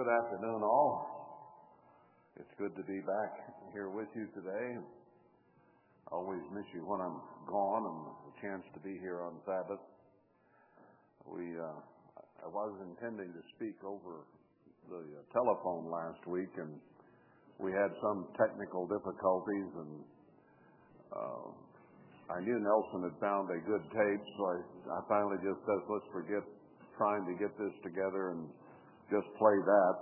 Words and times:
Good 0.00 0.16
afternoon, 0.24 0.64
all. 0.64 1.04
It's 2.40 2.48
good 2.56 2.72
to 2.72 2.84
be 2.88 3.04
back 3.04 3.36
here 3.76 3.92
with 3.92 4.08
you 4.16 4.32
today. 4.32 4.80
I 4.80 6.16
always 6.16 6.40
miss 6.56 6.64
you 6.72 6.88
when 6.88 7.04
I'm 7.04 7.20
gone 7.44 7.84
and 7.84 8.00
the 8.24 8.32
chance 8.40 8.64
to 8.72 8.80
be 8.80 8.96
here 8.96 9.20
on 9.20 9.36
Sabbath. 9.44 9.84
We, 11.28 11.52
uh, 11.52 11.84
I 12.16 12.48
was 12.48 12.80
intending 12.80 13.28
to 13.28 13.42
speak 13.52 13.76
over 13.84 14.24
the 14.88 15.04
uh, 15.04 15.20
telephone 15.36 15.92
last 15.92 16.24
week, 16.24 16.48
and 16.56 16.80
we 17.60 17.68
had 17.76 17.92
some 18.00 18.32
technical 18.40 18.88
difficulties, 18.88 19.68
and 19.84 19.92
uh, 21.12 21.46
I 22.32 22.40
knew 22.40 22.56
Nelson 22.56 23.04
had 23.04 23.20
found 23.20 23.52
a 23.52 23.60
good 23.68 23.84
tape, 23.92 24.24
so 24.24 24.42
I, 24.48 24.56
I 24.96 25.00
finally 25.12 25.44
just 25.44 25.60
said, 25.68 25.84
let's 25.92 26.08
forget 26.08 26.40
trying 26.96 27.28
to 27.28 27.36
get 27.36 27.52
this 27.60 27.76
together 27.84 28.32
and 28.32 28.48
just 29.10 29.26
play 29.36 29.58
that, 29.58 29.94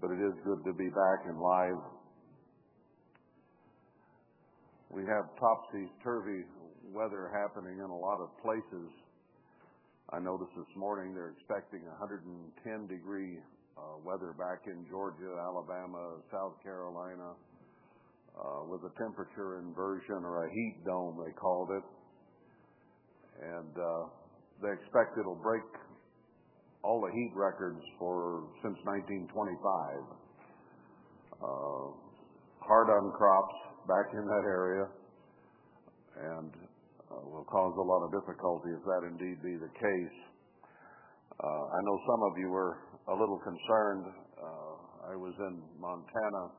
but 0.00 0.12
it 0.12 0.20
is 0.20 0.36
good 0.44 0.60
to 0.68 0.72
be 0.76 0.88
back 0.92 1.24
and 1.24 1.40
live. 1.40 1.80
We 4.92 5.02
have 5.08 5.32
topsy-turvy 5.40 6.44
weather 6.92 7.32
happening 7.32 7.80
in 7.80 7.88
a 7.88 7.96
lot 7.96 8.20
of 8.20 8.28
places. 8.44 8.88
I 10.12 10.20
noticed 10.20 10.52
this 10.56 10.72
morning 10.76 11.12
they're 11.12 11.32
expecting 11.36 11.84
110 12.00 12.86
degree 12.88 13.40
uh, 13.76 14.00
weather 14.04 14.32
back 14.36 14.64
in 14.66 14.84
Georgia, 14.88 15.36
Alabama, 15.40 16.20
South 16.32 16.56
Carolina, 16.62 17.32
uh, 18.36 18.64
with 18.68 18.80
a 18.84 18.92
temperature 18.96 19.58
inversion 19.60 20.24
or 20.24 20.46
a 20.46 20.48
heat 20.52 20.76
dome, 20.84 21.20
they 21.24 21.32
called 21.32 21.70
it. 21.70 21.84
And 23.40 23.74
uh, 23.76 24.08
they 24.62 24.72
expect 24.72 25.18
it'll 25.18 25.40
break 25.40 25.62
all 26.88 27.04
the 27.04 27.12
heat 27.12 27.32
records 27.36 27.84
for 28.00 28.48
since 28.64 28.80
1925. 28.88 29.28
Uh, 31.36 31.92
hard 32.64 32.88
on 32.88 33.12
crops 33.12 33.58
back 33.84 34.08
in 34.16 34.24
that 34.24 34.44
area, 34.48 34.88
and 36.16 36.48
uh, 37.12 37.20
will 37.28 37.44
cause 37.44 37.76
a 37.76 37.84
lot 37.84 38.00
of 38.08 38.10
difficulty 38.16 38.72
if 38.72 38.80
that 38.88 39.04
indeed 39.04 39.36
be 39.44 39.60
the 39.60 39.68
case. 39.76 40.18
Uh, 41.36 41.64
I 41.76 41.78
know 41.84 41.96
some 42.08 42.22
of 42.24 42.32
you 42.40 42.48
were 42.48 42.80
a 43.12 43.14
little 43.20 43.38
concerned. 43.44 44.08
I 45.08 45.16
was 45.16 45.32
in 45.40 45.62
Montana 45.80 46.52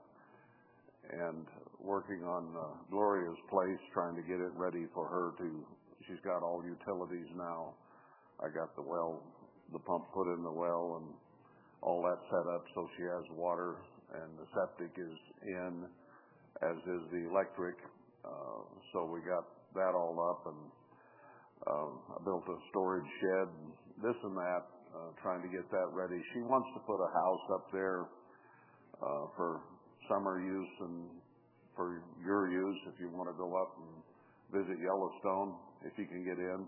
and 1.30 1.45
working 1.78 2.26
on 2.26 2.50
Gloria's 2.89 3.38
place, 3.45 3.78
trying 3.94 4.16
to 4.17 4.26
get 4.26 4.42
it 4.42 4.50
ready 4.58 4.89
for 4.94 5.06
her 5.06 5.38
to. 5.38 5.66
She's 6.08 6.17
got 6.26 6.42
all 6.42 6.66
utilities 6.66 7.30
now. 7.38 7.78
I 8.42 8.50
got 8.50 8.73
the 8.76 8.82
well 8.82 9.22
the 9.73 9.80
pump 9.80 10.06
put 10.14 10.31
in 10.34 10.44
the 10.44 10.52
well 10.52 11.02
and 11.02 11.08
all 11.81 12.02
that 12.03 12.20
set 12.28 12.45
up 12.53 12.64
so 12.75 12.89
she 12.98 13.03
has 13.03 13.23
water 13.38 13.78
and 14.14 14.30
the 14.42 14.48
septic 14.53 14.94
is 14.98 15.16
in, 15.45 15.86
as 16.66 16.78
is 16.78 17.03
the 17.14 17.30
electric. 17.30 17.78
Uh, 18.26 18.66
so 18.92 19.06
we 19.06 19.22
got 19.22 19.45
that 19.76 19.94
all 19.94 20.17
up 20.17 20.50
and 20.50 20.61
uh, 21.67 22.16
I 22.16 22.17
built 22.23 22.44
a 22.48 22.58
storage 22.72 23.06
shed, 23.20 23.48
and 23.52 23.70
this 24.02 24.16
and 24.23 24.36
that, 24.38 24.64
uh, 24.95 25.11
trying 25.22 25.44
to 25.44 25.52
get 25.52 25.67
that 25.72 25.92
ready. 25.92 26.17
She 26.33 26.39
wants 26.39 26.72
to 26.73 26.80
put 26.88 26.98
a 27.04 27.11
house 27.11 27.45
up 27.54 27.66
there 27.72 28.08
uh, 29.04 29.26
for 29.36 29.61
summer 30.08 30.39
use 30.39 30.73
and 30.81 31.06
for 31.76 32.02
your 32.23 32.50
use 32.50 32.80
if 32.88 33.00
you 33.00 33.09
want 33.11 33.30
to 33.30 33.38
go 33.38 33.52
up 33.59 33.76
and 33.76 33.92
visit 34.56 34.80
Yellowstone 34.81 35.56
if 35.86 35.94
you 36.00 36.06
can 36.08 36.23
get 36.23 36.39
in. 36.39 36.66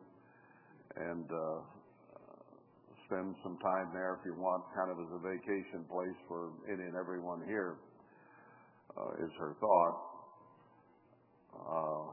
Spend 3.12 3.36
some 3.44 3.60
time 3.60 3.92
there 3.92 4.16
if 4.16 4.24
you 4.24 4.32
want, 4.40 4.64
kind 4.72 4.88
of 4.88 4.96
as 4.96 5.12
a 5.12 5.20
vacation 5.20 5.84
place 5.92 6.16
for 6.32 6.56
any 6.72 6.80
and 6.80 6.96
everyone 6.96 7.44
here, 7.44 7.76
uh, 8.96 9.20
her 9.36 9.52
thought. 9.60 9.96
Uh, 11.52 12.08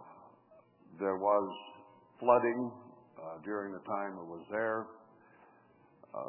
there 0.98 1.14
was 1.14 1.46
flooding 2.18 2.74
uh, 3.14 3.38
during 3.46 3.70
the 3.70 3.84
time 3.86 4.18
it 4.18 4.26
was 4.26 4.42
there. 4.50 4.90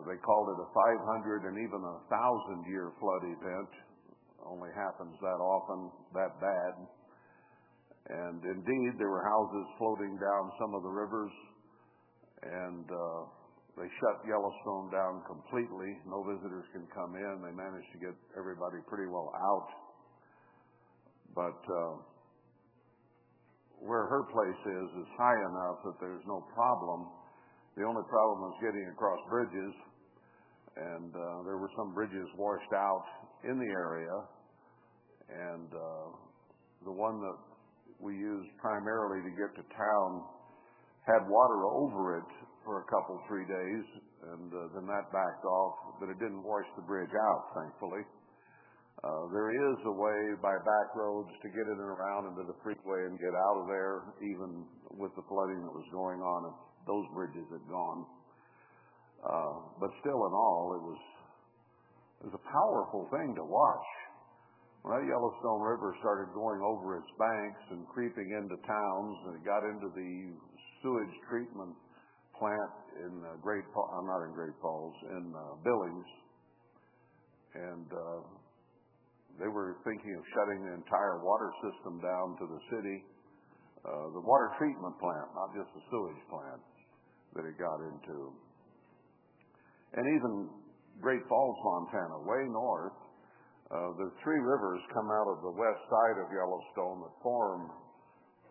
They 0.05 0.21
called 0.21 0.53
it 0.53 0.61
a 0.61 0.69
500 0.69 1.49
and 1.49 1.57
even 1.57 1.81
a 1.81 1.97
thousand 2.05 2.61
year 2.69 2.93
flood 3.01 3.25
event. 3.25 3.73
Only 4.45 4.69
happens 4.77 5.17
that 5.17 5.41
often, 5.41 5.89
that 6.13 6.37
bad. 6.37 6.73
And 8.05 8.37
indeed, 8.45 9.01
there 9.01 9.09
were 9.09 9.25
houses 9.25 9.65
floating 9.81 10.13
down 10.21 10.53
some 10.61 10.77
of 10.77 10.85
the 10.85 10.93
rivers, 10.93 11.33
and 12.45 12.85
they 13.79 13.87
shut 14.03 14.19
Yellowstone 14.27 14.91
down 14.91 15.23
completely. 15.23 15.95
No 16.03 16.19
visitors 16.27 16.67
can 16.75 16.83
come 16.91 17.15
in. 17.15 17.39
They 17.39 17.55
managed 17.55 17.87
to 17.95 17.99
get 18.03 18.15
everybody 18.35 18.83
pretty 18.91 19.07
well 19.07 19.31
out. 19.31 19.69
But 21.31 21.59
uh, 21.63 21.95
where 23.79 24.03
her 24.11 24.27
place 24.27 24.61
is 24.67 24.87
is 24.99 25.09
high 25.15 25.39
enough 25.47 25.79
that 25.87 25.95
there's 26.03 26.25
no 26.27 26.43
problem. 26.51 27.07
The 27.79 27.87
only 27.87 28.03
problem 28.11 28.51
is 28.51 28.55
getting 28.59 28.83
across 28.91 29.19
bridges, 29.31 29.73
and 30.75 31.15
uh, 31.15 31.47
there 31.47 31.55
were 31.55 31.71
some 31.79 31.95
bridges 31.95 32.27
washed 32.35 32.73
out 32.75 33.07
in 33.47 33.55
the 33.55 33.71
area, 33.71 34.17
and 35.31 35.69
uh, 35.71 36.07
the 36.83 36.91
one 36.91 37.23
that 37.23 37.39
we 38.03 38.19
used 38.19 38.51
primarily 38.59 39.23
to 39.23 39.31
get 39.39 39.55
to 39.55 39.63
town 39.71 40.27
had 41.07 41.23
water 41.31 41.63
over 41.71 42.19
it 42.19 42.31
for 42.69 42.85
a 42.85 42.89
couple, 42.93 43.17
three 43.25 43.49
days, 43.49 43.85
and 44.29 44.53
uh, 44.53 44.69
then 44.77 44.85
that 44.85 45.09
backed 45.09 45.41
off, 45.41 45.97
but 45.97 46.05
it 46.05 46.21
didn't 46.21 46.45
wash 46.45 46.69
the 46.77 46.85
bridge 46.85 47.09
out, 47.09 47.49
thankfully. 47.57 48.05
Uh, 49.01 49.25
there 49.33 49.49
is 49.49 49.77
a 49.89 49.95
way 49.97 50.37
by 50.37 50.53
back 50.53 50.93
roads 50.93 51.33
to 51.41 51.49
get 51.49 51.65
in 51.65 51.81
and 51.81 51.89
around 51.97 52.29
into 52.29 52.45
the 52.45 52.53
freeway 52.61 53.09
and 53.09 53.17
get 53.17 53.33
out 53.33 53.57
of 53.57 53.65
there, 53.65 54.13
even 54.21 54.69
with 55.01 55.09
the 55.17 55.25
flooding 55.25 55.65
that 55.65 55.73
was 55.73 55.89
going 55.89 56.21
on 56.21 56.53
if 56.53 56.57
those 56.85 57.09
bridges 57.17 57.49
had 57.49 57.65
gone. 57.73 58.05
Uh, 59.25 59.55
but 59.81 59.89
still, 60.05 60.21
in 60.29 60.33
all, 60.37 60.77
it 60.77 60.83
was 60.85 61.01
it 62.21 62.25
was 62.29 62.37
a 62.37 62.45
powerful 62.53 63.09
thing 63.09 63.33
to 63.33 63.45
watch. 63.49 63.89
When 64.85 64.93
that 64.93 65.09
Yellowstone 65.09 65.65
River 65.65 65.97
started 66.05 66.37
going 66.37 66.61
over 66.61 67.01
its 67.01 67.09
banks 67.17 67.63
and 67.73 67.89
creeping 67.89 68.29
into 68.29 68.61
towns, 68.61 69.15
and 69.25 69.41
it 69.41 69.43
got 69.47 69.65
into 69.65 69.89
the 69.89 70.37
sewage 70.83 71.15
treatment 71.25 71.73
plant 72.39 72.71
in 73.03 73.13
uh, 73.21 73.35
Great 73.43 73.67
Falls, 73.75 73.91
not 74.07 74.23
in 74.25 74.31
Great 74.33 74.55
Falls, 74.63 74.95
in 75.11 75.35
uh, 75.35 75.59
Billings, 75.61 76.09
and 77.53 77.87
uh, 77.91 78.21
they 79.37 79.51
were 79.51 79.77
thinking 79.83 80.15
of 80.15 80.23
shutting 80.33 80.63
the 80.63 80.73
entire 80.73 81.19
water 81.23 81.51
system 81.63 81.99
down 81.99 82.39
to 82.39 82.45
the 82.47 82.61
city, 82.71 83.03
the 83.83 84.23
water 84.23 84.51
treatment 84.59 84.95
plant, 84.99 85.27
not 85.35 85.55
just 85.55 85.71
the 85.71 85.83
sewage 85.87 86.23
plant 86.27 86.61
that 87.35 87.47
it 87.47 87.55
got 87.55 87.79
into. 87.79 88.35
And 89.95 90.03
even 90.03 90.51
Great 90.99 91.23
Falls, 91.31 91.57
Montana, 91.63 92.19
way 92.27 92.43
north, 92.51 92.99
the 93.71 94.11
three 94.19 94.41
rivers 94.43 94.83
come 94.91 95.07
out 95.07 95.31
of 95.31 95.39
the 95.41 95.55
west 95.55 95.81
side 95.87 96.17
of 96.19 96.27
Yellowstone 96.27 97.07
that 97.07 97.15
form, 97.23 97.71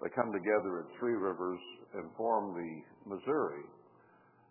they 0.01 0.09
come 0.17 0.33
together 0.33 0.87
at 0.87 0.89
Three 0.99 1.19
Rivers 1.19 1.61
and 1.95 2.07
form 2.17 2.55
the 2.57 2.73
Missouri 3.15 3.67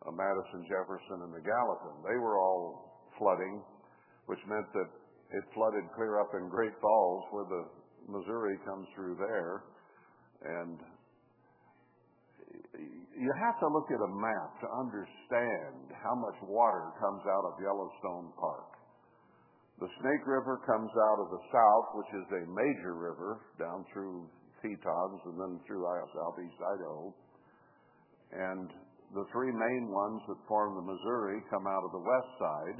Madison, 0.06 0.64
Jefferson, 0.70 1.26
and 1.26 1.34
the 1.34 1.44
Gallatin. 1.44 1.96
They 2.06 2.18
were 2.22 2.38
all 2.38 3.10
flooding, 3.18 3.62
which 4.28 4.40
meant 4.48 4.68
that 4.74 4.90
it 5.34 5.44
flooded 5.54 5.84
clear 5.96 6.22
up 6.22 6.32
in 6.34 6.48
Great 6.48 6.74
Falls 6.80 7.24
where 7.32 7.48
the 7.50 7.64
Missouri 8.08 8.56
comes 8.64 8.88
through 8.96 9.18
there. 9.20 9.64
And 10.46 10.80
you 13.18 13.32
have 13.42 13.60
to 13.60 13.68
look 13.68 13.90
at 13.92 14.00
a 14.00 14.12
map 14.14 14.62
to 14.62 14.68
understand 14.70 15.92
how 15.98 16.16
much 16.16 16.38
water 16.46 16.94
comes 17.02 17.26
out 17.26 17.46
of 17.50 17.60
Yellowstone 17.60 18.32
Park. 18.40 18.78
The 19.82 19.90
Snake 20.02 20.26
River 20.26 20.62
comes 20.66 20.90
out 20.90 21.20
of 21.22 21.30
the 21.30 21.44
south, 21.54 21.88
which 21.94 22.12
is 22.18 22.28
a 22.34 22.44
major 22.50 22.98
river 22.98 23.42
down 23.60 23.86
through 23.94 24.26
Tetons 24.62 25.22
and 25.26 25.38
then 25.38 25.60
through 25.68 25.86
uh, 25.86 26.02
southeast 26.14 26.58
Idaho. 26.58 27.14
And 28.34 28.70
the 29.14 29.26
three 29.32 29.52
main 29.52 29.88
ones 29.88 30.22
that 30.28 30.38
form 30.48 30.76
the 30.76 30.84
Missouri 30.84 31.40
come 31.50 31.68
out 31.68 31.84
of 31.84 31.92
the 31.92 32.04
west 32.04 32.32
side, 32.40 32.80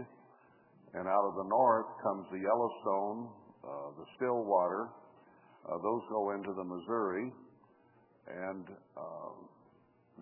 and 0.94 1.08
out 1.08 1.26
of 1.28 1.36
the 1.36 1.48
north 1.48 1.88
comes 2.04 2.28
the 2.32 2.40
Yellowstone, 2.40 3.30
uh, 3.64 3.90
the 4.00 4.06
Stillwater. 4.16 4.90
Uh, 5.68 5.78
those 5.84 6.04
go 6.10 6.32
into 6.32 6.54
the 6.56 6.64
Missouri, 6.64 7.32
and 8.28 8.66
uh, 8.96 9.32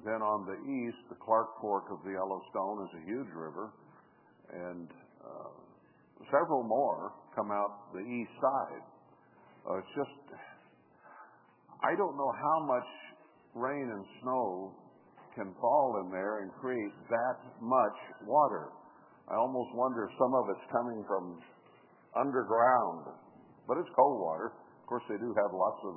then 0.03 0.21
on 0.21 0.45
the 0.45 0.57
east, 0.65 0.97
the 1.09 1.15
Clark 1.23 1.61
Fork 1.61 1.85
of 1.91 2.03
the 2.03 2.11
Yellowstone 2.11 2.85
is 2.85 2.91
a 2.97 3.03
huge 3.05 3.31
river, 3.33 3.73
and 4.53 4.89
uh, 5.23 5.53
several 6.31 6.63
more 6.63 7.13
come 7.35 7.51
out 7.51 7.93
the 7.93 8.01
east 8.01 8.31
side. 8.41 8.85
Uh, 9.69 9.77
it's 9.77 9.93
just, 9.95 10.37
I 11.81 11.95
don't 11.97 12.17
know 12.17 12.31
how 12.33 12.65
much 12.65 12.89
rain 13.53 13.89
and 13.89 14.05
snow 14.21 14.73
can 15.35 15.53
fall 15.59 16.01
in 16.03 16.11
there 16.11 16.41
and 16.41 16.51
create 16.63 16.95
that 17.11 17.37
much 17.61 17.99
water. 18.23 18.71
I 19.27 19.35
almost 19.35 19.75
wonder 19.75 20.07
if 20.07 20.11
some 20.17 20.33
of 20.33 20.47
it's 20.49 20.67
coming 20.71 21.03
from 21.07 21.43
underground, 22.15 23.11
but 23.67 23.77
it's 23.77 23.91
cold 23.95 24.23
water. 24.23 24.55
Of 24.55 24.85
course, 24.87 25.03
they 25.11 25.19
do 25.19 25.35
have 25.35 25.51
lots 25.51 25.81
of 25.83 25.95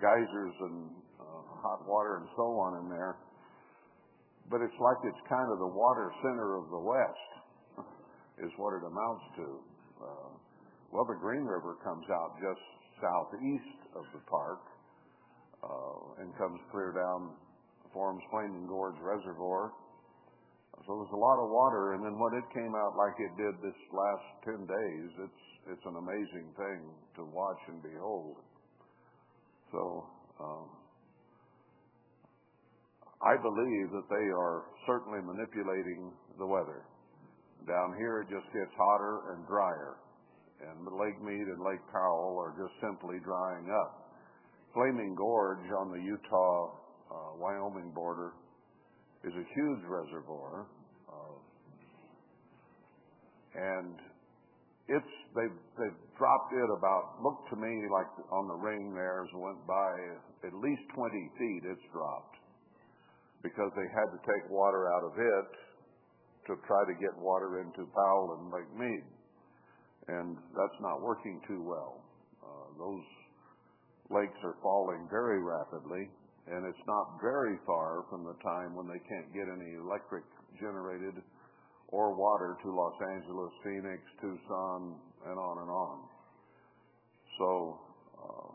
geysers 0.00 0.54
and 0.72 0.90
uh, 1.20 1.42
hot 1.60 1.84
water 1.84 2.24
and 2.24 2.28
so 2.36 2.46
on 2.56 2.84
in 2.84 2.86
there. 2.88 3.20
But 4.48 4.62
it's 4.62 4.78
like 4.78 5.00
it's 5.04 5.24
kind 5.28 5.50
of 5.50 5.58
the 5.58 5.72
water 5.74 6.08
center 6.22 6.56
of 6.56 6.70
the 6.70 6.78
West, 6.78 7.30
is 8.46 8.52
what 8.56 8.78
it 8.78 8.84
amounts 8.86 9.26
to. 9.42 9.46
Uh, 10.00 10.30
well, 10.94 11.04
the 11.04 11.18
Green 11.18 11.42
River 11.42 11.76
comes 11.82 12.06
out 12.08 12.38
just 12.38 12.62
southeast 13.02 13.80
of 13.98 14.04
the 14.14 14.22
park 14.30 14.62
uh, 15.66 16.22
and 16.22 16.30
comes 16.38 16.60
clear 16.70 16.94
down, 16.94 17.34
forms 17.96 18.20
Flaming 18.28 18.68
Gorge 18.68 19.00
Reservoir. 19.00 19.72
So 20.84 21.00
there's 21.00 21.16
a 21.16 21.24
lot 21.24 21.40
of 21.40 21.48
water, 21.48 21.96
and 21.96 22.04
then 22.04 22.20
when 22.20 22.36
it 22.36 22.44
came 22.52 22.76
out 22.76 22.92
like 22.92 23.16
it 23.16 23.32
did 23.40 23.56
this 23.64 23.80
last 23.88 24.26
ten 24.44 24.60
days, 24.68 25.08
it's 25.24 25.44
it's 25.72 25.86
an 25.88 25.96
amazing 25.96 26.52
thing 26.60 26.80
to 27.16 27.24
watch 27.32 27.58
and 27.72 27.80
behold. 27.80 28.36
So 29.72 30.04
um, 30.38 30.68
I 33.24 33.34
believe 33.40 33.88
that 33.96 34.06
they 34.12 34.26
are 34.28 34.68
certainly 34.84 35.24
manipulating 35.24 36.12
the 36.36 36.46
weather. 36.46 36.84
Down 37.66 37.96
here, 37.96 38.20
it 38.22 38.28
just 38.28 38.46
gets 38.52 38.70
hotter 38.76 39.32
and 39.32 39.48
drier, 39.48 39.96
and 40.60 40.84
Lake 40.84 41.18
Mead 41.24 41.48
and 41.48 41.64
Lake 41.64 41.82
Powell 41.90 42.36
are 42.36 42.52
just 42.60 42.76
simply 42.84 43.16
drying 43.24 43.72
up. 43.72 44.12
Flaming 44.76 45.16
Gorge 45.16 45.66
on 45.80 45.90
the 45.90 46.04
Utah 46.04 46.85
Wyoming 47.38 47.92
border 47.94 48.32
is 49.24 49.32
a 49.32 49.46
huge 49.54 49.82
reservoir, 49.86 50.66
uh, 51.08 51.36
and 53.54 53.94
it's 54.88 55.14
they've 55.34 55.58
they've 55.78 56.00
dropped 56.18 56.52
it 56.54 56.70
about 56.78 57.18
looked 57.22 57.50
to 57.50 57.56
me 57.56 57.74
like 57.90 58.08
on 58.30 58.48
the 58.48 58.58
ring 58.58 58.94
there 58.94 59.22
as 59.26 59.30
went 59.34 59.60
by 59.66 59.90
at 60.46 60.54
least 60.54 60.82
20 60.94 61.10
feet. 61.38 61.62
It's 61.66 61.86
dropped 61.92 62.38
because 63.42 63.70
they 63.76 63.88
had 63.90 64.08
to 64.14 64.20
take 64.22 64.50
water 64.50 64.90
out 64.90 65.04
of 65.06 65.14
it 65.18 65.50
to 66.46 66.52
try 66.66 66.82
to 66.86 66.94
get 67.02 67.10
water 67.18 67.60
into 67.60 67.82
Powell 67.90 68.38
and 68.38 68.50
Lake 68.54 68.72
Mead, 68.78 69.04
and 70.08 70.36
that's 70.54 70.78
not 70.80 71.02
working 71.02 71.42
too 71.46 71.62
well. 71.66 72.02
Uh, 72.42 72.66
those 72.78 73.06
lakes 74.10 74.38
are 74.44 74.54
falling 74.62 75.08
very 75.10 75.42
rapidly, 75.42 76.06
and 76.46 76.62
it's 76.66 76.86
not 76.86 77.18
very 77.20 77.58
far 77.66 78.06
from 78.08 78.22
the 78.22 78.36
time 78.42 78.74
when 78.74 78.86
they 78.86 79.02
can't 79.10 79.30
get 79.34 79.50
any 79.50 79.74
electric 79.82 80.22
generated 80.60 81.18
or 81.88 82.14
water 82.14 82.56
to 82.62 82.68
Los 82.70 82.94
Angeles, 83.14 83.52
Phoenix, 83.62 84.02
Tucson, 84.20 84.98
and 85.26 85.38
on 85.38 85.56
and 85.62 85.70
on. 85.70 85.98
So 87.38 87.48
uh, 88.18 88.50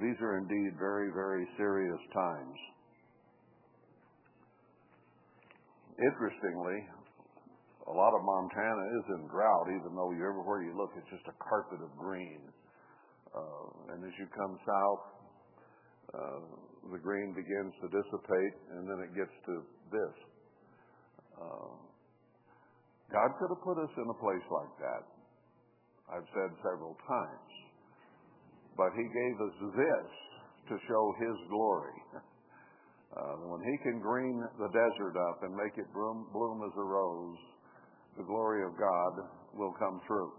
these 0.00 0.16
are 0.20 0.38
indeed 0.38 0.76
very, 0.78 1.10
very 1.12 1.46
serious 1.56 2.00
times. 2.12 2.58
Interestingly, 5.98 6.80
a 7.86 7.92
lot 7.92 8.12
of 8.16 8.24
Montana 8.24 8.84
is 8.98 9.04
in 9.20 9.28
drought, 9.28 9.68
even 9.68 9.94
though 9.94 10.10
everywhere 10.10 10.64
you 10.64 10.74
look, 10.76 10.90
it's 10.96 11.10
just 11.12 11.28
a 11.28 11.36
carpet 11.38 11.80
of 11.84 11.92
green. 11.96 12.40
Uh, 13.34 13.92
and 13.92 14.04
as 14.04 14.14
you 14.18 14.26
come 14.34 14.58
south, 14.64 15.04
uh, 16.14 16.73
the 16.92 16.98
green 16.98 17.32
begins 17.32 17.72
to 17.80 17.86
dissipate, 17.88 18.56
and 18.76 18.88
then 18.88 18.98
it 19.00 19.16
gets 19.16 19.32
to 19.46 19.54
this. 19.92 20.16
Uh, 21.40 21.72
God 23.12 23.28
could 23.38 23.50
have 23.52 23.62
put 23.64 23.78
us 23.78 23.92
in 23.96 24.06
a 24.08 24.18
place 24.20 24.46
like 24.50 24.74
that. 24.80 25.02
I've 26.12 26.28
said 26.34 26.50
several 26.60 26.96
times. 27.08 27.52
But 28.76 28.92
He 28.96 29.06
gave 29.06 29.36
us 29.40 29.54
this 29.76 30.10
to 30.68 30.74
show 30.88 31.04
His 31.20 31.36
glory. 31.48 31.98
Uh, 33.14 33.46
when 33.46 33.62
He 33.62 33.78
can 33.86 34.00
green 34.02 34.42
the 34.58 34.66
desert 34.74 35.14
up 35.30 35.38
and 35.44 35.54
make 35.54 35.78
it 35.78 35.86
bloom, 35.94 36.26
bloom 36.32 36.66
as 36.66 36.74
a 36.76 36.82
rose, 36.82 37.38
the 38.18 38.24
glory 38.24 38.66
of 38.66 38.74
God 38.74 39.28
will 39.54 39.72
come 39.78 40.00
through. 40.04 40.32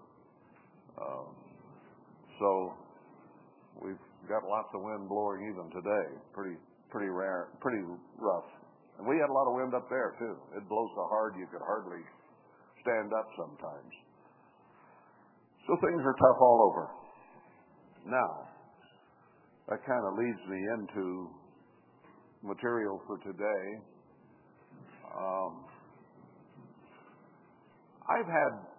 Um, 1.00 1.32
so 2.38 2.74
we've 3.80 4.06
got 4.28 4.44
lots 4.48 4.70
of 4.74 4.82
wind 4.82 5.10
blowing 5.10 5.42
even 5.50 5.70
today. 5.72 6.08
Pretty, 6.34 6.58
pretty 6.90 7.10
rare, 7.10 7.50
pretty 7.62 7.82
rough. 8.18 8.50
And 8.98 9.08
we 9.08 9.20
had 9.20 9.30
a 9.30 9.36
lot 9.36 9.48
of 9.48 9.54
wind 9.56 9.74
up 9.76 9.90
there 9.90 10.16
too. 10.20 10.36
It 10.56 10.64
blows 10.70 10.92
so 10.96 11.08
hard 11.12 11.36
you 11.38 11.48
could 11.52 11.64
hardly 11.66 12.02
stand 12.82 13.12
up 13.12 13.28
sometimes. 13.36 13.94
So 15.68 15.76
things 15.82 16.02
are 16.06 16.14
tough 16.14 16.40
all 16.40 16.60
over. 16.72 16.86
Now, 18.06 18.48
that 19.68 19.82
kind 19.82 20.04
of 20.06 20.14
leads 20.14 20.44
me 20.48 20.60
into 20.78 21.30
material 22.44 23.02
for 23.08 23.18
today. 23.26 23.66
Um, 25.10 25.66
I've 28.06 28.30
had 28.30 28.75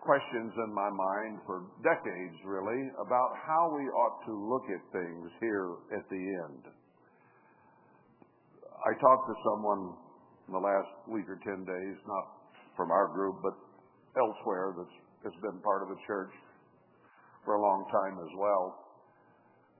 questions 0.00 0.52
in 0.54 0.70
my 0.74 0.90
mind 0.90 1.40
for 1.46 1.66
decades, 1.82 2.36
really, 2.44 2.90
about 3.00 3.30
how 3.42 3.72
we 3.74 3.84
ought 3.90 4.18
to 4.26 4.32
look 4.32 4.66
at 4.70 4.80
things 4.92 5.30
here 5.40 5.76
at 5.92 6.04
the 6.08 6.22
end. 6.46 6.62
I 8.86 8.92
talked 9.00 9.26
to 9.26 9.36
someone 9.52 9.98
in 10.46 10.52
the 10.54 10.62
last 10.62 10.92
week 11.10 11.26
or 11.26 11.40
10 11.42 11.64
days, 11.66 11.96
not 12.06 12.24
from 12.76 12.90
our 12.90 13.08
group, 13.10 13.42
but 13.42 13.54
elsewhere 14.14 14.74
that's, 14.78 14.96
that's 15.24 15.40
been 15.42 15.58
part 15.60 15.82
of 15.82 15.88
the 15.88 16.00
church 16.06 16.30
for 17.44 17.54
a 17.54 17.62
long 17.62 17.86
time 17.90 18.18
as 18.22 18.32
well. 18.38 18.86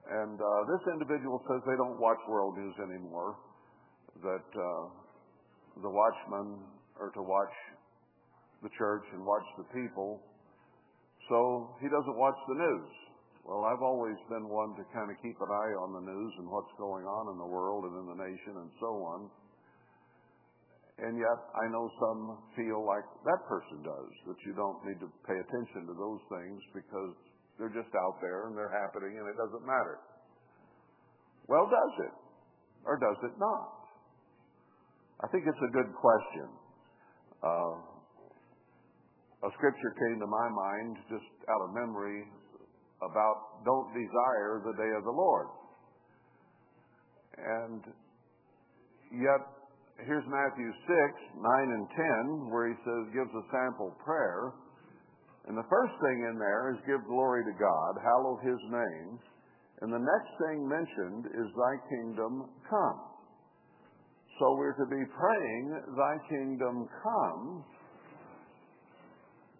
And 0.07 0.39
uh, 0.39 0.61
this 0.71 0.83
individual 0.91 1.43
says 1.47 1.59
they 1.67 1.75
don't 1.75 1.99
watch 1.99 2.19
world 2.27 2.57
news 2.57 2.75
anymore, 2.79 3.35
that 4.23 4.49
uh, 4.55 4.83
the 5.83 5.91
watchmen 5.91 6.63
are 6.99 7.11
to 7.11 7.21
watch 7.21 7.55
the 8.63 8.71
church 8.77 9.05
and 9.13 9.25
watch 9.25 9.45
the 9.57 9.67
people. 9.73 10.21
So 11.29 11.75
he 11.81 11.87
doesn't 11.87 12.17
watch 12.17 12.39
the 12.47 12.57
news. 12.57 12.89
Well, 13.47 13.63
I've 13.63 13.81
always 13.81 14.19
been 14.27 14.51
one 14.51 14.75
to 14.75 14.83
kind 14.91 15.07
of 15.07 15.15
keep 15.23 15.39
an 15.39 15.51
eye 15.51 15.75
on 15.79 15.95
the 15.95 16.03
news 16.03 16.31
and 16.39 16.51
what's 16.51 16.71
going 16.75 17.07
on 17.07 17.31
in 17.31 17.37
the 17.39 17.47
world 17.47 17.87
and 17.87 17.95
in 17.95 18.05
the 18.11 18.19
nation 18.19 18.59
and 18.59 18.71
so 18.79 18.91
on. 19.07 19.19
And 20.99 21.13
yet, 21.15 21.39
I 21.53 21.69
know 21.69 21.87
some 22.01 22.41
feel 22.57 22.81
like 22.81 23.05
that 23.23 23.41
person 23.45 23.85
does, 23.85 24.11
that 24.27 24.39
you 24.43 24.51
don't 24.57 24.81
need 24.83 24.99
to 24.99 25.09
pay 25.29 25.37
attention 25.37 25.85
to 25.87 25.93
those 25.93 26.19
things 26.27 26.59
because 26.73 27.13
they're 27.55 27.71
just 27.71 27.93
out 27.95 28.17
there 28.19 28.49
and 28.49 28.57
they're 28.57 28.73
happening 28.73 29.15
and 29.15 29.25
it 29.29 29.37
doesn't 29.37 29.63
matter. 29.63 30.01
Well, 31.47 31.69
does 31.69 31.93
it? 32.03 32.15
Or 32.83 32.97
does 32.99 33.19
it 33.29 33.35
not? 33.39 33.77
I 35.23 35.27
think 35.31 35.45
it's 35.47 35.63
a 35.63 35.71
good 35.71 35.93
question. 35.95 36.47
Uh, 37.45 37.96
a 39.43 39.49
scripture 39.53 39.93
came 39.93 40.17
to 40.19 40.25
my 40.25 40.47
mind 40.49 40.97
just 41.09 41.29
out 41.45 41.61
of 41.61 41.73
memory 41.73 42.25
about 43.05 43.61
don't 43.65 43.93
desire 43.93 44.65
the 44.65 44.73
day 44.73 44.91
of 44.97 45.03
the 45.05 45.13
Lord. 45.13 45.47
And 47.37 47.81
yet, 49.13 49.41
here's 50.01 50.25
Matthew 50.25 50.69
6, 50.89 51.37
9 51.37 51.77
and 51.77 51.85
10, 52.49 52.49
where 52.49 52.73
he 52.73 52.75
says, 52.81 53.13
gives 53.13 53.29
a 53.29 53.45
sample 53.53 53.93
prayer. 54.01 54.57
And 55.45 55.53
the 55.55 55.69
first 55.69 55.93
thing 56.01 56.25
in 56.33 56.41
there 56.41 56.73
is 56.73 56.81
give 56.89 57.05
glory 57.05 57.45
to 57.45 57.53
God, 57.61 57.91
hallow 58.01 58.41
his 58.41 58.57
name. 58.73 59.21
And 59.85 59.93
the 59.93 60.01
next 60.01 60.31
thing 60.41 60.65
mentioned 60.65 61.29
is 61.37 61.47
thy 61.53 61.75
kingdom 61.93 62.49
come. 62.65 62.99
So 64.41 64.57
we're 64.57 64.73
to 64.81 64.89
be 64.89 65.05
praying, 65.13 65.65
thy 65.93 66.15
kingdom 66.29 66.89
come, 67.05 67.63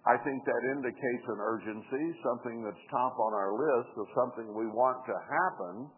I 0.08 0.16
think 0.24 0.40
that 0.48 0.62
indicates 0.72 1.26
an 1.28 1.40
urgency, 1.44 2.06
something 2.24 2.64
that's 2.64 2.80
top 2.88 3.20
on 3.20 3.36
our 3.36 3.52
list 3.52 3.92
of 4.00 4.08
something 4.16 4.56
we 4.56 4.72
want 4.72 5.04
to 5.04 5.16
happen. 5.20 5.92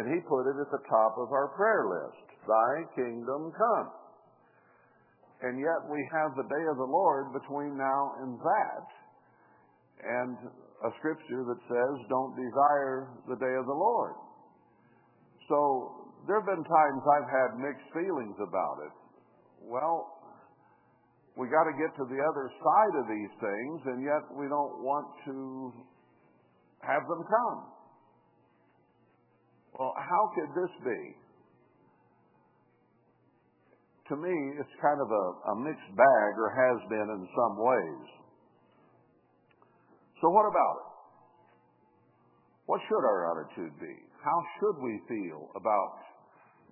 And 0.00 0.08
he 0.08 0.18
put 0.24 0.48
it 0.48 0.56
at 0.56 0.70
the 0.72 0.84
top 0.88 1.20
of 1.20 1.28
our 1.28 1.52
prayer 1.52 1.84
list. 1.86 2.24
Thy 2.48 2.72
kingdom 2.96 3.52
come. 3.52 3.88
And 5.44 5.60
yet 5.60 5.80
we 5.92 6.00
have 6.08 6.32
the 6.40 6.48
day 6.48 6.64
of 6.72 6.80
the 6.80 6.88
Lord 6.88 7.36
between 7.36 7.76
now 7.76 8.16
and 8.24 8.40
that. 8.40 8.86
And 10.00 10.36
a 10.88 10.90
scripture 10.98 11.44
that 11.44 11.60
says, 11.68 11.92
don't 12.08 12.32
desire 12.32 13.12
the 13.28 13.36
day 13.36 13.54
of 13.60 13.66
the 13.68 13.76
Lord. 13.76 14.16
So 15.52 16.08
there 16.26 16.40
have 16.40 16.48
been 16.48 16.64
times 16.64 17.00
I've 17.04 17.28
had 17.28 17.50
mixed 17.60 17.88
feelings 17.92 18.36
about 18.40 18.88
it. 18.88 18.94
Well, 19.68 20.13
we 21.36 21.50
got 21.50 21.66
to 21.66 21.74
get 21.74 21.90
to 21.98 22.04
the 22.06 22.20
other 22.20 22.46
side 22.46 22.94
of 23.02 23.04
these 23.10 23.32
things, 23.42 23.78
and 23.90 23.98
yet 24.06 24.22
we 24.38 24.46
don't 24.46 24.82
want 24.82 25.06
to 25.26 25.72
have 26.86 27.02
them 27.10 27.22
come. 27.26 27.60
Well, 29.78 29.94
how 29.98 30.22
could 30.38 30.50
this 30.54 30.70
be? 30.86 31.24
to 34.08 34.16
me, 34.20 34.36
it's 34.60 34.76
kind 34.84 35.00
of 35.00 35.08
a, 35.08 35.26
a 35.48 35.54
mixed 35.64 35.92
bag, 35.96 36.30
or 36.36 36.52
has 36.52 36.78
been 36.92 37.08
in 37.08 37.22
some 37.24 37.54
ways. 37.56 38.06
So, 40.20 40.28
what 40.28 40.44
about 40.44 40.76
it? 40.84 40.90
What 42.68 42.80
should 42.88 43.00
our 43.00 43.32
attitude 43.32 43.72
be? 43.80 43.96
How 44.20 44.38
should 44.60 44.76
we 44.84 45.00
feel 45.08 45.48
about 45.56 46.00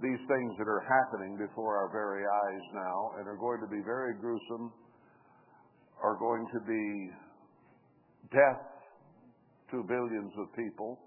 these 0.02 0.18
things 0.26 0.52
that 0.58 0.66
are 0.66 0.82
happening 0.82 1.38
before 1.38 1.78
our 1.78 1.90
very 1.94 2.26
eyes 2.26 2.64
now 2.74 3.14
and 3.18 3.28
are 3.30 3.38
going 3.38 3.62
to 3.62 3.70
be 3.70 3.80
very 3.86 4.18
gruesome, 4.18 4.74
are 6.02 6.18
going 6.18 6.44
to 6.52 6.60
be 6.66 6.84
death 8.34 8.66
to 9.70 9.86
billions 9.86 10.34
of 10.42 10.50
people? 10.58 10.98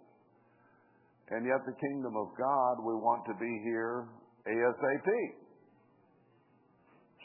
And 1.29 1.45
yet, 1.45 1.59
the 1.65 1.75
kingdom 1.75 2.15
of 2.15 2.31
God, 2.37 2.85
we 2.85 2.93
want 2.95 3.25
to 3.25 3.35
be 3.35 3.51
here 3.65 4.07
ASAP. 4.47 5.09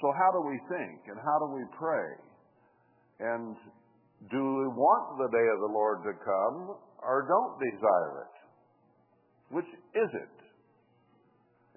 So, 0.00 0.08
how 0.16 0.32
do 0.32 0.40
we 0.48 0.58
think 0.72 1.06
and 1.06 1.20
how 1.20 1.36
do 1.38 1.54
we 1.54 1.64
pray? 1.78 2.10
And 3.20 3.54
do 4.32 4.40
we 4.40 4.68
want 4.72 5.20
the 5.20 5.28
day 5.28 5.46
of 5.52 5.60
the 5.60 5.72
Lord 5.72 6.00
to 6.08 6.12
come 6.24 6.76
or 7.04 7.28
don't 7.28 7.60
desire 7.60 8.24
it? 8.24 8.34
Which 9.54 9.68
is 9.94 10.10
it? 10.16 10.39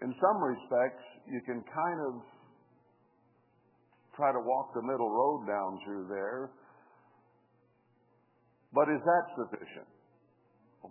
In 0.01 0.15
some 0.19 0.38
respects, 0.41 1.05
you 1.29 1.41
can 1.45 1.63
kind 1.63 2.00
of 2.09 2.13
try 4.15 4.31
to 4.31 4.39
walk 4.39 4.73
the 4.73 4.81
middle 4.81 5.09
road 5.09 5.47
down 5.47 5.79
through 5.85 6.07
there. 6.09 6.51
But 8.73 8.89
is 8.89 9.01
that 9.05 9.23
sufficient? 9.38 9.88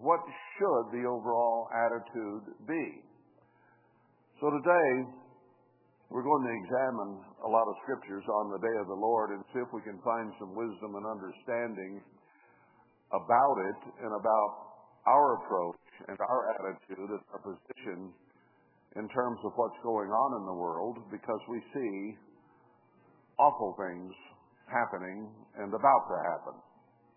what 0.00 0.24
should 0.56 0.84
the 0.96 1.04
overall 1.04 1.68
attitude 1.68 2.56
be? 2.64 3.04
So 4.40 4.48
today, 4.48 5.12
we're 6.08 6.24
going 6.24 6.44
to 6.48 6.54
examine 6.64 7.12
a 7.44 7.48
lot 7.48 7.68
of 7.68 7.76
scriptures 7.84 8.24
on 8.24 8.52
the 8.52 8.60
day 8.60 8.76
of 8.80 8.88
the 8.88 8.96
Lord 8.96 9.36
and 9.36 9.44
see 9.52 9.60
if 9.60 9.68
we 9.72 9.84
can 9.84 10.00
find 10.00 10.32
some 10.40 10.56
wisdom 10.56 10.96
and 10.96 11.04
understanding 11.04 12.00
about 13.12 13.56
it 13.68 13.80
and 14.00 14.12
about 14.16 14.50
our 15.04 15.44
approach 15.44 15.84
and 16.08 16.16
our 16.20 16.40
attitude 16.56 17.12
and 17.12 17.20
our 17.36 17.42
position 17.44 18.16
in 18.96 19.08
terms 19.08 19.40
of 19.44 19.52
what's 19.56 19.78
going 19.82 20.10
on 20.10 20.40
in 20.40 20.44
the 20.46 20.52
world 20.52 20.98
because 21.10 21.40
we 21.48 21.60
see 21.72 22.16
awful 23.38 23.74
things 23.80 24.12
happening 24.68 25.32
and 25.56 25.72
about 25.72 26.04
to 26.08 26.16
happen. 26.28 26.56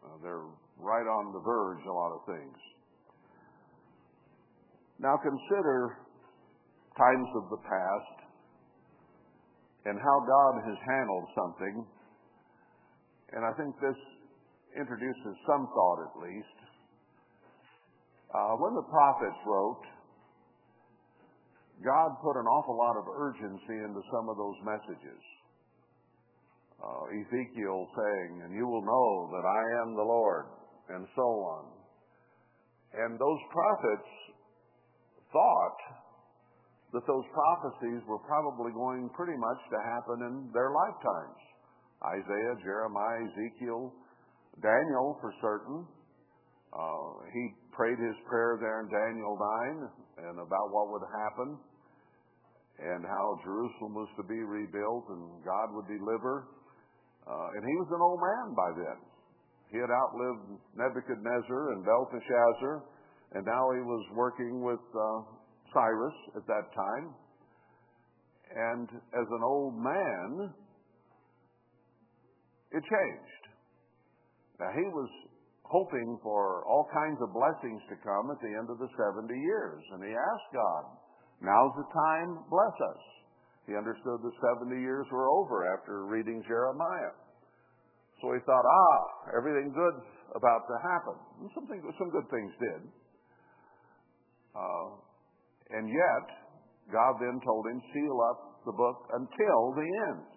Uh, 0.03 0.15
they're 0.23 0.47
right 0.79 1.07
on 1.07 1.33
the 1.33 1.43
verge, 1.43 1.83
a 1.87 1.91
lot 1.91 2.11
of 2.15 2.21
things. 2.25 2.57
Now 4.99 5.19
consider 5.19 5.99
times 6.95 7.27
of 7.35 7.49
the 7.51 7.59
past 7.67 8.17
and 9.85 9.99
how 9.99 10.17
God 10.23 10.53
has 10.63 10.77
handled 10.87 11.27
something. 11.35 11.75
And 13.35 13.43
I 13.43 13.51
think 13.59 13.75
this 13.83 13.99
introduces 14.79 15.33
some 15.43 15.67
thought 15.75 15.99
at 16.07 16.13
least. 16.23 16.57
Uh, 18.31 18.55
when 18.59 18.73
the 18.75 18.87
prophets 18.87 19.39
wrote, 19.45 19.83
God 21.85 22.17
put 22.25 22.33
an 22.33 22.49
awful 22.49 22.73
lot 22.73 22.97
of 22.97 23.05
urgency 23.05 23.77
into 23.85 24.01
some 24.09 24.25
of 24.25 24.35
those 24.41 24.57
messages. 24.65 25.21
Uh, 26.81 27.05
Ezekiel 27.13 27.85
saying, 27.93 28.41
and 28.41 28.51
you 28.57 28.65
will 28.65 28.81
know 28.81 29.29
that 29.37 29.45
I 29.45 29.63
am 29.85 29.93
the 29.93 30.03
Lord 30.03 30.45
and 30.89 31.05
so 31.15 31.21
on. 31.21 31.63
And 32.97 33.21
those 33.21 33.41
prophets 33.53 34.09
thought 35.29 35.79
that 36.93 37.05
those 37.05 37.27
prophecies 37.29 38.01
were 38.09 38.23
probably 38.25 38.73
going 38.73 39.09
pretty 39.13 39.37
much 39.37 39.61
to 39.69 39.79
happen 39.85 40.17
in 40.25 40.33
their 40.57 40.73
lifetimes. 40.73 41.37
Isaiah, 42.01 42.55
Jeremiah, 42.65 43.29
Ezekiel, 43.29 43.93
Daniel 44.61 45.17
for 45.21 45.33
certain. 45.41 45.85
Uh, 46.73 47.09
he 47.29 47.53
prayed 47.71 47.99
his 47.99 48.17
prayer 48.27 48.57
there 48.59 48.81
in 48.81 48.87
Daniel 48.89 49.37
9 50.17 50.25
and 50.27 50.39
about 50.39 50.71
what 50.71 50.91
would 50.91 51.05
happen 51.13 51.59
and 52.79 53.05
how 53.07 53.39
Jerusalem 53.43 53.95
was 53.95 54.09
to 54.17 54.23
be 54.23 54.39
rebuilt 54.39 55.05
and 55.09 55.43
God 55.45 55.71
would 55.71 55.87
deliver. 55.87 56.51
Uh, 57.25 57.55
and 57.55 57.63
he 57.63 57.75
was 57.79 57.89
an 57.89 58.01
old 58.03 58.19
man 58.21 58.47
by 58.53 58.69
then. 58.75 58.99
He 59.71 59.77
had 59.81 59.89
outlived 59.89 60.61
Nebuchadnezzar 60.75 61.73
and 61.73 61.83
Belteshazzar, 61.83 62.83
and 63.33 63.43
now 63.45 63.63
he 63.73 63.81
was 63.81 64.03
working 64.13 64.63
with 64.63 64.83
uh, 64.93 65.35
Cyrus 65.73 66.17
at 66.37 66.45
that 66.47 66.69
time. 66.75 67.15
And 68.55 68.87
as 68.91 69.27
an 69.27 69.43
old 69.43 69.75
man, 69.75 70.53
it 72.71 72.83
changed. 72.83 73.43
Now, 74.59 74.71
he 74.71 74.87
was 74.91 75.09
hoping 75.63 76.19
for 76.23 76.63
all 76.63 76.87
kinds 76.93 77.19
of 77.19 77.33
blessings 77.33 77.81
to 77.89 77.95
come 78.05 78.31
at 78.31 78.39
the 78.39 78.53
end 78.55 78.69
of 78.69 78.77
the 78.79 78.87
70 78.95 79.27
years. 79.33 79.81
And 79.91 80.03
he 80.03 80.13
asked 80.13 80.49
God, 80.53 80.83
Now's 81.41 81.75
the 81.75 81.87
time, 81.91 82.43
bless 82.49 82.75
us. 82.95 83.01
He 83.67 83.73
understood 83.73 84.21
the 84.21 84.33
70 84.61 84.77
years 84.77 85.05
were 85.11 85.29
over 85.29 85.65
after 85.73 86.05
reading 86.05 86.43
Jeremiah. 86.47 87.17
So 88.21 88.31
he 88.33 88.39
thought, 88.45 88.63
ah, 88.63 89.35
everything 89.35 89.73
good's 89.73 90.07
about 90.37 90.63
to 90.69 90.75
happen. 90.81 91.17
And 91.41 91.49
something, 91.53 91.81
some 91.97 92.09
good 92.09 92.29
things 92.29 92.51
did. 92.61 92.81
Uh, 94.55 94.87
and 95.75 95.89
yet, 95.89 96.25
God 96.93 97.17
then 97.19 97.41
told 97.43 97.65
him, 97.67 97.81
seal 97.91 98.17
up 98.31 98.61
the 98.65 98.71
book 98.71 99.09
until 99.13 99.59
the 99.75 99.89
end. 100.13 100.35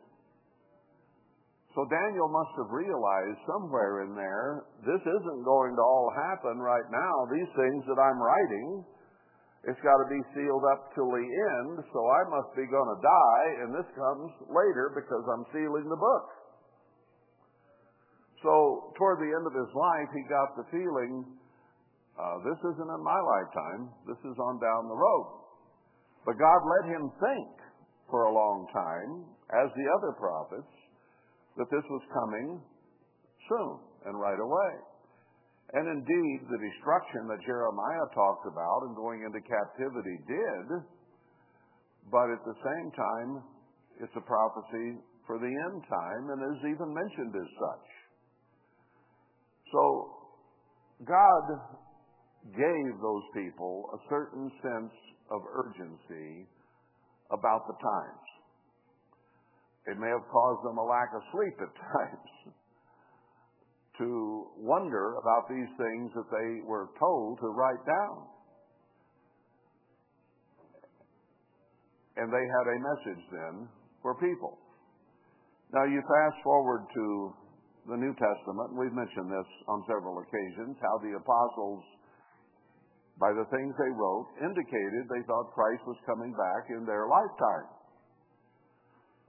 So 1.77 1.87
Daniel 1.87 2.27
must 2.33 2.53
have 2.59 2.71
realized 2.75 3.39
somewhere 3.47 4.03
in 4.03 4.17
there, 4.17 4.67
this 4.83 4.99
isn't 4.99 5.43
going 5.45 5.77
to 5.77 5.85
all 5.85 6.11
happen 6.17 6.59
right 6.59 6.89
now. 6.91 7.15
These 7.31 7.53
things 7.55 7.87
that 7.87 8.01
I'm 8.01 8.19
writing, 8.19 8.83
it's 9.67 9.83
got 9.83 9.99
to 9.99 10.07
be 10.07 10.23
sealed 10.39 10.63
up 10.71 10.95
till 10.95 11.11
the 11.11 11.27
end, 11.27 11.83
so 11.91 11.99
I 11.99 12.23
must 12.31 12.55
be 12.55 12.67
going 12.71 12.91
to 12.95 13.01
die, 13.03 13.49
and 13.67 13.75
this 13.75 13.89
comes 13.99 14.31
later 14.47 14.95
because 14.95 15.25
I'm 15.27 15.45
sealing 15.51 15.91
the 15.91 15.99
book. 15.99 16.27
So, 18.39 18.95
toward 18.95 19.19
the 19.19 19.35
end 19.35 19.45
of 19.51 19.55
his 19.55 19.73
life, 19.75 20.09
he 20.15 20.23
got 20.31 20.55
the 20.55 20.67
feeling 20.71 21.27
uh, 22.19 22.43
this 22.43 22.59
isn't 22.59 22.91
in 22.91 23.03
my 23.07 23.21
lifetime, 23.23 23.95
this 24.11 24.19
is 24.27 24.35
on 24.43 24.59
down 24.59 24.91
the 24.91 24.99
road. 24.99 25.27
But 26.27 26.35
God 26.35 26.61
let 26.67 26.91
him 26.91 27.11
think 27.23 27.51
for 28.11 28.27
a 28.27 28.35
long 28.35 28.67
time, 28.75 29.23
as 29.55 29.71
the 29.71 29.87
other 29.99 30.13
prophets, 30.19 30.75
that 31.57 31.71
this 31.71 31.87
was 31.87 32.03
coming 32.11 32.59
soon 33.49 33.79
and 34.07 34.19
right 34.19 34.39
away. 34.39 34.73
And 35.75 35.85
indeed, 35.85 36.39
the 36.49 36.61
destruction 36.65 37.29
that 37.29 37.45
Jeremiah 37.45 38.09
talked 38.17 38.49
about 38.49 38.89
and 38.89 38.97
going 38.97 39.21
into 39.21 39.41
captivity 39.45 40.17
did, 40.25 40.67
but 42.09 42.33
at 42.33 42.41
the 42.49 42.57
same 42.65 42.89
time, 42.97 43.31
it's 44.01 44.17
a 44.17 44.25
prophecy 44.25 44.97
for 45.27 45.37
the 45.37 45.53
end 45.53 45.85
time 45.85 46.25
and 46.33 46.41
is 46.57 46.63
even 46.73 46.89
mentioned 46.89 47.37
as 47.37 47.51
such. 47.61 47.89
So 49.73 49.83
God 51.05 51.45
gave 52.57 52.91
those 53.05 53.27
people 53.37 53.93
a 53.93 54.01
certain 54.09 54.49
sense 54.65 54.95
of 55.29 55.45
urgency 55.53 56.49
about 57.31 57.69
the 57.69 57.77
times. 57.77 58.29
It 59.85 60.01
may 60.01 60.09
have 60.09 60.25
caused 60.33 60.65
them 60.65 60.79
a 60.81 60.87
lack 60.89 61.13
of 61.13 61.21
sleep 61.29 61.57
at 61.61 61.73
times 61.93 62.57
to 63.99 64.47
wonder 64.57 65.19
about 65.19 65.49
these 65.51 65.71
things 65.77 66.15
that 66.15 66.31
they 66.31 66.63
were 66.67 66.89
told 66.99 67.39
to 67.41 67.49
write 67.51 67.83
down. 67.87 68.27
And 72.19 72.31
they 72.31 72.47
had 72.47 72.67
a 72.67 72.79
message 72.83 73.25
then 73.31 73.69
for 74.03 74.15
people. 74.19 74.59
Now 75.73 75.85
you 75.85 76.03
fast 76.03 76.39
forward 76.43 76.87
to 76.95 77.07
the 77.89 77.97
New 77.97 78.13
Testament, 78.15 78.75
and 78.75 78.79
we've 78.79 78.93
mentioned 78.93 79.31
this 79.31 79.51
on 79.69 79.81
several 79.89 80.19
occasions, 80.21 80.77
how 80.83 80.99
the 81.01 81.17
apostles, 81.17 81.83
by 83.17 83.33
the 83.33 83.47
things 83.49 83.73
they 83.79 83.93
wrote, 83.95 84.29
indicated 84.45 85.09
they 85.09 85.25
thought 85.25 85.55
Christ 85.55 85.83
was 85.87 85.97
coming 86.05 86.35
back 86.37 86.69
in 86.75 86.85
their 86.85 87.09
lifetime. 87.09 87.71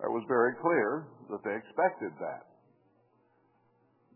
It 0.04 0.12
was 0.12 0.24
very 0.28 0.56
clear 0.60 1.08
that 1.30 1.42
they 1.44 1.56
expected 1.56 2.12
that. 2.20 2.49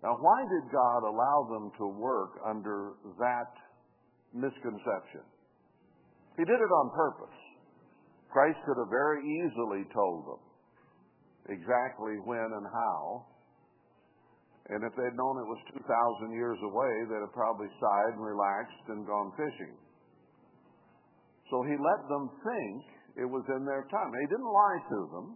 Now, 0.03 0.19
why 0.19 0.43
did 0.43 0.67
God 0.67 1.07
allow 1.07 1.47
them 1.47 1.71
to 1.79 1.87
work 1.87 2.35
under 2.43 2.99
that 3.23 3.55
misconception? 4.35 5.23
He 6.35 6.43
did 6.43 6.59
it 6.59 6.73
on 6.83 6.91
purpose. 6.91 7.39
Christ 8.27 8.59
could 8.67 8.75
have 8.83 8.91
very 8.91 9.23
easily 9.23 9.87
told 9.95 10.27
them 10.27 10.43
exactly 11.47 12.19
when 12.27 12.51
and 12.51 12.67
how, 12.67 13.31
and 14.67 14.83
if 14.83 14.91
they'd 14.95 15.15
known 15.15 15.39
it 15.39 15.47
was 15.47 15.59
2,000 15.71 16.35
years 16.35 16.59
away, 16.63 16.93
they'd 17.07 17.23
have 17.23 17.35
probably 17.35 17.67
sighed 17.79 18.15
and 18.19 18.23
relaxed 18.23 18.85
and 18.91 19.07
gone 19.07 19.31
fishing. 19.39 19.75
So 21.51 21.63
he 21.63 21.75
let 21.79 22.01
them 22.11 22.31
think 22.43 22.79
it 23.23 23.29
was 23.29 23.43
in 23.55 23.63
their 23.63 23.87
time. 23.87 24.11
He 24.11 24.27
didn't 24.27 24.51
lie 24.51 24.79
to 24.83 24.99
them. 25.15 25.27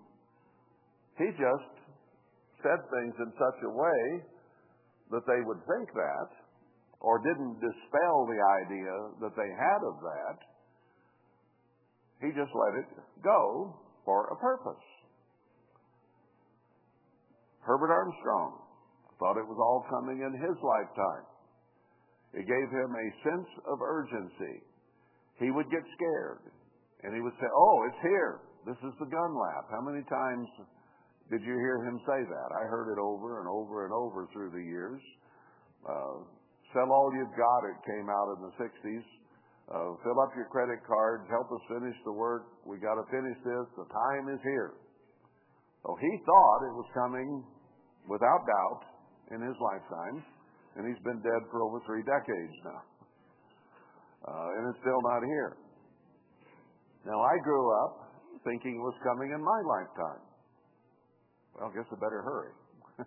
He 1.20 1.28
just 1.40 1.72
said 2.64 2.80
things 2.92 3.16
in 3.20 3.32
such 3.36 3.60
a 3.64 3.72
way 3.72 4.04
that 5.12 5.26
they 5.28 5.42
would 5.46 5.62
think 5.64 5.88
that, 5.94 6.30
or 7.00 7.22
didn't 7.22 7.62
dispel 7.62 8.16
the 8.26 8.42
idea 8.66 8.94
that 9.22 9.36
they 9.38 9.50
had 9.54 9.82
of 9.86 9.96
that. 10.02 10.38
He 12.22 12.34
just 12.34 12.52
let 12.52 12.74
it 12.82 12.90
go 13.24 13.78
for 14.04 14.28
a 14.34 14.38
purpose. 14.42 14.84
Herbert 17.62 17.92
Armstrong 17.92 18.64
thought 19.20 19.38
it 19.38 19.46
was 19.46 19.60
all 19.60 19.86
coming 19.92 20.24
in 20.24 20.34
his 20.40 20.58
lifetime. 20.64 21.26
It 22.34 22.48
gave 22.48 22.70
him 22.72 22.92
a 22.96 23.08
sense 23.28 23.50
of 23.68 23.82
urgency. 23.82 24.64
He 25.40 25.52
would 25.52 25.70
get 25.70 25.84
scared 25.96 26.48
and 27.04 27.14
he 27.14 27.22
would 27.22 27.36
say, 27.40 27.50
Oh, 27.52 27.78
it's 27.88 28.02
here. 28.02 28.40
This 28.66 28.80
is 28.84 28.96
the 29.00 29.08
gun 29.08 29.32
lap. 29.36 29.70
How 29.70 29.82
many 29.82 30.04
times 30.10 30.48
did 31.30 31.44
you 31.44 31.56
hear 31.60 31.84
him 31.84 32.00
say 32.08 32.22
that? 32.24 32.50
I 32.56 32.64
heard 32.72 32.92
it 32.92 33.00
over 33.00 33.44
and 33.44 33.48
over 33.52 33.84
and 33.84 33.94
over 33.94 34.28
through 34.32 34.52
the 34.56 34.64
years. 34.64 35.02
Uh, 35.84 36.24
sell 36.72 36.88
all 36.88 37.12
you've 37.12 37.36
got, 37.36 37.60
it 37.68 37.80
came 37.84 38.08
out 38.08 38.28
in 38.36 38.40
the 38.48 38.54
60s. 38.56 39.06
Uh, 39.68 40.00
fill 40.00 40.20
up 40.24 40.32
your 40.40 40.48
credit 40.48 40.80
cards, 40.88 41.28
help 41.28 41.52
us 41.52 41.64
finish 41.68 41.96
the 42.08 42.16
work. 42.16 42.48
We 42.64 42.80
got 42.80 42.96
to 42.96 43.04
finish 43.12 43.36
this. 43.44 43.66
The 43.76 43.88
time 43.92 44.32
is 44.32 44.40
here. 44.44 44.80
So 45.84 45.96
he 46.00 46.12
thought 46.24 46.60
it 46.72 46.76
was 46.80 46.90
coming 46.96 47.44
without 48.08 48.48
doubt 48.48 48.84
in 49.36 49.44
his 49.44 49.56
lifetime, 49.60 50.24
and 50.80 50.88
he's 50.88 51.04
been 51.04 51.20
dead 51.20 51.42
for 51.52 51.68
over 51.68 51.84
three 51.84 52.04
decades 52.08 52.56
now. 52.64 52.82
Uh, 54.24 54.56
and 54.60 54.72
it's 54.72 54.80
still 54.80 55.02
not 55.04 55.24
here. 55.28 55.60
Now, 57.04 57.20
I 57.20 57.36
grew 57.44 57.68
up 57.84 58.08
thinking 58.44 58.76
it 58.76 58.84
was 58.84 58.96
coming 59.04 59.32
in 59.32 59.40
my 59.44 59.60
lifetime. 59.64 60.27
Well, 61.58 61.72
I 61.74 61.76
guess 61.76 61.90
I 61.90 61.96
better 61.96 62.22
hurry. 62.22 62.54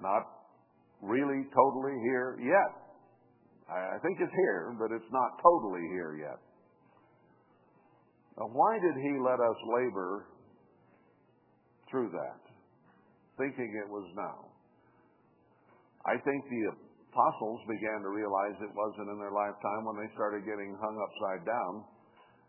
not 0.00 0.24
really 1.02 1.44
totally 1.52 2.00
here 2.02 2.38
yet. 2.40 2.82
I 3.68 3.96
think 4.02 4.20
it's 4.20 4.32
here, 4.32 4.74
but 4.78 4.92
it's 4.92 5.10
not 5.12 5.40
totally 5.40 5.84
here 5.92 6.16
yet. 6.20 6.40
Now, 8.36 8.48
why 8.52 8.76
did 8.80 8.96
he 9.00 9.12
let 9.20 9.40
us 9.40 9.58
labor 9.80 10.26
through 11.90 12.10
that, 12.12 12.40
thinking 13.36 13.72
it 13.80 13.88
was 13.88 14.08
now? 14.16 14.48
I 16.04 16.16
think 16.20 16.40
the 16.48 16.62
apostles 17.12 17.60
began 17.68 18.02
to 18.02 18.10
realize 18.10 18.56
it 18.60 18.72
wasn't 18.72 19.08
in 19.12 19.18
their 19.20 19.32
lifetime 19.32 19.84
when 19.84 19.96
they 20.00 20.08
started 20.16 20.44
getting 20.44 20.76
hung 20.80 20.96
upside 20.96 21.46
down 21.46 21.72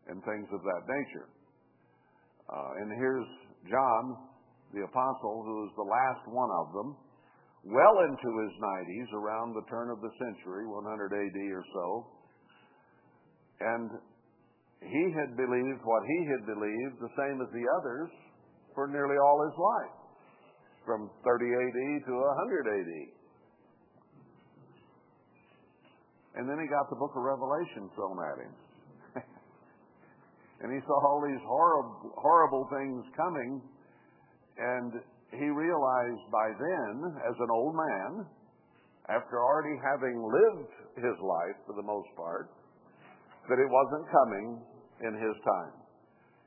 and 0.08 0.18
things 0.24 0.48
of 0.52 0.60
that 0.64 0.84
nature. 0.88 1.28
Uh, 2.54 2.86
and 2.86 2.94
here's 2.94 3.26
John, 3.66 4.04
the 4.78 4.86
apostle, 4.86 5.42
who 5.42 5.66
is 5.66 5.74
the 5.74 5.90
last 5.90 6.22
one 6.30 6.52
of 6.62 6.70
them, 6.78 6.90
well 7.66 7.98
into 8.06 8.30
his 8.46 8.54
90s, 8.62 9.10
around 9.18 9.58
the 9.58 9.66
turn 9.74 9.90
of 9.90 9.98
the 10.06 10.14
century, 10.22 10.70
100 10.70 10.86
AD 10.86 11.40
or 11.50 11.66
so. 11.74 11.88
And 13.58 13.90
he 14.86 15.04
had 15.18 15.34
believed 15.34 15.82
what 15.82 16.04
he 16.06 16.20
had 16.30 16.46
believed, 16.46 17.02
the 17.02 17.16
same 17.18 17.42
as 17.42 17.50
the 17.50 17.66
others, 17.82 18.12
for 18.76 18.86
nearly 18.86 19.18
all 19.18 19.42
his 19.50 19.58
life, 19.58 19.98
from 20.86 21.10
30 21.26 21.46
AD 21.50 22.06
to 22.06 22.14
100 22.14 22.70
AD. 22.70 22.94
And 26.36 26.50
then 26.50 26.58
he 26.62 26.68
got 26.70 26.90
the 26.90 26.98
book 26.98 27.14
of 27.16 27.24
Revelation 27.24 27.90
thrown 27.96 28.18
at 28.22 28.38
him. 28.46 28.54
And 30.64 30.72
he 30.72 30.80
saw 30.88 30.96
all 31.04 31.20
these 31.20 31.44
horrible, 31.44 32.16
horrible 32.16 32.64
things 32.72 33.04
coming. 33.20 33.60
And 34.56 34.96
he 35.36 35.52
realized 35.52 36.26
by 36.32 36.56
then, 36.56 37.20
as 37.28 37.36
an 37.36 37.52
old 37.52 37.76
man, 37.76 38.12
after 39.12 39.44
already 39.44 39.76
having 39.84 40.16
lived 40.24 40.72
his 40.96 41.20
life 41.20 41.60
for 41.68 41.76
the 41.76 41.84
most 41.84 42.08
part, 42.16 42.48
that 43.52 43.60
it 43.60 43.68
wasn't 43.68 44.08
coming 44.08 44.48
in 45.04 45.14
his 45.20 45.36
time. 45.44 45.76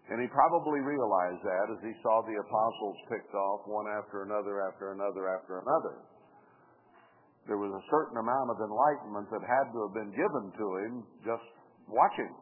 And 0.08 0.22
he 0.22 0.28
probably 0.32 0.80
realized 0.80 1.42
that 1.44 1.66
as 1.76 1.80
he 1.84 1.92
saw 2.00 2.24
the 2.24 2.40
apostles 2.40 2.96
picked 3.12 3.34
off 3.36 3.68
one 3.68 3.84
after 4.00 4.24
another, 4.24 4.64
after 4.64 4.96
another, 4.96 5.28
after 5.28 5.60
another. 5.60 6.08
There 7.44 7.58
was 7.58 7.74
a 7.74 7.84
certain 7.92 8.16
amount 8.16 8.48
of 8.48 8.58
enlightenment 8.64 9.28
that 9.28 9.44
had 9.44 9.66
to 9.76 9.78
have 9.84 9.94
been 9.94 10.14
given 10.16 10.44
to 10.56 10.66
him 10.88 10.92
just 11.20 11.46
watching. 11.90 12.32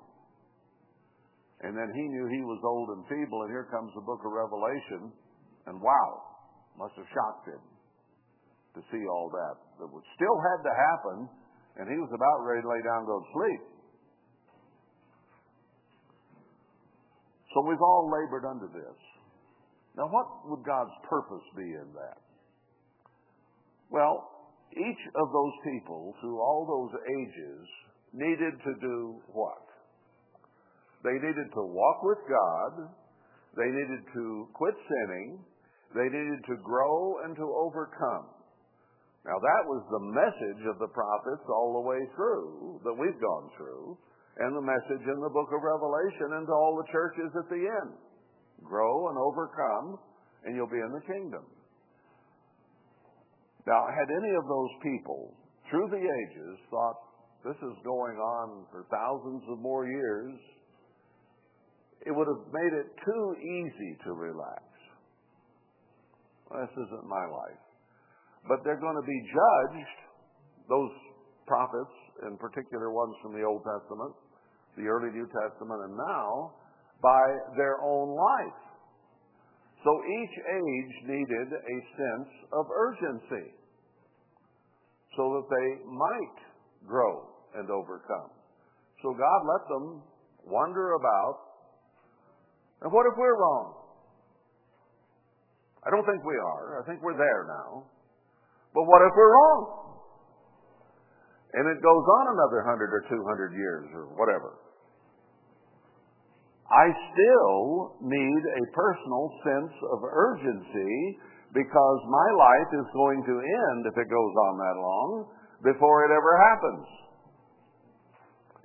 And 1.65 1.73
then 1.73 1.89
he 1.97 2.05
knew 2.13 2.29
he 2.29 2.45
was 2.45 2.61
old 2.61 2.93
and 2.93 3.03
feeble, 3.09 3.41
and 3.49 3.51
here 3.51 3.65
comes 3.73 3.89
the 3.97 4.05
book 4.05 4.21
of 4.21 4.37
Revelation, 4.37 5.09
and 5.65 5.81
wow, 5.81 6.09
must 6.77 6.93
have 7.01 7.09
shocked 7.09 7.49
him 7.49 7.65
to 8.77 8.81
see 8.93 9.01
all 9.09 9.33
that. 9.33 9.57
That 9.81 9.89
still 9.89 10.39
had 10.45 10.61
to 10.61 10.73
happen, 10.77 11.17
and 11.81 11.89
he 11.89 11.97
was 11.97 12.13
about 12.13 12.45
ready 12.45 12.61
to 12.61 12.69
lay 12.69 12.83
down 12.85 12.99
and 13.03 13.09
go 13.09 13.17
to 13.17 13.31
sleep. 13.33 13.63
So 17.57 17.65
we've 17.65 17.81
all 17.81 18.13
labored 18.13 18.45
under 18.45 18.69
this. 18.69 18.99
Now, 19.97 20.11
what 20.13 20.45
would 20.51 20.67
God's 20.67 20.93
purpose 21.09 21.47
be 21.57 21.65
in 21.65 21.89
that? 21.97 22.21
Well, 23.89 24.29
each 24.77 25.03
of 25.17 25.33
those 25.33 25.57
people 25.65 26.13
through 26.21 26.43
all 26.45 26.67
those 26.69 27.01
ages 27.09 27.63
needed 28.13 28.53
to 28.53 28.73
do 28.85 29.23
what? 29.33 29.64
They 31.05 31.21
needed 31.21 31.53
to 31.53 31.63
walk 31.69 32.01
with 32.03 32.23
God. 32.25 32.89
They 33.55 33.69
needed 33.69 34.03
to 34.17 34.49
quit 34.57 34.75
sinning. 34.89 35.45
They 35.93 36.09
needed 36.09 36.41
to 36.49 36.57
grow 36.65 37.23
and 37.23 37.37
to 37.37 37.47
overcome. 37.47 38.33
Now 39.25 39.39
that 39.39 39.63
was 39.69 39.85
the 39.89 40.05
message 40.13 40.63
of 40.69 40.81
the 40.81 40.93
prophets 40.93 41.45
all 41.49 41.81
the 41.81 41.87
way 41.89 42.01
through 42.17 42.81
that 42.85 42.97
we've 42.97 43.21
gone 43.21 43.49
through, 43.57 43.97
and 44.37 44.53
the 44.53 44.67
message 44.67 45.05
in 45.07 45.19
the 45.23 45.33
book 45.33 45.49
of 45.49 45.63
Revelation 45.63 46.41
and 46.41 46.45
to 46.49 46.53
all 46.53 46.77
the 46.77 46.93
churches 46.93 47.31
at 47.33 47.49
the 47.49 47.63
end. 47.63 47.95
Grow 48.65 49.09
and 49.09 49.17
overcome, 49.17 49.97
and 50.45 50.57
you'll 50.57 50.73
be 50.73 50.83
in 50.83 50.93
the 50.93 51.07
kingdom. 51.07 51.45
Now, 53.67 53.87
had 53.89 54.11
any 54.13 54.33
of 54.37 54.45
those 54.45 54.75
people, 54.83 55.33
through 55.71 55.89
the 55.89 56.05
ages, 56.05 56.55
thought 56.69 57.01
this 57.49 57.57
is 57.57 57.77
going 57.81 58.17
on 58.17 58.69
for 58.69 58.85
thousands 58.93 59.41
of 59.49 59.57
more 59.61 59.89
years, 59.89 60.37
it 62.03 62.13
would 62.13 62.27
have 62.27 62.45
made 62.53 62.75
it 62.75 62.89
too 63.05 63.25
easy 63.39 63.93
to 64.05 64.13
relax. 64.13 64.63
Well, 66.51 66.67
this 66.67 66.75
isn't 66.75 67.07
my 67.07 67.27
life. 67.31 67.63
But 68.49 68.61
they're 68.65 68.81
going 68.81 68.99
to 68.99 69.07
be 69.07 69.21
judged, 69.31 69.99
those 70.69 70.93
prophets, 71.47 71.95
in 72.29 72.37
particular 72.37 72.93
ones 72.93 73.15
from 73.23 73.33
the 73.33 73.43
Old 73.43 73.65
Testament, 73.65 74.13
the 74.77 74.85
early 74.85 75.11
New 75.13 75.29
Testament, 75.33 75.81
and 75.89 75.97
now, 75.97 76.53
by 77.01 77.25
their 77.57 77.81
own 77.81 78.13
life. 78.13 78.61
So 79.85 79.91
each 79.93 80.37
age 80.41 80.95
needed 81.09 81.49
a 81.53 81.77
sense 81.97 82.33
of 82.53 82.65
urgency 82.73 83.53
so 85.17 85.23
that 85.37 85.47
they 85.53 85.69
might 85.85 86.39
grow 86.89 87.29
and 87.55 87.71
overcome. 87.71 88.33
So 89.03 89.13
God 89.13 89.41
let 89.45 89.69
them 89.69 90.03
wander 90.47 90.95
about. 90.95 91.44
And 92.85 92.93
what 92.93 93.09
if 93.09 93.17
we're 93.17 93.41
wrong? 93.41 93.81
I 95.85 95.89
don't 95.89 96.05
think 96.05 96.21
we 96.21 96.37
are. 96.37 96.81
I 96.81 96.83
think 96.85 97.01
we're 97.01 97.17
there 97.17 97.49
now. 97.49 97.89
But 98.77 98.85
what 98.85 99.01
if 99.09 99.13
we're 99.17 99.33
wrong? 99.33 99.61
And 101.55 101.65
it 101.65 101.81
goes 101.81 102.05
on 102.21 102.25
another 102.37 102.61
100 102.69 102.93
or 102.93 103.03
200 103.09 103.57
years 103.57 103.89
or 103.97 104.13
whatever. 104.21 104.61
I 106.69 106.93
still 107.13 107.97
need 108.05 108.43
a 108.53 108.65
personal 108.75 109.25
sense 109.45 109.75
of 109.93 110.05
urgency 110.05 111.21
because 111.55 112.01
my 112.11 112.29
life 112.37 112.71
is 112.83 112.89
going 112.93 113.23
to 113.25 113.35
end 113.39 113.81
if 113.87 113.97
it 113.97 114.09
goes 114.11 114.35
on 114.51 114.55
that 114.59 114.77
long 114.77 115.11
before 115.63 116.05
it 116.05 116.13
ever 116.13 116.33
happens. 116.53 116.87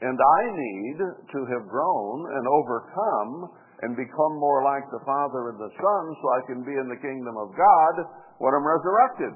And 0.01 0.17
I 0.17 0.41
need 0.49 0.97
to 1.03 1.39
have 1.53 1.67
grown 1.67 2.17
and 2.35 2.43
overcome 2.47 3.51
and 3.81 3.95
become 3.95 4.35
more 4.39 4.63
like 4.63 4.83
the 4.91 5.03
Father 5.07 5.55
and 5.55 5.59
the 5.59 5.71
Son 5.71 6.03
so 6.19 6.25
I 6.35 6.41
can 6.51 6.59
be 6.67 6.75
in 6.75 6.87
the 6.91 6.99
kingdom 6.99 7.35
of 7.39 7.55
God 7.55 7.93
when 8.39 8.51
I'm 8.51 8.67
resurrected. 8.67 9.33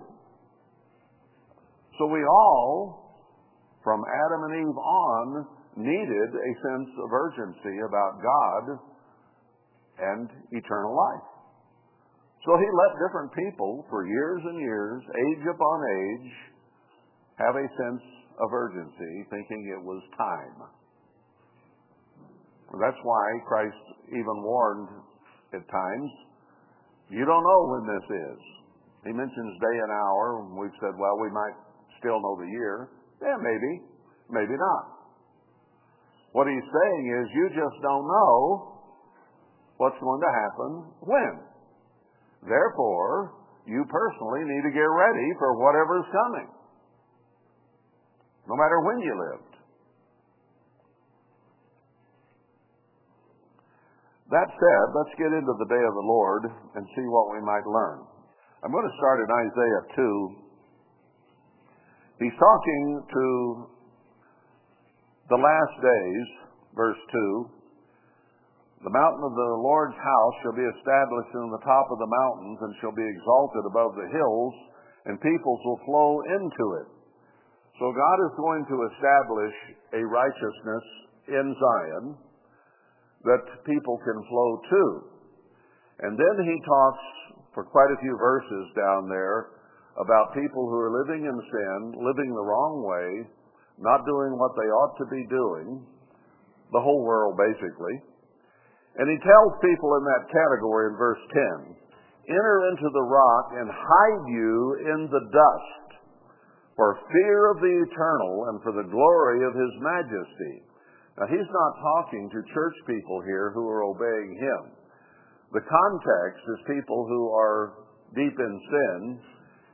So 1.99 2.07
we 2.07 2.19
all, 2.25 3.29
from 3.83 4.03
Adam 4.03 4.41
and 4.49 4.53
Eve 4.59 4.79
on, 4.79 5.27
needed 5.77 6.29
a 6.33 6.51
sense 6.59 6.91
of 6.99 7.07
urgency 7.11 7.75
about 7.87 8.19
God 8.19 8.63
and 9.99 10.27
eternal 10.51 10.93
life. 10.95 11.27
So 12.45 12.57
he 12.59 12.67
let 12.67 12.99
different 12.99 13.31
people 13.31 13.85
for 13.89 14.05
years 14.05 14.41
and 14.43 14.59
years, 14.59 15.01
age 15.07 15.45
upon 15.47 15.77
age, 15.79 16.31
have 17.39 17.55
a 17.55 17.67
sense 17.79 18.03
of 18.41 18.51
urgency, 18.51 19.23
thinking 19.29 19.61
it 19.71 19.83
was 19.83 20.03
time. 20.17 20.67
That's 22.73 22.97
why 23.03 23.25
Christ 23.45 23.83
even 24.09 24.41
warned 24.41 24.89
at 25.53 25.61
times, 25.69 26.09
you 27.09 27.21
don't 27.21 27.45
know 27.45 27.61
when 27.69 27.83
this 27.85 28.07
is. 28.09 28.39
He 29.05 29.11
mentions 29.13 29.53
day 29.61 29.77
and 29.77 29.91
hour, 29.91 30.41
and 30.41 30.57
we've 30.57 30.73
said, 30.81 30.97
well, 30.97 31.15
we 31.21 31.29
might 31.29 31.53
still 31.99 32.17
know 32.17 32.35
the 32.39 32.49
year. 32.49 32.89
Yeah, 33.21 33.37
maybe, 33.37 33.71
maybe 34.31 34.57
not. 34.57 34.83
What 36.33 36.47
he's 36.49 36.65
saying 36.65 37.03
is, 37.21 37.25
you 37.35 37.45
just 37.53 37.77
don't 37.83 38.07
know 38.09 38.73
what's 39.77 39.99
going 40.01 40.21
to 40.21 40.31
happen 40.33 40.71
when. 41.05 41.33
Therefore, 42.49 43.37
you 43.69 43.85
personally 43.85 44.43
need 44.49 44.63
to 44.65 44.73
get 44.73 44.89
ready 44.89 45.27
for 45.37 45.61
whatever's 45.61 46.09
coming, 46.09 46.49
no 48.49 48.55
matter 48.57 48.81
when 48.81 48.99
you 48.99 49.13
lived. 49.13 49.52
That 54.33 54.49
said, 54.49 54.85
let's 54.97 55.13
get 55.21 55.29
into 55.29 55.53
the 55.61 55.69
day 55.69 55.83
of 55.85 55.93
the 55.93 56.09
Lord 56.09 56.49
and 56.49 56.89
see 56.97 57.05
what 57.05 57.29
we 57.29 57.37
might 57.45 57.69
learn. 57.69 58.01
I'm 58.65 58.73
going 58.73 58.89
to 58.89 58.97
start 58.97 59.21
in 59.21 59.29
Isaiah 59.29 59.83
2. 59.93 62.17
He's 62.17 62.33
talking 62.41 62.85
to 63.13 63.25
the 65.29 65.37
last 65.37 65.75
days, 65.85 66.25
verse 66.73 66.97
2. 67.13 68.89
The 68.89 68.95
mountain 68.97 69.21
of 69.21 69.37
the 69.37 69.53
Lord's 69.61 70.01
house 70.01 70.35
shall 70.41 70.57
be 70.57 70.65
established 70.65 71.33
in 71.37 71.53
the 71.53 71.61
top 71.61 71.93
of 71.93 72.01
the 72.01 72.09
mountains 72.09 72.57
and 72.65 72.73
shall 72.81 72.95
be 72.97 73.05
exalted 73.05 73.69
above 73.69 73.93
the 73.93 74.09
hills, 74.17 74.55
and 75.05 75.21
peoples 75.21 75.61
will 75.61 75.81
flow 75.85 76.25
into 76.41 76.65
it. 76.81 76.89
So 77.77 77.85
God 77.85 78.17
is 78.25 78.41
going 78.41 78.65
to 78.65 78.77
establish 78.97 79.77
a 79.93 80.01
righteousness 80.01 80.85
in 81.29 81.53
Zion 81.53 82.32
that 83.23 83.43
people 83.63 83.97
can 84.03 84.19
flow 84.27 84.49
to. 84.69 84.83
And 86.03 86.19
then 86.19 86.35
he 86.43 86.57
talks 86.67 87.03
for 87.53 87.63
quite 87.63 87.91
a 87.93 88.01
few 88.01 88.15
verses 88.17 88.65
down 88.75 89.07
there 89.07 89.53
about 90.01 90.33
people 90.33 90.65
who 90.67 90.79
are 90.81 91.05
living 91.05 91.23
in 91.23 91.37
sin, 91.37 91.79
living 92.01 92.31
the 92.33 92.47
wrong 92.47 92.81
way, 92.81 93.29
not 93.77 94.05
doing 94.05 94.33
what 94.37 94.53
they 94.57 94.69
ought 94.69 94.97
to 94.97 95.07
be 95.13 95.23
doing, 95.29 95.85
the 96.73 96.81
whole 96.81 97.05
world 97.05 97.37
basically. 97.37 98.01
And 98.97 99.09
he 99.09 99.17
tells 99.21 99.65
people 99.65 99.97
in 99.97 100.03
that 100.05 100.29
category 100.29 100.93
in 100.93 100.97
verse 100.97 101.21
10 101.69 101.77
enter 102.23 102.57
into 102.71 102.89
the 102.93 103.07
rock 103.09 103.45
and 103.59 103.67
hide 103.67 104.25
you 104.31 104.53
in 104.95 104.99
the 105.11 105.25
dust 105.27 105.99
for 106.75 106.97
fear 107.11 107.51
of 107.51 107.59
the 107.59 107.75
eternal 107.85 108.49
and 108.49 108.57
for 108.63 108.71
the 108.71 108.89
glory 108.89 109.45
of 109.45 109.53
his 109.53 109.73
majesty. 109.81 110.55
Now, 111.19 111.29
he's 111.29 111.49
not 111.49 111.71
talking 111.77 112.25
to 112.33 112.53
church 112.53 112.77
people 112.89 113.21
here 113.21 113.53
who 113.53 113.69
are 113.69 113.85
obeying 113.85 114.33
him. 114.41 114.61
The 115.53 115.61
context 115.61 116.41
is 116.49 116.73
people 116.73 117.05
who 117.05 117.29
are 117.29 117.85
deep 118.17 118.33
in 118.33 118.53
sin 118.69 118.99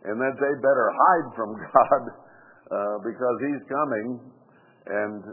and 0.04 0.16
that 0.20 0.36
they 0.36 0.54
better 0.60 0.88
hide 0.92 1.28
from 1.36 1.50
God 1.64 2.04
uh, 2.72 2.98
because 3.08 3.38
he's 3.48 3.64
coming 3.72 4.08
and 4.88 5.24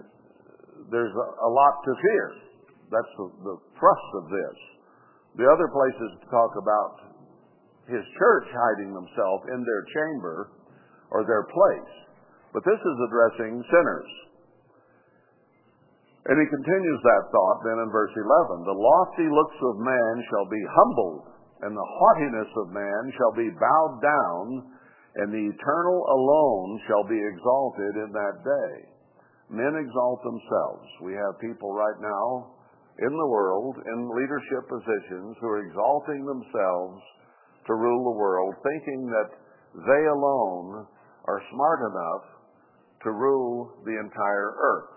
there's 0.95 1.15
a, 1.15 1.27
a 1.43 1.51
lot 1.51 1.75
to 1.83 1.93
fear. 1.99 2.27
That's 2.91 3.13
the, 3.19 3.27
the 3.43 3.57
thrust 3.75 4.11
of 4.23 4.25
this. 4.31 4.57
The 5.43 5.47
other 5.51 5.67
places 5.67 6.11
talk 6.31 6.55
about 6.55 7.19
his 7.91 8.03
church 8.15 8.49
hiding 8.51 8.95
themselves 8.95 9.43
in 9.51 9.61
their 9.63 9.83
chamber 9.91 10.55
or 11.11 11.27
their 11.27 11.47
place. 11.51 11.95
But 12.55 12.63
this 12.63 12.79
is 12.79 12.97
addressing 13.11 13.63
sinners. 13.67 14.11
And 16.27 16.43
he 16.43 16.47
continues 16.51 17.01
that 17.07 17.31
thought 17.31 17.63
then 17.63 17.79
in 17.79 17.91
verse 17.95 18.11
11. 18.11 18.67
The 18.67 18.83
lofty 18.83 19.29
looks 19.31 19.59
of 19.63 19.79
man 19.79 20.15
shall 20.27 20.49
be 20.51 20.65
humbled, 20.75 21.25
and 21.63 21.71
the 21.71 21.91
haughtiness 22.03 22.51
of 22.67 22.75
man 22.75 23.03
shall 23.15 23.35
be 23.39 23.55
bowed 23.55 23.97
down, 24.03 24.45
and 25.23 25.31
the 25.31 25.47
eternal 25.55 25.99
alone 26.03 26.83
shall 26.91 27.07
be 27.07 27.17
exalted 27.17 27.95
in 28.03 28.11
that 28.11 28.37
day. 28.43 28.75
Men 29.55 29.79
exalt 29.79 30.21
themselves. 30.27 30.87
We 31.07 31.15
have 31.15 31.39
people 31.39 31.71
right 31.71 32.01
now 32.03 32.59
in 32.99 33.13
the 33.15 33.31
world 33.31 33.77
in 33.87 34.17
leadership 34.19 34.67
positions 34.67 35.39
who 35.39 35.47
are 35.47 35.63
exalting 35.63 36.27
themselves 36.27 36.99
to 37.71 37.75
rule 37.79 38.03
the 38.03 38.19
world, 38.19 38.55
thinking 38.67 39.07
that 39.15 39.31
they 39.79 40.03
alone 40.11 40.91
are 41.31 41.51
smart 41.55 41.81
enough 41.87 42.25
to 43.05 43.11
rule 43.13 43.79
the 43.85 43.95
entire 43.95 44.51
earth. 44.59 44.96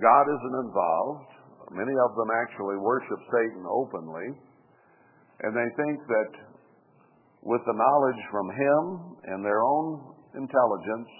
God 0.00 0.24
isn't 0.28 0.56
involved. 0.68 1.30
Many 1.72 1.94
of 1.96 2.10
them 2.14 2.30
actually 2.44 2.76
worship 2.76 3.20
Satan 3.32 3.64
openly. 3.64 4.28
And 5.40 5.52
they 5.56 5.68
think 5.76 5.96
that 6.08 6.32
with 7.42 7.62
the 7.64 7.76
knowledge 7.76 8.22
from 8.30 8.48
him 8.50 8.82
and 9.32 9.44
their 9.44 9.62
own 9.62 10.16
intelligence, 10.34 11.10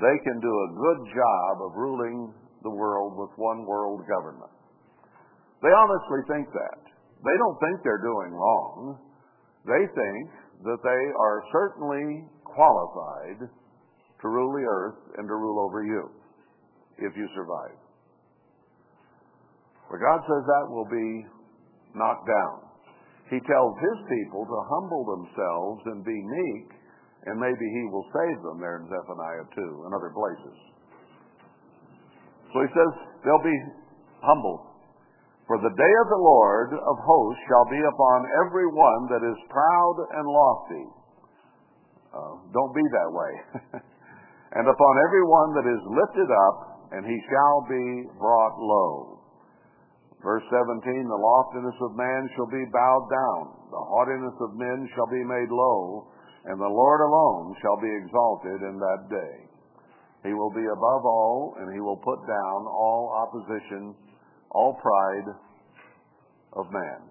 they 0.00 0.16
can 0.24 0.40
do 0.40 0.52
a 0.52 0.68
good 0.72 1.00
job 1.12 1.52
of 1.68 1.76
ruling 1.76 2.32
the 2.62 2.70
world 2.70 3.18
with 3.18 3.30
one 3.36 3.66
world 3.66 4.00
government. 4.08 4.52
They 5.60 5.72
honestly 5.74 6.22
think 6.30 6.48
that. 6.48 6.80
They 7.22 7.36
don't 7.38 7.58
think 7.60 7.82
they're 7.84 8.02
doing 8.02 8.32
wrong. 8.34 8.98
They 9.66 9.84
think 9.94 10.24
that 10.64 10.80
they 10.82 11.02
are 11.18 11.38
certainly 11.52 12.26
qualified 12.44 13.46
to 13.46 14.26
rule 14.28 14.52
the 14.54 14.66
earth 14.66 15.00
and 15.18 15.26
to 15.26 15.34
rule 15.34 15.58
over 15.66 15.84
you 15.84 16.10
if 16.98 17.16
you 17.16 17.26
survive. 17.34 17.81
But 19.92 20.00
God 20.00 20.24
says 20.24 20.42
that 20.48 20.72
will 20.72 20.88
be 20.88 21.28
knocked 21.92 22.24
down. 22.24 22.64
He 23.28 23.36
tells 23.44 23.76
his 23.76 23.98
people 24.08 24.48
to 24.48 24.58
humble 24.72 25.04
themselves 25.04 25.84
and 25.92 26.00
be 26.00 26.16
meek, 26.16 26.68
and 27.28 27.36
maybe 27.36 27.66
he 27.76 27.84
will 27.92 28.08
save 28.08 28.40
them 28.40 28.56
there 28.56 28.80
in 28.80 28.88
Zephaniah 28.88 29.44
2 29.52 29.84
and 29.84 29.92
other 29.92 30.08
places. 30.16 30.56
So 32.56 32.64
he 32.64 32.70
says 32.72 32.90
they'll 33.20 33.44
be 33.44 33.60
humble. 34.24 34.72
For 35.44 35.60
the 35.60 35.76
day 35.76 35.94
of 36.00 36.08
the 36.08 36.22
Lord 36.24 36.72
of 36.72 36.96
hosts 37.04 37.44
shall 37.44 37.68
be 37.68 37.84
upon 37.84 38.18
every 38.48 38.68
one 38.72 39.12
that 39.12 39.20
is 39.20 39.38
proud 39.52 39.96
and 40.16 40.24
lofty. 40.24 40.86
Uh, 42.16 42.34
don't 42.48 42.72
be 42.72 42.84
that 42.96 43.10
way. 43.12 43.32
and 44.56 44.64
upon 44.64 44.94
every 45.04 45.24
one 45.28 45.48
that 45.60 45.68
is 45.68 45.82
lifted 45.84 46.30
up, 46.48 46.56
and 46.96 47.04
he 47.04 47.18
shall 47.28 47.58
be 47.68 48.08
brought 48.16 48.56
low. 48.56 49.11
Verse 50.22 50.46
17, 50.46 50.86
the 50.86 51.18
loftiness 51.18 51.74
of 51.82 51.98
man 51.98 52.22
shall 52.38 52.46
be 52.46 52.62
bowed 52.70 53.06
down, 53.10 53.42
the 53.74 53.84
haughtiness 53.90 54.38
of 54.38 54.54
men 54.54 54.86
shall 54.94 55.10
be 55.10 55.22
made 55.26 55.50
low, 55.50 56.06
and 56.46 56.62
the 56.62 56.74
Lord 56.74 57.00
alone 57.02 57.54
shall 57.58 57.78
be 57.82 57.90
exalted 57.90 58.62
in 58.62 58.78
that 58.78 59.02
day. 59.10 59.34
He 60.22 60.30
will 60.30 60.54
be 60.54 60.62
above 60.62 61.02
all, 61.02 61.58
and 61.58 61.74
he 61.74 61.82
will 61.82 61.98
put 61.98 62.22
down 62.22 62.58
all 62.70 63.10
opposition, 63.26 63.98
all 64.54 64.78
pride 64.78 65.28
of 66.54 66.70
man. 66.70 67.10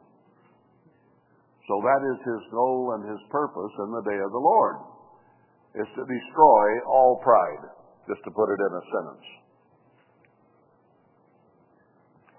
So 1.67 1.76
that 1.84 2.02
is 2.15 2.19
his 2.24 2.43
goal 2.52 2.95
and 2.95 3.12
his 3.12 3.19
purpose 3.28 3.74
in 3.84 3.91
the 3.91 4.08
day 4.08 4.19
of 4.24 4.32
the 4.32 4.39
Lord, 4.39 4.76
is 5.76 5.89
to 6.00 6.04
destroy 6.08 6.67
all 6.88 7.19
pride, 7.19 7.76
just 8.08 8.24
to 8.24 8.32
put 8.32 8.47
it 8.47 8.60
in 8.60 8.71
a 8.71 8.84
sentence. 8.88 9.28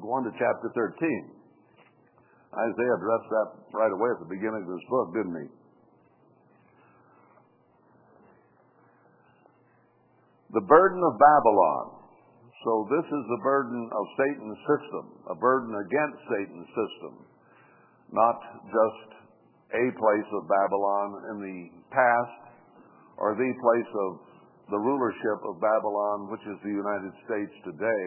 Go 0.02 0.18
on 0.18 0.26
to 0.26 0.34
chapter 0.34 0.66
13. 0.74 1.30
Isaiah 2.52 2.94
addressed 2.98 3.30
that 3.30 3.48
right 3.70 3.94
away 3.94 4.10
at 4.10 4.20
the 4.20 4.34
beginning 4.34 4.66
of 4.66 4.70
this 4.74 4.86
book, 4.90 5.14
didn't 5.14 5.38
he? 5.46 5.48
The 10.58 10.66
burden 10.66 11.00
of 11.06 11.14
Babylon. 11.16 12.02
So 12.66 12.72
this 12.90 13.06
is 13.06 13.24
the 13.30 13.40
burden 13.46 13.88
of 13.94 14.04
Satan's 14.18 14.60
system, 14.66 15.04
a 15.30 15.36
burden 15.38 15.70
against 15.70 16.18
Satan's 16.26 16.70
system. 16.74 17.12
Not 18.10 18.38
just 18.68 19.10
a 19.70 19.84
place 19.96 20.30
of 20.34 20.42
Babylon 20.50 21.08
in 21.30 21.36
the 21.46 21.58
past 21.94 22.42
or 23.16 23.38
the 23.38 23.52
place 23.54 23.92
of 24.10 24.10
the 24.68 24.78
rulership 24.82 25.40
of 25.46 25.62
Babylon, 25.62 26.28
which 26.30 26.42
is 26.42 26.58
the 26.62 26.74
United 26.74 27.14
States 27.24 27.54
today, 27.64 28.06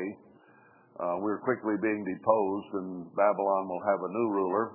Uh, 0.95 1.19
we're 1.19 1.43
quickly 1.43 1.75
being 1.83 2.07
deposed, 2.07 2.71
and 2.79 2.89
Babylon 3.19 3.67
will 3.67 3.83
have 3.83 3.99
a 3.99 4.11
new 4.15 4.27
ruler. 4.31 4.65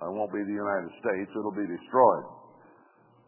It 0.00 0.08
won't 0.08 0.32
be 0.32 0.40
the 0.40 0.56
United 0.56 0.88
States, 1.04 1.30
it'll 1.36 1.52
be 1.52 1.68
destroyed. 1.68 2.26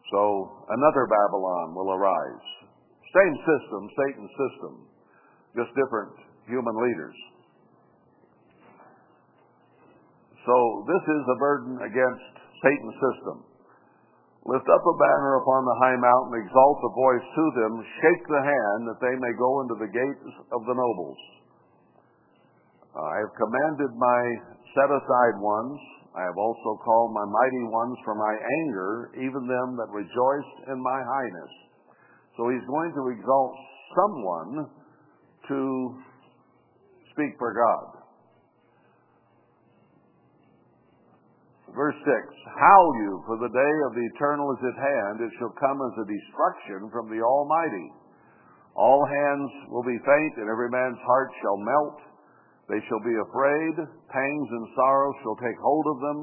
So 0.09 0.21
another 0.65 1.05
Babylon 1.05 1.77
will 1.77 1.93
arise. 1.93 2.47
Same 3.13 3.35
system, 3.37 3.81
Satan's 3.95 4.33
system, 4.33 4.73
just 5.55 5.71
different 5.77 6.13
human 6.49 6.73
leaders. 6.73 7.17
So 10.41 10.55
this 10.89 11.03
is 11.05 11.23
a 11.25 11.37
burden 11.37 11.73
against 11.85 12.33
Satan's 12.65 12.97
system. 12.97 13.37
Lift 14.45 14.67
up 14.69 14.83
a 14.85 14.95
banner 15.01 15.41
upon 15.41 15.65
the 15.65 15.77
high 15.81 15.97
mountain, 15.97 16.37
exalt 16.37 16.77
the 16.81 16.93
voice 16.93 17.25
to 17.29 17.45
them, 17.61 17.73
shake 18.01 18.23
the 18.29 18.43
hand 18.45 18.81
that 18.89 19.01
they 19.01 19.15
may 19.17 19.33
go 19.37 19.61
into 19.65 19.77
the 19.81 19.89
gates 19.89 20.33
of 20.53 20.61
the 20.65 20.75
nobles. 20.77 21.17
I 23.03 23.17
have 23.27 23.33
commanded 23.35 23.91
my 23.99 24.21
set 24.71 24.87
aside 24.87 25.35
ones. 25.43 25.79
I 26.15 26.23
have 26.23 26.39
also 26.39 26.79
called 26.79 27.11
my 27.11 27.27
mighty 27.27 27.63
ones 27.67 27.97
from 28.07 28.17
my 28.19 28.35
anger, 28.63 29.11
even 29.19 29.43
them 29.43 29.75
that 29.75 29.91
rejoice 29.91 30.51
in 30.71 30.79
my 30.79 30.99
highness. 31.03 31.51
So 32.37 32.47
he's 32.47 32.63
going 32.67 32.91
to 32.95 33.03
exalt 33.11 33.55
someone 33.99 34.51
to 35.51 35.59
speak 37.11 37.35
for 37.39 37.51
God. 37.51 37.95
Verse 41.75 41.99
6 41.99 42.07
Howl 42.55 42.89
you, 43.03 43.19
for 43.27 43.35
the 43.35 43.51
day 43.51 43.75
of 43.87 43.91
the 43.91 44.05
eternal 44.15 44.47
is 44.55 44.63
at 44.63 44.79
hand. 44.79 45.15
It 45.19 45.31
shall 45.39 45.51
come 45.59 45.75
as 45.83 45.95
a 45.99 46.07
destruction 46.07 46.87
from 46.95 47.11
the 47.11 47.19
Almighty. 47.19 47.91
All 48.79 49.03
hands 49.03 49.51
will 49.67 49.83
be 49.83 49.99
faint, 49.99 50.33
and 50.39 50.47
every 50.47 50.71
man's 50.71 50.99
heart 51.03 51.31
shall 51.43 51.59
melt. 51.59 52.14
They 52.69 52.81
shall 52.89 53.03
be 53.05 53.13
afraid. 53.13 53.75
Pangs 54.09 54.49
and 54.49 54.67
sorrow 54.73 55.11
shall 55.21 55.37
take 55.37 55.59
hold 55.61 55.85
of 55.85 55.99
them, 56.01 56.19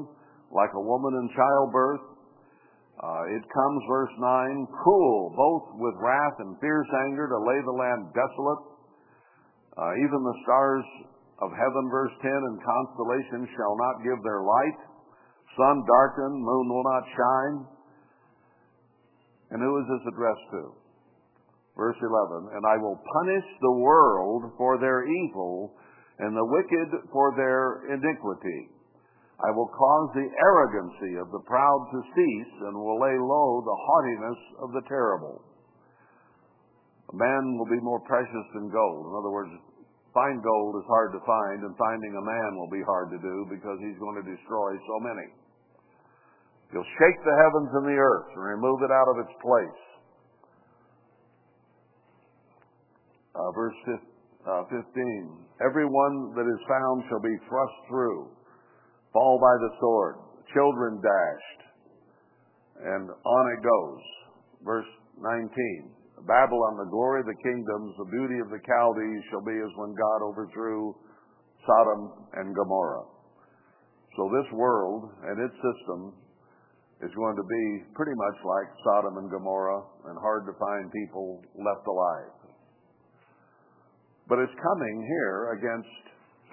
like 0.51 0.71
a 0.75 0.83
woman 0.83 1.15
in 1.23 1.35
childbirth. 1.35 2.13
Uh, 2.99 3.23
it 3.35 3.43
comes, 3.47 3.81
verse 3.89 4.15
9, 4.19 4.67
cruel, 4.83 5.33
both 5.35 5.65
with 5.79 5.95
wrath 6.03 6.37
and 6.39 6.59
fierce 6.59 6.91
anger, 7.09 7.27
to 7.27 7.39
lay 7.41 7.59
the 7.63 7.73
land 7.73 8.11
desolate. 8.13 8.63
Uh, 9.73 9.91
even 10.03 10.19
the 10.21 10.39
stars 10.45 10.85
of 11.41 11.49
heaven, 11.51 11.83
verse 11.89 12.13
10, 12.21 12.29
and 12.29 12.57
constellations 12.61 13.49
shall 13.57 13.75
not 13.79 14.03
give 14.05 14.19
their 14.21 14.43
light. 14.43 14.79
Sun 15.57 15.83
darken, 15.87 16.31
moon 16.37 16.65
will 16.69 16.85
not 16.85 17.03
shine. 17.17 17.57
And 19.51 19.61
who 19.61 19.73
is 19.79 19.87
this 19.89 20.13
addressed 20.13 20.47
to? 20.51 20.63
Verse 21.75 21.97
11, 21.97 22.53
and 22.53 22.63
I 22.69 22.77
will 22.77 23.01
punish 23.01 23.47
the 23.61 23.77
world 23.81 24.53
for 24.57 24.77
their 24.77 25.05
evil 25.09 25.73
and 26.19 26.35
the 26.35 26.45
wicked 26.45 27.09
for 27.09 27.33
their 27.33 27.89
iniquity. 27.89 28.69
I 29.41 29.49
will 29.51 29.67
cause 29.73 30.09
the 30.13 30.29
arrogancy 30.29 31.17
of 31.17 31.27
the 31.33 31.43
proud 31.49 31.81
to 31.91 31.99
cease, 32.13 32.53
and 32.69 32.77
will 32.77 33.01
lay 33.01 33.17
low 33.17 33.49
the 33.65 33.75
haughtiness 33.75 34.41
of 34.61 34.69
the 34.71 34.83
terrible. 34.87 35.41
A 37.11 37.15
man 37.17 37.57
will 37.57 37.67
be 37.67 37.81
more 37.81 37.99
precious 38.05 38.47
than 38.53 38.71
gold. 38.71 39.03
In 39.09 39.13
other 39.19 39.33
words, 39.33 39.51
fine 40.13 40.39
gold 40.39 40.79
is 40.79 40.87
hard 40.87 41.11
to 41.17 41.21
find, 41.25 41.65
and 41.65 41.75
finding 41.75 42.13
a 42.15 42.23
man 42.23 42.51
will 42.55 42.71
be 42.71 42.85
hard 42.85 43.09
to 43.11 43.19
do 43.19 43.45
because 43.49 43.77
he's 43.81 43.99
going 43.99 44.21
to 44.21 44.25
destroy 44.25 44.77
so 44.77 44.95
many. 45.01 45.27
He'll 46.71 46.93
shake 46.97 47.19
the 47.21 47.37
heavens 47.37 47.69
and 47.73 47.85
the 47.85 47.99
earth 47.99 48.29
and 48.33 48.43
remove 48.57 48.81
it 48.81 48.89
out 48.89 49.09
of 49.11 49.17
its 49.21 49.35
place. 49.41 49.81
Uh, 53.35 53.49
verse 53.53 53.77
uh, 54.45 54.63
15. 54.69 55.42
Every 55.61 55.85
one 55.85 56.33
that 56.33 56.49
is 56.49 56.61
found 56.65 57.03
shall 57.09 57.21
be 57.21 57.37
thrust 57.45 57.77
through, 57.89 58.33
fall 59.13 59.37
by 59.37 59.53
the 59.61 59.71
sword, 59.77 60.15
children 60.53 60.97
dashed, 60.97 61.61
and 62.81 63.05
on 63.09 63.43
it 63.53 63.61
goes. 63.61 64.01
Verse 64.65 64.89
19 65.21 65.93
Babylon, 66.25 66.79
the 66.79 66.87
glory 66.87 67.19
of 67.19 67.27
the 67.27 67.43
kingdoms, 67.43 67.91
the 67.99 68.07
beauty 68.07 68.39
of 68.39 68.47
the 68.47 68.63
Chaldees 68.63 69.21
shall 69.27 69.43
be 69.43 69.59
as 69.59 69.73
when 69.75 69.91
God 69.91 70.19
overthrew 70.23 70.95
Sodom 71.67 72.31
and 72.39 72.55
Gomorrah. 72.55 73.03
So 74.15 74.31
this 74.31 74.47
world 74.55 75.11
and 75.27 75.35
its 75.43 75.55
system 75.59 76.15
is 77.03 77.11
going 77.19 77.35
to 77.35 77.43
be 77.43 77.65
pretty 77.91 78.15
much 78.15 78.37
like 78.45 78.69
Sodom 78.87 79.19
and 79.19 79.29
Gomorrah 79.29 79.83
and 80.07 80.15
hard 80.15 80.47
to 80.47 80.55
find 80.55 80.87
people 80.95 81.43
left 81.59 81.83
alive. 81.83 82.42
But 84.27 84.39
it's 84.39 84.55
coming 84.55 84.95
here 85.07 85.59
against 85.59 86.03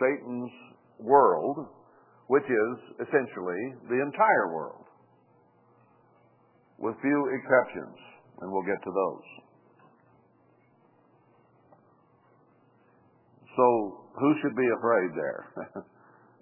Satan's 0.00 0.52
world, 0.98 1.66
which 2.26 2.44
is 2.44 2.72
essentially 3.06 3.62
the 3.88 4.02
entire 4.02 4.54
world, 4.54 4.84
with 6.78 6.94
few 7.00 7.20
exceptions, 7.38 7.96
and 8.40 8.50
we'll 8.50 8.66
get 8.66 8.82
to 8.82 8.90
those. 8.90 9.28
So, 13.56 13.66
who 14.18 14.30
should 14.40 14.56
be 14.56 14.68
afraid 14.78 15.10
there? 15.14 15.42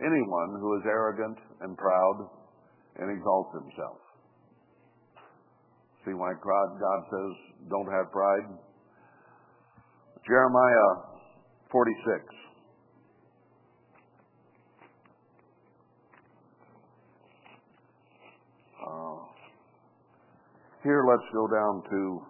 Anyone 0.01 0.61
who 0.61 0.77
is 0.77 0.83
arrogant 0.87 1.39
and 1.61 1.77
proud 1.77 2.29
and 2.99 3.11
exalts 3.11 3.53
himself. 3.55 3.99
See 6.07 6.15
why 6.15 6.33
God, 6.33 7.01
says, 7.11 7.33
don't 7.69 7.91
have 7.91 8.13
pride? 8.13 8.47
Jeremiah 10.27 11.18
46. 11.71 12.25
Uh, 18.81 19.17
here, 20.83 21.05
let's 21.09 21.29
go 21.33 21.47
down 21.47 21.83
to 21.91 22.23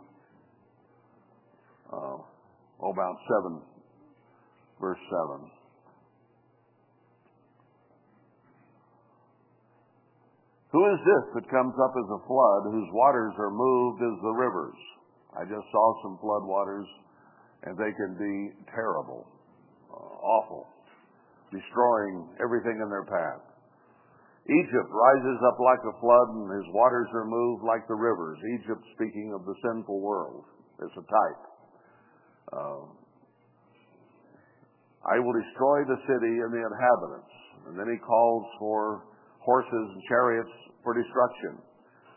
uh, 1.93 2.19
about 2.91 3.17
7, 3.45 3.63
verse 4.81 4.99
7. 5.39 5.51
Who 10.71 10.85
is 10.93 11.01
this 11.01 11.25
that 11.35 11.51
comes 11.51 11.75
up 11.81 11.95
as 11.97 12.09
a 12.13 12.21
flood, 12.27 12.63
whose 12.69 12.91
waters 12.93 13.33
are 13.39 13.51
moved 13.51 14.03
as 14.03 14.21
the 14.21 14.35
rivers? 14.37 14.77
I 15.33 15.45
just 15.45 15.65
saw 15.73 15.87
some 16.03 16.19
flood 16.21 16.45
waters, 16.45 16.87
and 17.65 17.75
they 17.75 17.93
can 17.97 18.15
be 18.15 18.35
terrible, 18.71 19.27
uh, 19.91 20.15
awful, 20.23 20.69
destroying 21.51 22.29
everything 22.43 22.79
in 22.83 22.89
their 22.91 23.07
path. 23.07 23.43
Egypt 24.49 24.89
rises 24.89 25.39
up 25.45 25.61
like 25.61 25.83
a 25.85 25.95
flood, 26.01 26.29
and 26.33 26.49
his 26.57 26.69
waters 26.73 27.09
are 27.13 27.29
moved 27.29 27.65
like 27.65 27.85
the 27.85 27.95
rivers. 27.95 28.39
Egypt, 28.61 28.81
speaking 28.97 29.37
of 29.37 29.45
the 29.45 29.55
sinful 29.61 30.01
world, 30.01 30.45
is 30.81 30.93
a 30.97 31.05
type. 31.05 31.43
Uh, 32.49 32.83
I 35.05 35.21
will 35.21 35.37
destroy 35.37 35.85
the 35.85 36.01
city 36.09 36.35
and 36.41 36.51
the 36.53 36.65
inhabitants. 36.65 37.35
And 37.69 37.75
then 37.77 37.93
he 37.93 38.01
calls 38.01 38.45
for 38.59 39.05
horses 39.45 39.87
and 39.93 40.03
chariots 40.09 40.55
for 40.81 40.97
destruction. 40.97 41.61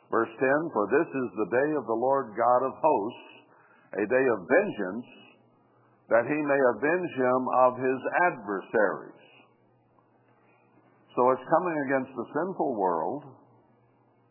Verse 0.08 0.32
10 0.40 0.76
For 0.76 0.88
this 0.88 1.08
is 1.08 1.30
the 1.36 1.52
day 1.52 1.70
of 1.76 1.84
the 1.88 2.00
Lord 2.00 2.32
God 2.36 2.62
of 2.64 2.74
hosts, 2.80 3.28
a 3.96 4.06
day 4.08 4.26
of 4.32 4.48
vengeance, 4.48 5.08
that 6.12 6.28
he 6.28 6.36
may 6.36 6.62
avenge 6.76 7.12
him 7.16 7.42
of 7.64 7.72
his 7.80 8.00
adversaries. 8.28 9.24
So 11.16 11.32
it's 11.32 11.48
coming 11.48 11.78
against 11.88 12.12
the 12.20 12.28
sinful 12.36 12.76
world, 12.76 13.24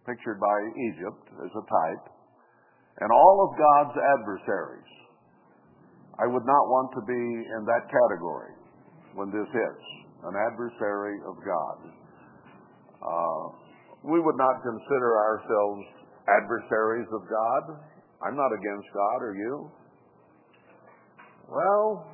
pictured 0.04 0.36
by 0.36 0.58
Egypt 0.92 1.24
as 1.40 1.52
a 1.56 1.64
type, 1.64 2.04
and 3.00 3.08
all 3.08 3.36
of 3.48 3.56
God's 3.56 3.96
adversaries. 3.96 4.92
I 6.20 6.28
would 6.28 6.44
not 6.44 6.64
want 6.68 6.92
to 7.00 7.02
be 7.08 7.24
in 7.48 7.62
that 7.64 7.88
category 7.88 8.52
when 9.16 9.32
this 9.32 9.48
hits 9.48 9.86
an 10.28 10.36
adversary 10.36 11.16
of 11.24 11.34
God. 11.40 11.78
Uh, 13.00 13.44
we 14.04 14.20
would 14.20 14.36
not 14.36 14.60
consider 14.60 15.10
ourselves 15.16 15.80
adversaries 16.28 17.08
of 17.08 17.24
God. 17.24 17.80
I'm 18.20 18.36
not 18.36 18.52
against 18.52 18.88
God, 18.92 19.18
are 19.24 19.36
you? 19.36 19.72
Well, 21.50 22.06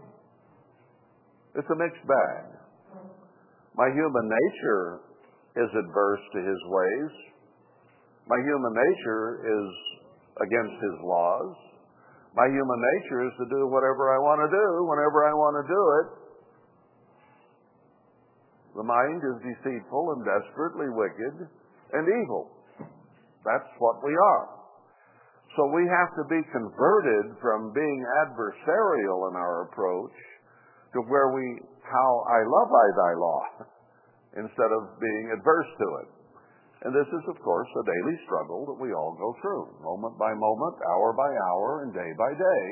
it's 1.54 1.68
a 1.68 1.76
mixed 1.76 2.06
bag. 2.08 2.44
My 3.76 3.88
human 3.92 4.26
nature 4.26 5.04
is 5.60 5.68
adverse 5.76 6.24
to 6.32 6.40
his 6.40 6.60
ways. 6.72 7.12
My 8.26 8.40
human 8.40 8.72
nature 8.72 9.44
is 9.44 9.68
against 10.40 10.76
his 10.80 10.96
laws. 11.04 11.52
My 12.34 12.48
human 12.48 12.80
nature 12.80 13.28
is 13.28 13.32
to 13.38 13.46
do 13.52 13.68
whatever 13.68 14.12
I 14.12 14.18
want 14.18 14.40
to 14.44 14.50
do 14.50 14.66
whenever 14.88 15.24
I 15.28 15.32
want 15.32 15.54
to 15.60 15.64
do 15.68 15.82
it 16.00 16.26
the 18.76 18.84
mind 18.84 19.24
is 19.24 19.40
deceitful 19.40 20.12
and 20.12 20.20
desperately 20.20 20.92
wicked 20.92 21.48
and 21.96 22.04
evil. 22.04 22.52
That's 23.40 23.72
what 23.78 24.04
we 24.04 24.12
are. 24.12 24.55
So 25.56 25.64
we 25.72 25.88
have 25.88 26.12
to 26.20 26.24
be 26.28 26.44
converted 26.52 27.40
from 27.40 27.72
being 27.72 28.00
adversarial 28.28 29.32
in 29.32 29.34
our 29.40 29.72
approach 29.72 30.12
to 30.92 31.00
where 31.08 31.32
we, 31.32 31.44
how 31.80 32.10
I 32.28 32.44
love 32.44 32.68
I 32.68 32.88
thy 32.92 33.12
law, 33.16 33.42
instead 34.36 34.68
of 34.68 35.00
being 35.00 35.32
adverse 35.32 35.70
to 35.80 35.88
it. 36.04 36.08
And 36.84 36.92
this 36.92 37.08
is, 37.08 37.24
of 37.32 37.40
course, 37.40 37.68
a 37.72 37.88
daily 37.88 38.16
struggle 38.28 38.68
that 38.68 38.76
we 38.76 38.92
all 38.92 39.16
go 39.16 39.32
through, 39.40 39.80
moment 39.80 40.20
by 40.20 40.28
moment, 40.36 40.76
hour 40.92 41.16
by 41.16 41.32
hour, 41.48 41.88
and 41.88 41.90
day 41.96 42.10
by 42.20 42.32
day, 42.36 42.64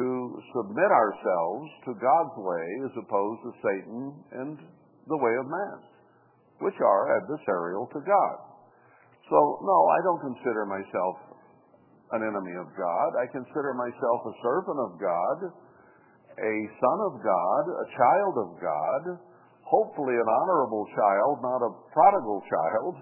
to 0.00 0.08
submit 0.56 0.90
ourselves 0.90 1.68
to 1.84 1.92
God's 2.00 2.36
way 2.40 2.66
as 2.88 2.94
opposed 3.04 3.40
to 3.44 3.52
Satan 3.60 4.00
and 4.32 4.56
the 5.12 5.20
way 5.20 5.34
of 5.36 5.44
man, 5.44 5.78
which 6.64 6.76
are 6.80 7.20
adversarial 7.20 7.84
to 7.92 8.00
God. 8.00 8.36
So, 9.28 9.36
no, 9.60 9.78
I 9.92 9.98
don't 10.08 10.32
consider 10.32 10.64
myself 10.64 11.16
an 12.12 12.22
enemy 12.22 12.54
of 12.60 12.70
God. 12.78 13.08
I 13.18 13.26
consider 13.34 13.74
myself 13.74 14.18
a 14.26 14.34
servant 14.42 14.78
of 14.78 14.92
God, 15.00 15.38
a 16.38 16.54
son 16.78 16.98
of 17.10 17.14
God, 17.18 17.64
a 17.66 17.88
child 17.96 18.34
of 18.38 18.50
God, 18.62 19.02
hopefully 19.66 20.14
an 20.14 20.28
honorable 20.28 20.86
child, 20.94 21.34
not 21.42 21.60
a 21.66 21.72
prodigal 21.90 22.40
child. 22.46 22.94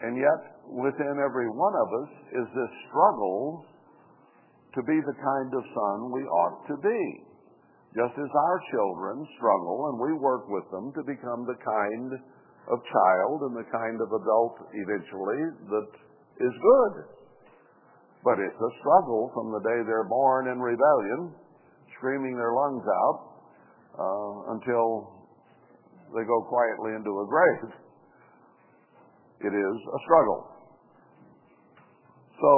And 0.00 0.16
yet, 0.16 0.40
within 0.68 1.16
every 1.20 1.48
one 1.52 1.76
of 1.76 1.88
us 2.04 2.12
is 2.32 2.46
this 2.52 2.72
struggle 2.88 3.64
to 4.76 4.80
be 4.84 5.00
the 5.00 5.16
kind 5.16 5.50
of 5.56 5.62
son 5.72 6.12
we 6.12 6.20
ought 6.24 6.60
to 6.68 6.76
be. 6.80 7.02
Just 7.96 8.12
as 8.12 8.28
our 8.28 8.58
children 8.72 9.24
struggle 9.40 9.88
and 9.88 9.96
we 9.96 10.12
work 10.20 10.44
with 10.52 10.68
them 10.68 10.92
to 10.92 11.02
become 11.08 11.48
the 11.48 11.56
kind 11.56 12.12
of 12.68 12.76
child 12.92 13.48
and 13.48 13.56
the 13.56 13.68
kind 13.72 13.96
of 14.04 14.08
adult 14.12 14.56
eventually 14.76 15.42
that 15.72 15.88
is 16.40 16.54
good. 16.60 16.94
But 18.24 18.42
it's 18.42 18.58
a 18.58 18.72
struggle 18.82 19.30
from 19.34 19.52
the 19.52 19.62
day 19.62 19.78
they're 19.86 20.08
born 20.08 20.48
in 20.48 20.58
rebellion, 20.58 21.30
screaming 21.96 22.36
their 22.36 22.52
lungs 22.52 22.82
out, 22.82 23.18
uh, 23.96 24.52
until 24.58 25.14
they 26.10 26.26
go 26.26 26.42
quietly 26.48 26.98
into 26.98 27.12
a 27.22 27.26
grave. 27.26 27.70
It 29.46 29.54
is 29.54 29.76
a 29.78 30.00
struggle. 30.04 30.48
So, 32.40 32.50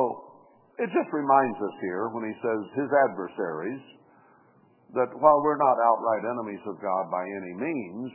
it 0.78 0.88
just 0.94 1.10
reminds 1.12 1.58
us 1.58 1.76
here 1.82 2.08
when 2.14 2.24
he 2.26 2.34
says 2.38 2.60
his 2.78 2.90
adversaries 3.10 3.82
that 4.94 5.10
while 5.20 5.42
we're 5.42 5.60
not 5.60 5.76
outright 5.76 6.24
enemies 6.24 6.64
of 6.66 6.80
God 6.80 7.10
by 7.10 7.22
any 7.22 7.54
means, 7.60 8.10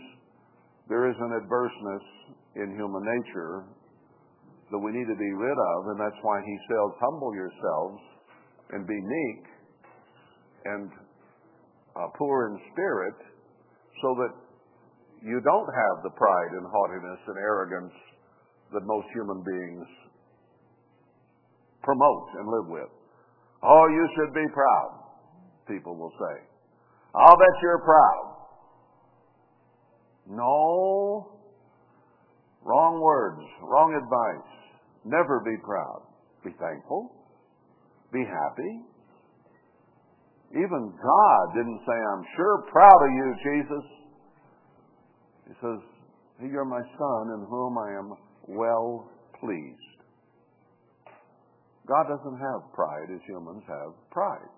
there 0.89 1.11
is 1.11 1.15
an 1.19 1.31
adverseness 1.37 2.05
in 2.55 2.75
human 2.75 3.03
nature 3.03 3.67
that 4.73 4.81
we 4.81 4.89
need 4.89 5.05
to 5.05 5.13
be 5.13 5.31
rid 5.37 5.53
of, 5.53 5.79
and 5.93 6.01
that's 6.01 6.17
why 6.25 6.41
he 6.41 6.57
says, 6.65 6.97
humble 6.97 7.29
yourselves 7.37 8.01
and 8.73 8.89
be 8.89 8.97
meek 8.97 9.45
and 10.65 10.89
uh, 11.93 12.09
poor 12.17 12.49
in 12.49 12.57
spirit 12.73 13.13
so 14.01 14.17
that 14.17 14.33
you 15.21 15.37
don't 15.45 15.69
have 15.69 16.01
the 16.01 16.09
pride 16.17 16.51
and 16.57 16.65
haughtiness 16.65 17.21
and 17.29 17.37
arrogance 17.37 17.93
that 18.73 18.81
most 18.81 19.05
human 19.13 19.45
beings 19.45 19.85
promote 21.83 22.27
and 22.41 22.49
live 22.49 22.67
with. 22.73 22.89
Oh, 23.61 23.85
you 23.93 24.09
should 24.17 24.33
be 24.33 24.47
proud, 24.57 24.91
people 25.67 25.95
will 25.95 26.13
say. 26.17 26.49
I'll 27.13 27.37
bet 27.37 27.61
you're 27.61 27.85
proud. 27.85 28.25
No. 30.33 31.29
Wrong 32.63 32.99
words, 32.99 33.43
wrong 33.61 33.93
advice. 33.93 34.62
Never 35.05 35.41
be 35.43 35.57
proud. 35.63 36.03
Be 36.43 36.51
thankful. 36.59 37.11
Be 38.11 38.23
happy. 38.23 38.71
Even 40.51 40.93
God 40.93 41.43
didn't 41.55 41.81
say, 41.85 41.97
I'm 42.13 42.25
sure 42.37 42.63
proud 42.71 42.99
of 43.03 43.11
you, 43.11 43.35
Jesus. 43.43 43.85
He 45.47 45.53
says, 45.59 45.79
You're 46.51 46.65
my 46.65 46.81
son 46.81 47.23
in 47.33 47.47
whom 47.49 47.77
I 47.77 47.89
am 47.97 48.13
well 48.47 49.09
pleased. 49.39 49.93
God 51.87 52.05
doesn't 52.07 52.39
have 52.39 52.71
pride 52.73 53.09
as 53.11 53.19
humans 53.27 53.63
have 53.67 53.91
pride. 54.11 54.53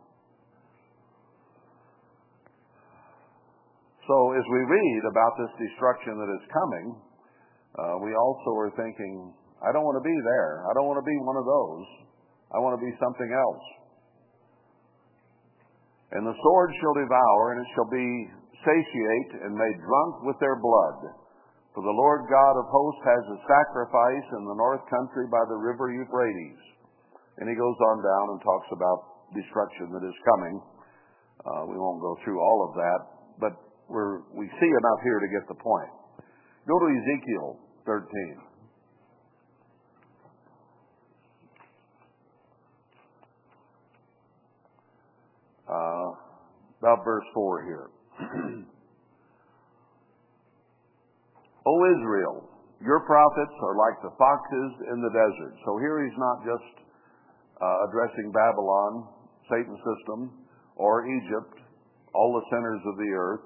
So 4.05 4.33
as 4.37 4.45
we 4.51 4.59
read 4.59 5.01
about 5.09 5.33
this 5.41 5.53
destruction 5.57 6.13
that 6.13 6.29
is 6.29 6.45
coming, 6.53 6.87
uh, 7.73 7.97
we 8.05 8.13
also 8.13 8.51
are 8.61 8.71
thinking, 8.77 9.33
I 9.65 9.73
don't 9.73 9.81
want 9.81 9.97
to 9.97 10.05
be 10.05 10.13
there. 10.13 10.61
I 10.69 10.71
don't 10.77 10.85
want 10.85 11.01
to 11.01 11.07
be 11.07 11.17
one 11.25 11.37
of 11.41 11.45
those. 11.49 11.85
I 12.53 12.61
want 12.61 12.77
to 12.77 12.83
be 12.85 12.93
something 13.01 13.31
else. 13.33 13.65
And 16.13 16.21
the 16.21 16.37
sword 16.37 16.69
shall 16.77 16.95
devour, 16.95 17.43
and 17.51 17.65
it 17.65 17.69
shall 17.73 17.89
be 17.89 18.07
satiate 18.61 19.31
and 19.41 19.57
made 19.57 19.77
drunk 19.81 20.13
with 20.29 20.37
their 20.37 20.55
blood. 20.61 21.17
For 21.73 21.83
the 21.83 21.97
Lord 21.97 22.29
God 22.31 22.55
of 22.55 22.71
hosts 22.71 23.03
has 23.03 23.23
a 23.35 23.39
sacrifice 23.49 24.27
in 24.37 24.43
the 24.47 24.55
north 24.55 24.85
country 24.87 25.27
by 25.27 25.43
the 25.49 25.59
river 25.59 25.91
Euphrates. 25.91 26.61
And 27.41 27.49
he 27.49 27.55
goes 27.57 27.77
on 27.91 27.97
down 27.99 28.25
and 28.31 28.39
talks 28.45 28.69
about 28.71 29.27
destruction 29.35 29.91
that 29.91 30.05
is 30.07 30.17
coming. 30.23 30.55
Uh, 31.43 31.67
we 31.67 31.75
won't 31.75 31.99
go 31.99 32.15
through 32.23 32.39
all 32.39 32.69
of 32.69 32.71
that, 32.79 32.99
but 33.43 33.53
we 33.89 34.45
see 34.47 34.71
enough 34.71 35.01
here 35.03 35.19
to 35.19 35.29
get 35.29 35.43
the 35.51 35.59
point. 35.59 35.91
Go 36.63 36.79
to 36.79 36.87
Ezekiel 36.95 37.59
13. 37.85 38.45
Uh, 45.67 46.09
about 46.85 47.01
verse 47.01 47.25
4 47.33 47.65
here. 47.65 47.89
o 51.65 51.73
Israel, 51.97 52.45
your 52.77 53.01
prophets 53.09 53.57
are 53.65 53.73
like 53.73 53.97
the 54.05 54.13
foxes 54.21 54.71
in 54.93 55.01
the 55.01 55.09
desert. 55.09 55.57
So 55.65 55.81
here 55.81 56.05
he's 56.05 56.13
not 56.21 56.45
just 56.45 56.85
uh, 57.57 57.89
addressing 57.89 58.29
Babylon, 58.29 59.09
Satan's 59.49 59.81
system, 59.81 60.45
or 60.77 61.09
Egypt, 61.09 61.57
all 62.13 62.37
the 62.37 62.45
sinners 62.53 62.81
of 62.85 63.01
the 63.01 63.09
earth, 63.17 63.41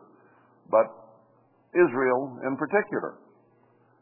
but 0.67 0.91
Israel 1.71 2.43
in 2.43 2.59
particular. 2.59 3.23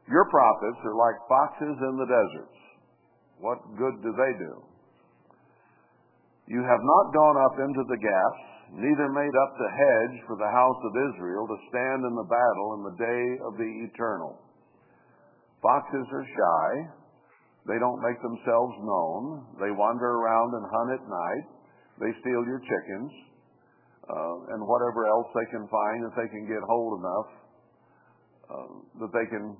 Your 0.10 0.26
prophets 0.34 0.82
are 0.82 0.98
like 0.98 1.18
foxes 1.30 1.78
in 1.78 1.94
the 2.02 2.10
deserts. 2.10 2.58
What 3.38 3.62
good 3.78 4.02
do 4.02 4.10
they 4.18 4.34
do? 4.42 4.66
You 6.48 6.66
have 6.66 6.82
not 6.82 7.14
gone 7.14 7.38
up 7.38 7.60
into 7.60 7.84
the 7.86 8.00
gaps, 8.02 8.57
neither 8.76 9.08
made 9.12 9.36
up 9.36 9.52
the 9.56 9.72
hedge 9.72 10.18
for 10.28 10.36
the 10.36 10.52
house 10.52 10.82
of 10.84 10.94
Israel 11.12 11.48
to 11.48 11.58
stand 11.72 12.04
in 12.04 12.14
the 12.16 12.28
battle 12.28 12.68
in 12.76 12.82
the 12.84 12.98
day 13.00 13.24
of 13.48 13.54
the 13.56 13.72
eternal. 13.88 14.40
Foxes 15.62 16.08
are 16.12 16.28
shy. 16.28 16.70
They 17.68 17.80
don't 17.80 18.00
make 18.04 18.20
themselves 18.22 18.76
known. 18.84 19.24
They 19.60 19.72
wander 19.72 20.08
around 20.20 20.56
and 20.56 20.66
hunt 20.72 20.90
at 21.00 21.04
night. 21.08 21.46
They 22.00 22.12
steal 22.22 22.44
your 22.46 22.62
chickens 22.64 23.12
uh, 24.08 24.56
and 24.56 24.62
whatever 24.64 25.08
else 25.08 25.28
they 25.36 25.48
can 25.52 25.68
find 25.68 25.98
that 26.08 26.16
they 26.16 26.30
can 26.32 26.48
get 26.48 26.62
hold 26.64 27.00
enough 27.00 27.30
uh, 28.48 28.74
that 29.04 29.12
they 29.12 29.28
can 29.28 29.58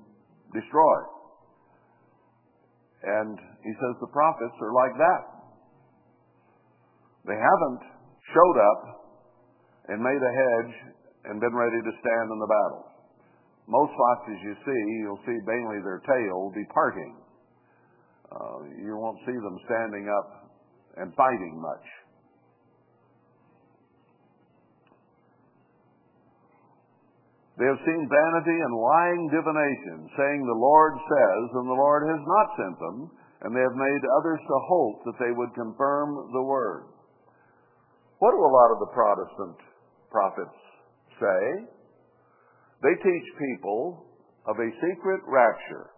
destroy. 0.54 0.96
And 3.02 3.38
he 3.62 3.72
says 3.72 3.92
the 4.00 4.12
prophets 4.12 4.56
are 4.60 4.72
like 4.72 4.96
that. 4.96 5.22
They 7.28 7.36
haven't 7.36 7.97
showed 8.34 8.58
up 8.60 8.80
and 9.88 9.98
made 10.00 10.20
a 10.20 10.32
hedge 10.32 10.74
and 11.28 11.40
been 11.40 11.56
ready 11.56 11.80
to 11.80 11.92
stand 12.00 12.26
in 12.28 12.38
the 12.38 12.50
battle. 12.50 12.84
Most 13.68 13.92
foxes 13.92 14.40
you 14.44 14.54
see, 14.64 14.82
you'll 15.04 15.24
see 15.28 15.36
mainly 15.44 15.80
their 15.84 16.00
tail 16.08 16.52
departing. 16.56 17.20
Uh, 18.28 18.58
you 18.80 18.96
won't 18.96 19.20
see 19.24 19.36
them 19.36 19.56
standing 19.64 20.08
up 20.08 20.28
and 20.96 21.12
fighting 21.16 21.56
much. 21.60 21.86
They 27.58 27.66
have 27.66 27.82
seen 27.82 28.02
vanity 28.06 28.54
and 28.54 28.72
lying 28.72 29.22
divination, 29.34 29.98
saying 30.14 30.40
the 30.46 30.62
Lord 30.62 30.94
says, 30.94 31.44
and 31.58 31.66
the 31.66 31.80
Lord 31.80 32.06
has 32.06 32.22
not 32.22 32.48
sent 32.54 32.76
them, 32.78 32.96
and 33.42 33.50
they 33.50 33.64
have 33.66 33.74
made 33.74 34.02
others 34.22 34.38
to 34.38 34.66
hope 34.70 34.98
that 35.10 35.18
they 35.18 35.32
would 35.34 35.52
confirm 35.58 36.30
the 36.30 36.46
word. 36.46 36.97
What 38.18 38.34
do 38.34 38.40
a 38.42 38.50
lot 38.50 38.74
of 38.74 38.78
the 38.82 38.90
Protestant 38.90 39.58
prophets 40.10 40.58
say? 41.22 41.42
They 42.82 42.94
teach 42.98 43.26
people 43.38 44.06
of 44.46 44.58
a 44.58 44.70
secret 44.82 45.20
rapture. 45.26 45.90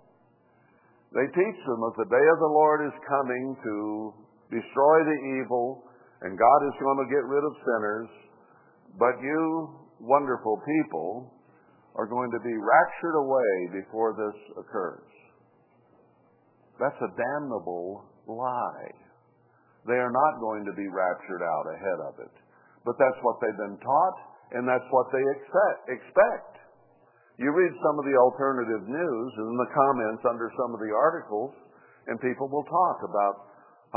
They 1.16 1.26
teach 1.32 1.58
them 1.64 1.80
that 1.80 1.96
the 1.96 2.12
day 2.12 2.26
of 2.28 2.38
the 2.38 2.52
Lord 2.52 2.86
is 2.86 3.08
coming 3.08 3.56
to 3.56 3.76
destroy 4.52 4.96
the 5.08 5.18
evil, 5.40 5.82
and 6.22 6.36
God 6.36 6.60
is 6.68 6.76
going 6.76 7.00
to 7.02 7.08
get 7.08 7.24
rid 7.24 7.44
of 7.44 7.52
sinners. 7.64 8.08
But 8.98 9.16
you 9.22 9.80
wonderful 10.00 10.60
people 10.60 11.34
are 11.96 12.06
going 12.06 12.30
to 12.30 12.40
be 12.40 12.54
raptured 12.54 13.16
away 13.16 13.80
before 13.80 14.12
this 14.12 14.36
occurs. 14.60 15.08
That's 16.78 17.00
a 17.00 17.12
damnable 17.16 18.04
lie. 18.26 19.09
They 19.88 19.96
are 19.96 20.12
not 20.12 20.40
going 20.40 20.64
to 20.68 20.74
be 20.76 20.88
raptured 20.88 21.40
out 21.40 21.66
ahead 21.72 22.00
of 22.12 22.14
it. 22.20 22.34
But 22.84 22.96
that's 23.00 23.20
what 23.24 23.40
they've 23.40 23.60
been 23.60 23.80
taught, 23.80 24.18
and 24.56 24.68
that's 24.68 24.86
what 24.92 25.08
they 25.12 25.24
expect. 25.92 26.60
You 27.40 27.52
read 27.52 27.72
some 27.80 27.96
of 27.96 28.04
the 28.04 28.16
alternative 28.20 28.84
news 28.84 29.30
and 29.40 29.56
the 29.56 29.72
comments 29.72 30.22
under 30.28 30.52
some 30.60 30.76
of 30.76 30.80
the 30.80 30.92
articles, 30.92 31.56
and 32.08 32.20
people 32.20 32.48
will 32.52 32.68
talk 32.68 32.98
about, 33.04 33.34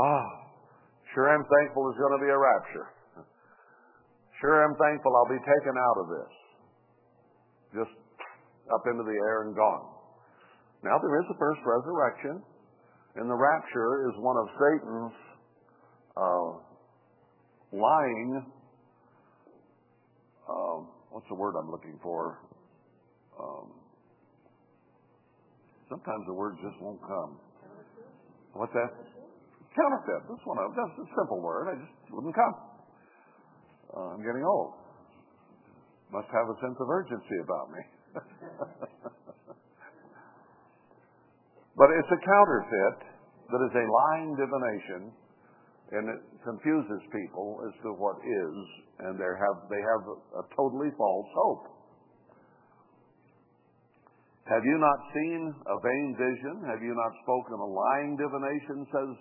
ah, 0.00 0.28
sure 1.12 1.28
I'm 1.28 1.44
thankful 1.44 1.84
there's 1.84 2.00
going 2.00 2.16
to 2.20 2.24
be 2.24 2.32
a 2.32 2.40
rapture. 2.40 2.88
Sure 4.40 4.64
I'm 4.64 4.76
thankful 4.76 5.12
I'll 5.12 5.32
be 5.32 5.44
taken 5.44 5.74
out 5.76 5.98
of 6.00 6.06
this 6.08 6.32
just 7.74 7.94
up 8.70 8.84
into 8.86 9.02
the 9.02 9.18
air 9.28 9.44
and 9.44 9.52
gone. 9.52 9.84
Now, 10.86 10.96
there 11.02 11.16
is 11.20 11.26
a 11.28 11.36
first 11.36 11.60
resurrection, 11.66 12.40
and 13.16 13.26
the 13.26 13.34
rapture 13.34 14.08
is 14.08 14.14
one 14.22 14.36
of 14.36 14.46
Satan's 14.54 15.16
lying 17.72 18.44
um, 20.48 20.88
what's 21.10 21.26
the 21.28 21.34
word 21.34 21.54
I'm 21.56 21.70
looking 21.70 21.98
for? 22.02 22.38
Um, 23.40 23.72
sometimes 25.88 26.22
the 26.26 26.34
word 26.34 26.56
just 26.60 26.76
won't 26.80 27.00
come. 27.00 27.40
What's 28.52 28.72
that? 28.74 28.92
Counterfeit. 29.74 30.22
That's 30.30 30.46
one 30.46 30.58
of 30.62 30.70
that's 30.76 30.94
a 31.02 31.08
simple 31.18 31.42
word. 31.42 31.74
I 31.74 31.74
just 31.80 31.90
wouldn't 32.12 32.34
come. 32.34 32.54
Uh, 33.90 34.14
I'm 34.14 34.22
getting 34.22 34.44
old. 34.46 34.78
Must 36.12 36.30
have 36.30 36.46
a 36.46 36.56
sense 36.62 36.78
of 36.78 36.86
urgency 36.86 37.38
about 37.42 37.66
me. 37.74 37.82
but 41.78 41.88
it's 41.90 42.10
a 42.14 42.20
counterfeit 42.22 42.98
that 43.50 43.60
is 43.66 43.74
a 43.74 43.84
lying 43.90 44.38
divination, 44.38 45.10
and 45.92 46.08
it 46.08 46.20
confuses 46.40 47.02
people 47.12 47.60
as 47.68 47.74
to 47.84 47.92
what 47.96 48.16
is, 48.24 48.56
and 49.04 49.20
they 49.20 49.32
have 49.36 49.58
they 49.68 49.82
have 49.82 50.04
a 50.40 50.44
totally 50.56 50.88
false 50.96 51.30
hope. 51.34 51.74
Have 54.44 54.64
you 54.64 54.76
not 54.76 55.00
seen 55.12 55.40
a 55.56 55.76
vain 55.80 56.08
vision? 56.20 56.68
Have 56.68 56.84
you 56.84 56.92
not 56.92 57.12
spoken 57.24 57.56
a 57.56 57.64
lying 57.64 58.12
divination? 58.20 58.84
Says, 58.92 59.12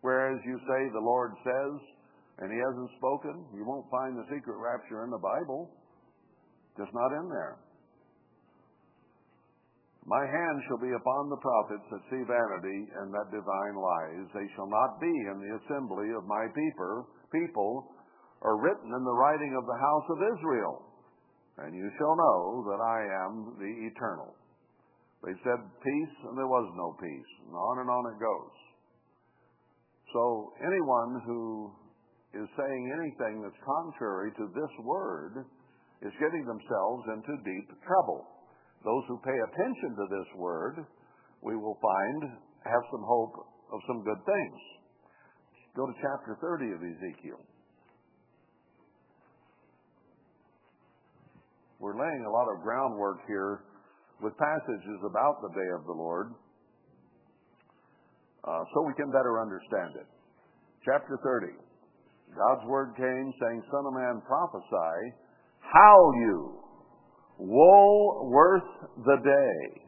whereas 0.00 0.40
you 0.44 0.56
say 0.64 0.80
the 0.88 1.04
Lord 1.04 1.36
says, 1.44 1.72
and 2.40 2.48
He 2.48 2.56
hasn't 2.56 2.90
spoken. 2.96 3.44
You 3.52 3.68
won't 3.68 3.84
find 3.92 4.16
the 4.16 4.24
secret 4.32 4.56
rapture 4.56 5.04
in 5.04 5.10
the 5.12 5.20
Bible. 5.20 5.68
Just 6.80 6.88
not 6.96 7.12
in 7.12 7.28
there. 7.28 7.60
My 10.02 10.26
hand 10.26 10.56
shall 10.66 10.82
be 10.82 10.90
upon 10.90 11.30
the 11.30 11.38
prophets 11.38 11.86
that 11.86 12.10
see 12.10 12.22
vanity 12.26 12.80
and 12.98 13.14
that 13.14 13.30
divine 13.30 13.76
lies. 13.78 14.26
They 14.34 14.48
shall 14.58 14.66
not 14.66 14.98
be 14.98 15.14
in 15.30 15.38
the 15.38 15.54
assembly 15.62 16.10
of 16.18 16.26
my 16.26 16.50
people, 16.50 17.06
people, 17.30 17.86
or 18.42 18.58
written 18.58 18.90
in 18.90 19.04
the 19.06 19.14
writing 19.14 19.54
of 19.54 19.62
the 19.62 19.78
house 19.78 20.08
of 20.10 20.26
Israel. 20.34 20.74
And 21.62 21.70
you 21.70 21.86
shall 21.98 22.16
know 22.18 22.66
that 22.66 22.80
I 22.82 22.98
am 23.22 23.32
the 23.62 23.72
eternal. 23.94 24.34
They 25.22 25.38
said 25.46 25.60
peace, 25.78 26.14
and 26.26 26.34
there 26.34 26.50
was 26.50 26.66
no 26.74 26.98
peace. 26.98 27.32
And 27.46 27.54
on 27.54 27.78
and 27.78 27.90
on 27.90 28.04
it 28.10 28.18
goes. 28.18 28.56
So 30.10 30.52
anyone 30.58 31.22
who 31.24 31.70
is 32.34 32.48
saying 32.58 32.82
anything 32.90 33.38
that's 33.38 33.62
contrary 33.62 34.34
to 34.34 34.50
this 34.50 34.74
word 34.82 35.46
is 36.02 36.12
getting 36.18 36.42
themselves 36.42 37.04
into 37.14 37.38
deep 37.46 37.70
trouble. 37.86 38.26
Those 38.84 39.04
who 39.06 39.18
pay 39.22 39.38
attention 39.38 39.90
to 39.94 40.06
this 40.10 40.28
word, 40.36 40.84
we 41.40 41.56
will 41.56 41.78
find, 41.78 42.34
have 42.66 42.82
some 42.90 43.04
hope 43.06 43.34
of 43.72 43.80
some 43.86 44.02
good 44.02 44.18
things. 44.26 44.58
Go 45.76 45.86
to 45.86 45.94
chapter 46.02 46.36
30 46.40 46.72
of 46.74 46.80
Ezekiel. 46.82 47.40
We're 51.78 51.98
laying 51.98 52.24
a 52.26 52.30
lot 52.30 52.46
of 52.52 52.62
groundwork 52.62 53.26
here 53.26 53.64
with 54.22 54.36
passages 54.38 55.00
about 55.02 55.42
the 55.42 55.50
day 55.50 55.70
of 55.74 55.86
the 55.86 55.92
Lord 55.92 56.30
uh, 58.44 58.62
so 58.74 58.82
we 58.86 58.94
can 58.94 59.10
better 59.10 59.40
understand 59.40 59.98
it. 59.98 60.06
Chapter 60.84 61.18
30. 61.22 61.54
God's 62.34 62.66
word 62.66 62.94
came 62.96 63.32
saying, 63.38 63.62
Son 63.70 63.86
of 63.86 63.94
man, 63.94 64.22
prophesy, 64.26 65.14
howl 65.58 66.12
you, 66.16 66.61
woe 67.42 68.28
worth 68.30 68.70
the 69.04 69.18
day. 69.24 69.82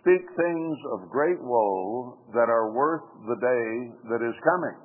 Speak 0.00 0.22
things 0.36 0.76
of 0.92 1.10
great 1.10 1.40
woe 1.40 2.18
that 2.34 2.48
are 2.48 2.72
worth 2.72 3.02
the 3.26 3.40
day 3.40 3.66
that 4.12 4.22
is 4.22 4.36
coming. 4.44 4.78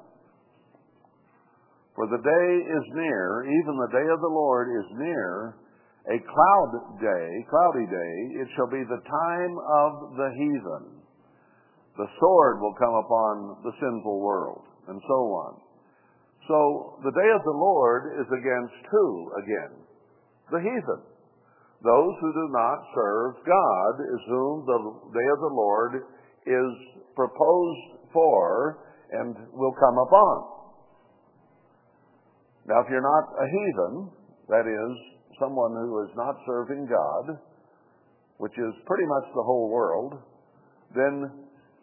For 1.95 2.07
the 2.07 2.23
day 2.23 2.49
is 2.71 2.85
near, 2.95 3.43
even 3.45 3.75
the 3.77 3.93
day 3.93 4.07
of 4.09 4.21
the 4.21 4.33
Lord 4.33 4.71
is 4.79 4.87
near, 4.97 5.55
a 6.09 6.17
cloud 6.17 6.71
day, 6.97 7.29
cloudy 7.51 7.85
day, 7.85 8.15
it 8.41 8.47
shall 8.55 8.71
be 8.71 8.81
the 8.81 9.03
time 9.05 9.53
of 9.53 10.17
the 10.17 10.29
heathen. 10.33 10.97
The 11.97 12.09
sword 12.17 12.61
will 12.61 12.73
come 12.79 12.95
upon 12.95 13.61
the 13.61 13.75
sinful 13.77 14.19
world, 14.21 14.65
and 14.87 14.99
so 15.05 15.19
on. 15.29 15.53
So 16.47 16.97
the 17.03 17.11
day 17.11 17.29
of 17.35 17.43
the 17.43 17.53
Lord 17.53 18.17
is 18.17 18.27
against 18.33 18.81
who 18.89 19.31
again? 19.43 19.73
The 20.49 20.61
heathen. 20.63 21.10
Those 21.81 22.13
who 22.21 22.31
do 22.33 22.45
not 22.53 22.77
serve 22.93 23.41
God 23.41 23.93
is 24.05 24.21
whom 24.29 24.65
the 24.69 24.79
day 25.17 25.27
of 25.33 25.39
the 25.41 25.53
Lord 25.57 25.91
is 26.45 26.71
proposed 27.15 28.05
for 28.13 28.85
and 29.11 29.35
will 29.53 29.73
come 29.73 29.97
upon. 29.97 30.35
Now, 32.69 32.85
if 32.85 32.87
you're 32.89 33.01
not 33.01 33.25
a 33.33 33.47
heathen, 33.49 33.93
that 34.49 34.69
is, 34.69 34.93
someone 35.41 35.73
who 35.73 36.05
is 36.05 36.13
not 36.13 36.37
serving 36.45 36.85
God, 36.85 37.39
which 38.37 38.53
is 38.53 38.73
pretty 38.85 39.07
much 39.09 39.25
the 39.33 39.41
whole 39.41 39.73
world, 39.73 40.21
then 40.93 41.25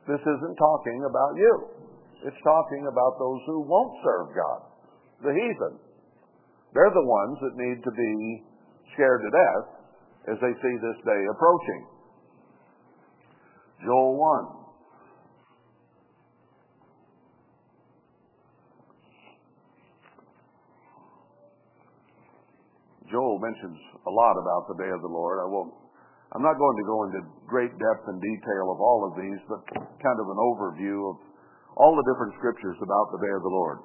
this 0.07 0.23
isn't 0.23 0.57
talking 0.57 1.01
about 1.11 1.35
you. 1.35 1.55
It's 2.23 2.43
talking 2.47 2.87
about 2.87 3.19
those 3.19 3.43
who 3.47 3.67
won't 3.67 3.95
serve 4.07 4.27
God, 4.31 4.61
the 5.27 5.35
heathen. 5.35 5.75
They're 6.71 6.95
the 6.95 7.09
ones 7.11 7.37
that 7.43 7.59
need 7.59 7.83
to 7.83 7.91
be 7.91 8.15
scared 8.95 9.23
to 9.27 9.31
death 9.31 9.78
as 10.33 10.39
they 10.41 10.53
see 10.61 10.75
this 10.81 10.99
day 11.05 11.23
approaching. 11.33 11.83
Joel 13.85 14.19
1. 14.19 14.59
Joel 23.09 23.41
mentions 23.41 23.79
a 24.05 24.11
lot 24.13 24.37
about 24.37 24.69
the 24.69 24.77
day 24.85 24.91
of 24.93 25.01
the 25.01 25.09
Lord. 25.09 25.41
I 25.41 25.49
won't 25.49 25.73
I'm 26.29 26.45
not 26.45 26.61
going 26.61 26.77
to 26.77 26.85
go 26.85 26.99
into 27.09 27.21
great 27.49 27.73
depth 27.73 28.05
and 28.05 28.21
detail 28.21 28.69
of 28.69 28.79
all 28.85 29.09
of 29.09 29.17
these, 29.17 29.41
but 29.49 29.65
kind 29.81 30.19
of 30.21 30.29
an 30.29 30.37
overview 30.37 31.09
of 31.09 31.17
all 31.73 31.97
the 31.97 32.05
different 32.05 32.37
scriptures 32.37 32.77
about 32.85 33.07
the 33.17 33.21
day 33.25 33.33
of 33.33 33.41
the 33.41 33.55
Lord. 33.55 33.81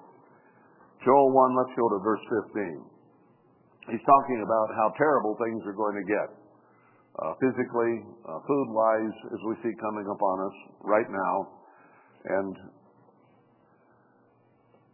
Joel 1.08 1.32
1, 1.32 1.56
let's 1.56 1.76
go 1.80 1.88
to 1.88 2.04
verse 2.04 2.24
15. 2.52 2.93
He's 3.92 4.04
talking 4.08 4.40
about 4.40 4.68
how 4.80 4.96
terrible 4.96 5.36
things 5.44 5.60
are 5.68 5.76
going 5.76 5.98
to 6.00 6.08
get. 6.08 6.30
Uh, 7.14 7.34
physically, 7.38 7.94
uh, 8.26 8.40
food-wise, 8.48 9.18
as 9.36 9.42
we 9.46 9.54
see 9.62 9.74
coming 9.78 10.08
upon 10.08 10.36
us 10.48 10.58
right 10.82 11.10
now. 11.12 11.36
And 12.26 12.54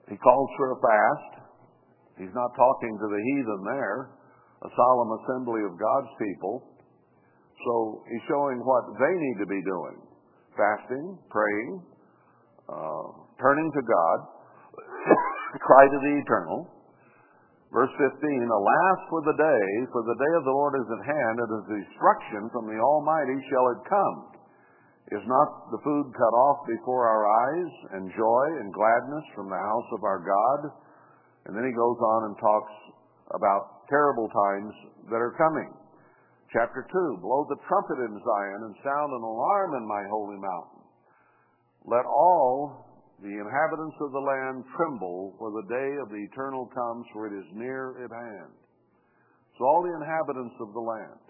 he 0.09 0.17
calls 0.17 0.49
for 0.57 0.73
a 0.73 0.79
fast. 0.81 1.31
He's 2.17 2.33
not 2.33 2.49
talking 2.57 2.93
to 2.97 3.07
the 3.07 3.21
heathen 3.23 3.61
there, 3.63 4.11
a 4.65 4.69
solemn 4.73 5.11
assembly 5.21 5.61
of 5.63 5.77
God's 5.77 6.11
people. 6.17 6.75
So 7.63 8.03
he's 8.09 8.25
showing 8.27 8.59
what 8.65 8.83
they 8.97 9.13
need 9.13 9.37
to 9.39 9.47
be 9.47 9.61
doing. 9.63 9.97
Fasting, 10.57 11.15
praying, 11.29 11.71
uh, 12.67 13.07
turning 13.39 13.69
to 13.71 13.81
God, 13.85 14.17
cry 15.61 15.85
to 15.87 15.99
the 16.03 16.13
eternal. 16.25 16.78
Verse 17.69 17.93
15, 18.01 18.01
Alas 18.49 18.99
for 19.13 19.21
the 19.29 19.37
day, 19.37 19.65
for 19.93 20.01
the 20.01 20.17
day 20.17 20.33
of 20.41 20.43
the 20.43 20.57
Lord 20.57 20.73
is 20.81 20.89
at 20.89 21.05
hand, 21.05 21.37
and 21.37 21.51
his 21.53 21.85
destruction 21.85 22.49
from 22.49 22.65
the 22.65 22.81
Almighty 22.81 23.37
shall 23.45 23.65
it 23.77 23.81
come. 23.85 24.17
Is 25.13 25.25
not 25.29 25.69
the 25.69 25.81
food 25.85 26.09
cut 26.17 26.33
off 26.33 26.65
before 26.65 27.05
our 27.05 27.25
eyes, 27.29 27.71
and 27.93 28.13
joy 28.17 28.45
and 28.57 28.73
gladness 28.73 29.25
from 29.37 29.53
the 29.53 29.61
house 29.61 29.89
of 29.93 30.01
our 30.01 30.17
God? 30.17 30.73
And 31.45 31.53
then 31.53 31.65
he 31.65 31.73
goes 31.73 31.97
on 32.01 32.21
and 32.29 32.35
talks 32.41 32.73
about 33.37 33.85
terrible 33.89 34.29
times 34.29 34.73
that 35.13 35.21
are 35.21 35.37
coming. 35.37 35.69
Chapter 36.49 36.81
2, 36.89 37.21
Blow 37.21 37.45
the 37.49 37.61
trumpet 37.69 38.01
in 38.01 38.17
Zion 38.17 38.61
and 38.65 38.75
sound 38.81 39.13
an 39.13 39.21
alarm 39.21 39.77
in 39.77 39.85
my 39.85 40.01
holy 40.09 40.41
mountain. 40.41 40.81
Let 41.85 42.05
all 42.09 42.88
the 43.19 43.35
inhabitants 43.35 43.99
of 43.99 44.11
the 44.15 44.23
land 44.23 44.63
tremble, 44.75 45.35
for 45.37 45.51
the 45.51 45.67
day 45.67 45.91
of 45.99 46.07
the 46.07 46.23
eternal 46.31 46.71
comes, 46.71 47.05
for 47.11 47.27
it 47.27 47.35
is 47.35 47.47
near 47.51 47.99
at 47.99 48.11
hand. 48.11 48.53
So 49.57 49.67
all 49.67 49.83
the 49.83 49.91
inhabitants 49.91 50.55
of 50.63 50.71
the 50.71 50.79
land. 50.79 51.23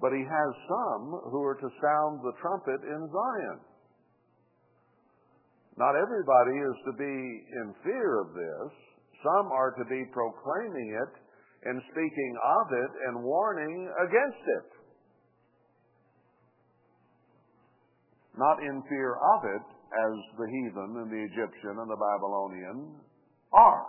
But 0.00 0.12
he 0.12 0.20
has 0.20 0.50
some 0.68 1.32
who 1.32 1.40
are 1.40 1.56
to 1.56 1.70
sound 1.80 2.20
the 2.20 2.36
trumpet 2.44 2.80
in 2.84 3.00
Zion. 3.08 3.60
Not 5.80 5.96
everybody 5.96 6.60
is 6.60 6.76
to 6.84 6.92
be 6.92 7.16
in 7.64 7.74
fear 7.82 8.20
of 8.20 8.36
this. 8.36 8.70
Some 9.24 9.48
are 9.48 9.72
to 9.80 9.84
be 9.88 10.04
proclaiming 10.12 10.92
it 10.92 11.12
and 11.64 11.80
speaking 11.90 12.32
of 12.60 12.66
it 12.76 12.92
and 13.08 13.24
warning 13.24 13.88
against 14.04 14.44
it. 14.60 14.68
Not 18.36 18.60
in 18.60 18.82
fear 18.90 19.16
of 19.16 19.40
it, 19.56 19.66
as 19.94 20.14
the 20.34 20.46
heathen 20.50 20.90
and 20.98 21.08
the 21.08 21.22
Egyptian 21.30 21.78
and 21.78 21.88
the 21.88 22.00
Babylonian 22.00 22.98
are. 23.54 23.86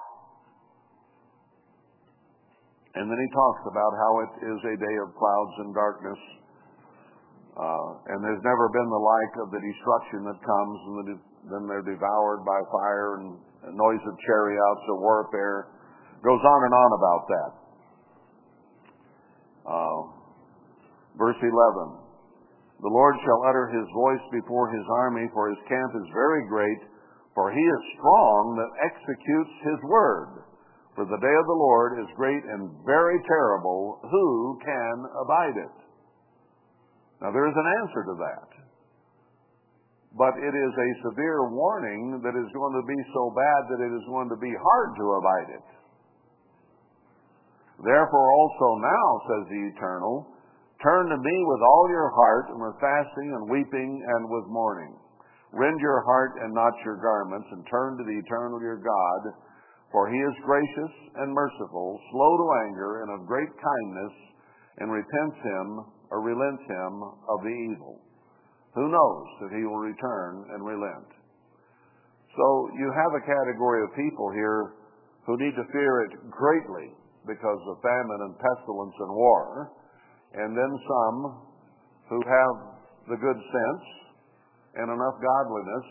And 2.96 3.12
then 3.12 3.20
he 3.20 3.30
talks 3.34 3.64
about 3.68 3.92
how 3.98 4.12
it 4.24 4.32
is 4.46 4.60
a 4.72 4.76
day 4.80 4.96
of 5.04 5.12
clouds 5.18 5.56
and 5.66 5.76
darkness. 5.76 6.22
Uh, 7.56 7.90
and 8.14 8.24
there's 8.24 8.44
never 8.44 8.72
been 8.72 8.88
the 8.88 9.04
like 9.04 9.34
of 9.44 9.48
the 9.52 9.60
destruction 9.60 10.24
that 10.28 10.40
comes, 10.40 10.78
and 10.80 10.96
the, 10.96 11.16
then 11.52 11.64
they're 11.68 11.84
devoured 11.84 12.48
by 12.48 12.60
fire 12.72 13.20
and, 13.20 13.40
and 13.68 13.74
noise 13.76 14.04
of 14.08 14.16
chariots 14.24 14.86
of 14.92 14.98
warfare. 15.00 15.68
Goes 16.24 16.40
on 16.40 16.60
and 16.64 16.74
on 16.74 16.90
about 16.96 17.24
that. 17.28 17.52
Uh, 19.66 20.00
verse 21.18 21.40
11 21.42 22.05
The 22.86 22.94
Lord 22.94 23.18
shall 23.26 23.50
utter 23.50 23.66
his 23.74 23.90
voice 23.98 24.22
before 24.30 24.70
his 24.70 24.86
army, 25.02 25.26
for 25.34 25.50
his 25.50 25.58
camp 25.66 25.90
is 25.98 26.14
very 26.14 26.46
great, 26.46 26.82
for 27.34 27.50
he 27.50 27.66
is 27.66 27.94
strong 27.98 28.54
that 28.62 28.86
executes 28.86 29.54
his 29.66 29.82
word. 29.90 30.46
For 30.94 31.10
the 31.10 31.18
day 31.18 31.34
of 31.34 31.48
the 31.50 31.62
Lord 31.66 31.98
is 31.98 32.14
great 32.14 32.46
and 32.46 32.70
very 32.86 33.18
terrible. 33.26 33.98
Who 34.06 34.62
can 34.62 34.96
abide 35.18 35.58
it? 35.66 35.78
Now, 37.26 37.34
there 37.34 37.50
is 37.50 37.58
an 37.58 37.70
answer 37.82 38.02
to 38.06 38.16
that. 38.22 38.50
But 40.14 40.38
it 40.38 40.54
is 40.54 40.74
a 40.78 41.02
severe 41.10 41.50
warning 41.50 42.22
that 42.22 42.38
is 42.38 42.50
going 42.54 42.76
to 42.78 42.86
be 42.86 43.02
so 43.18 43.34
bad 43.34 43.62
that 43.66 43.82
it 43.82 43.94
is 43.98 44.06
going 44.14 44.30
to 44.30 44.38
be 44.38 44.54
hard 44.54 44.90
to 44.94 45.06
abide 45.18 45.50
it. 45.58 45.68
Therefore 47.82 48.30
also 48.30 48.68
now, 48.78 49.10
says 49.26 49.44
the 49.50 49.62
Eternal, 49.74 50.35
turn 50.86 51.10
to 51.10 51.18
me 51.18 51.38
with 51.50 51.62
all 51.66 51.86
your 51.90 52.14
heart, 52.14 52.46
and 52.54 52.62
with 52.62 52.78
fasting 52.78 53.30
and 53.34 53.50
weeping 53.50 53.92
and 54.06 54.30
with 54.30 54.46
mourning. 54.54 54.94
Rend 55.50 55.82
your 55.82 56.06
heart 56.06 56.38
and 56.46 56.54
not 56.54 56.78
your 56.86 57.02
garments, 57.02 57.50
and 57.50 57.66
turn 57.66 57.98
to 57.98 58.06
the 58.06 58.22
Eternal 58.22 58.62
your 58.62 58.78
God, 58.78 59.22
for 59.90 60.06
he 60.14 60.20
is 60.22 60.46
gracious 60.46 60.94
and 61.18 61.34
merciful, 61.34 61.98
slow 62.14 62.32
to 62.38 62.48
anger, 62.70 63.02
and 63.02 63.10
of 63.18 63.26
great 63.26 63.50
kindness, 63.50 64.14
and 64.78 64.94
repents 64.94 65.40
him 65.42 65.68
or 66.14 66.22
relents 66.22 66.62
him 66.70 66.94
of 67.34 67.42
the 67.42 67.56
evil. 67.74 67.98
Who 68.78 68.92
knows 68.92 69.26
that 69.42 69.58
he 69.58 69.64
will 69.66 69.82
return 69.82 70.54
and 70.54 70.62
relent? 70.62 71.10
So 72.36 72.46
you 72.78 72.92
have 72.92 73.14
a 73.16 73.26
category 73.26 73.82
of 73.88 73.96
people 73.96 74.30
here 74.36 74.76
who 75.26 75.40
need 75.40 75.56
to 75.56 75.72
fear 75.72 76.06
it 76.06 76.14
greatly 76.30 76.94
because 77.26 77.62
of 77.72 77.82
famine 77.82 78.22
and 78.28 78.36
pestilence 78.38 78.94
and 79.00 79.16
war, 79.16 79.72
and 80.36 80.52
then 80.56 80.72
some 80.84 81.18
who 82.10 82.20
have 82.28 82.56
the 83.08 83.18
good 83.18 83.40
sense 83.40 83.86
and 84.76 84.92
enough 84.92 85.18
godliness 85.24 85.88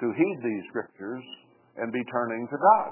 to 0.00 0.06
heed 0.12 0.38
these 0.44 0.64
scriptures 0.68 1.24
and 1.76 1.92
be 1.92 2.04
turning 2.12 2.46
to 2.50 2.58
God. 2.60 2.90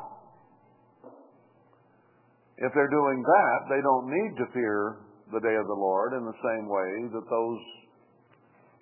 If 2.59 2.71
they're 2.75 2.95
doing 2.95 3.21
that, 3.23 3.59
they 3.69 3.83
don't 3.83 4.07
need 4.07 4.33
to 4.39 4.47
fear 4.55 5.03
the 5.33 5.41
day 5.41 5.57
of 5.57 5.67
the 5.67 5.81
Lord 5.81 6.15
in 6.15 6.25
the 6.25 6.39
same 6.41 6.67
way 6.69 6.91
that 7.11 7.27
those 7.27 7.61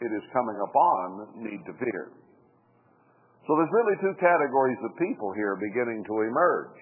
it 0.00 0.10
is 0.16 0.24
coming 0.32 0.56
upon 0.56 1.44
need 1.44 1.60
to 1.68 1.74
fear. 1.76 2.12
So 3.44 3.56
there's 3.56 3.72
really 3.72 3.96
two 4.00 4.16
categories 4.20 4.80
of 4.84 4.96
people 4.96 5.32
here 5.36 5.56
beginning 5.60 6.04
to 6.08 6.14
emerge. 6.24 6.80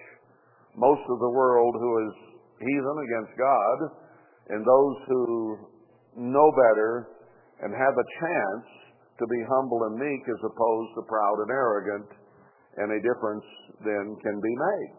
Most 0.75 1.03
of 1.03 1.17
the 1.19 1.33
world 1.33 1.75
who 1.75 1.91
is 2.07 2.13
heathen 2.59 2.97
against 3.03 3.33
God, 3.35 3.77
and 4.49 4.65
those 4.65 4.97
who 5.07 5.57
know 6.17 6.49
better 6.51 7.09
and 7.61 7.73
have 7.73 7.95
a 7.95 8.07
chance 8.17 8.67
to 9.19 9.25
be 9.27 9.41
humble 9.45 9.83
and 9.91 9.95
meek 9.99 10.23
as 10.25 10.41
opposed 10.41 10.91
to 10.95 11.01
proud 11.05 11.37
and 11.43 11.51
arrogant, 11.51 12.09
and 12.77 12.87
a 12.91 13.01
difference 13.03 13.45
then 13.83 14.15
can 14.23 14.37
be 14.39 14.53
made. 14.55 14.91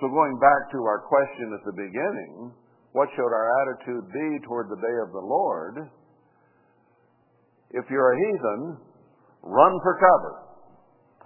So 0.00 0.08
going 0.08 0.36
back 0.40 0.72
to 0.72 0.78
our 0.84 1.04
question 1.06 1.54
at 1.54 1.64
the 1.64 1.76
beginning, 1.76 2.52
what 2.92 3.08
should 3.14 3.30
our 3.30 3.48
attitude 3.62 4.06
be 4.10 4.28
toward 4.46 4.70
the 4.70 4.80
day 4.80 4.96
of 5.06 5.12
the 5.12 5.22
Lord? 5.22 5.90
If 7.70 7.84
you're 7.90 8.12
a 8.12 8.18
heathen, 8.18 8.78
run 9.42 9.74
for 9.82 9.94
cover. 9.98 10.34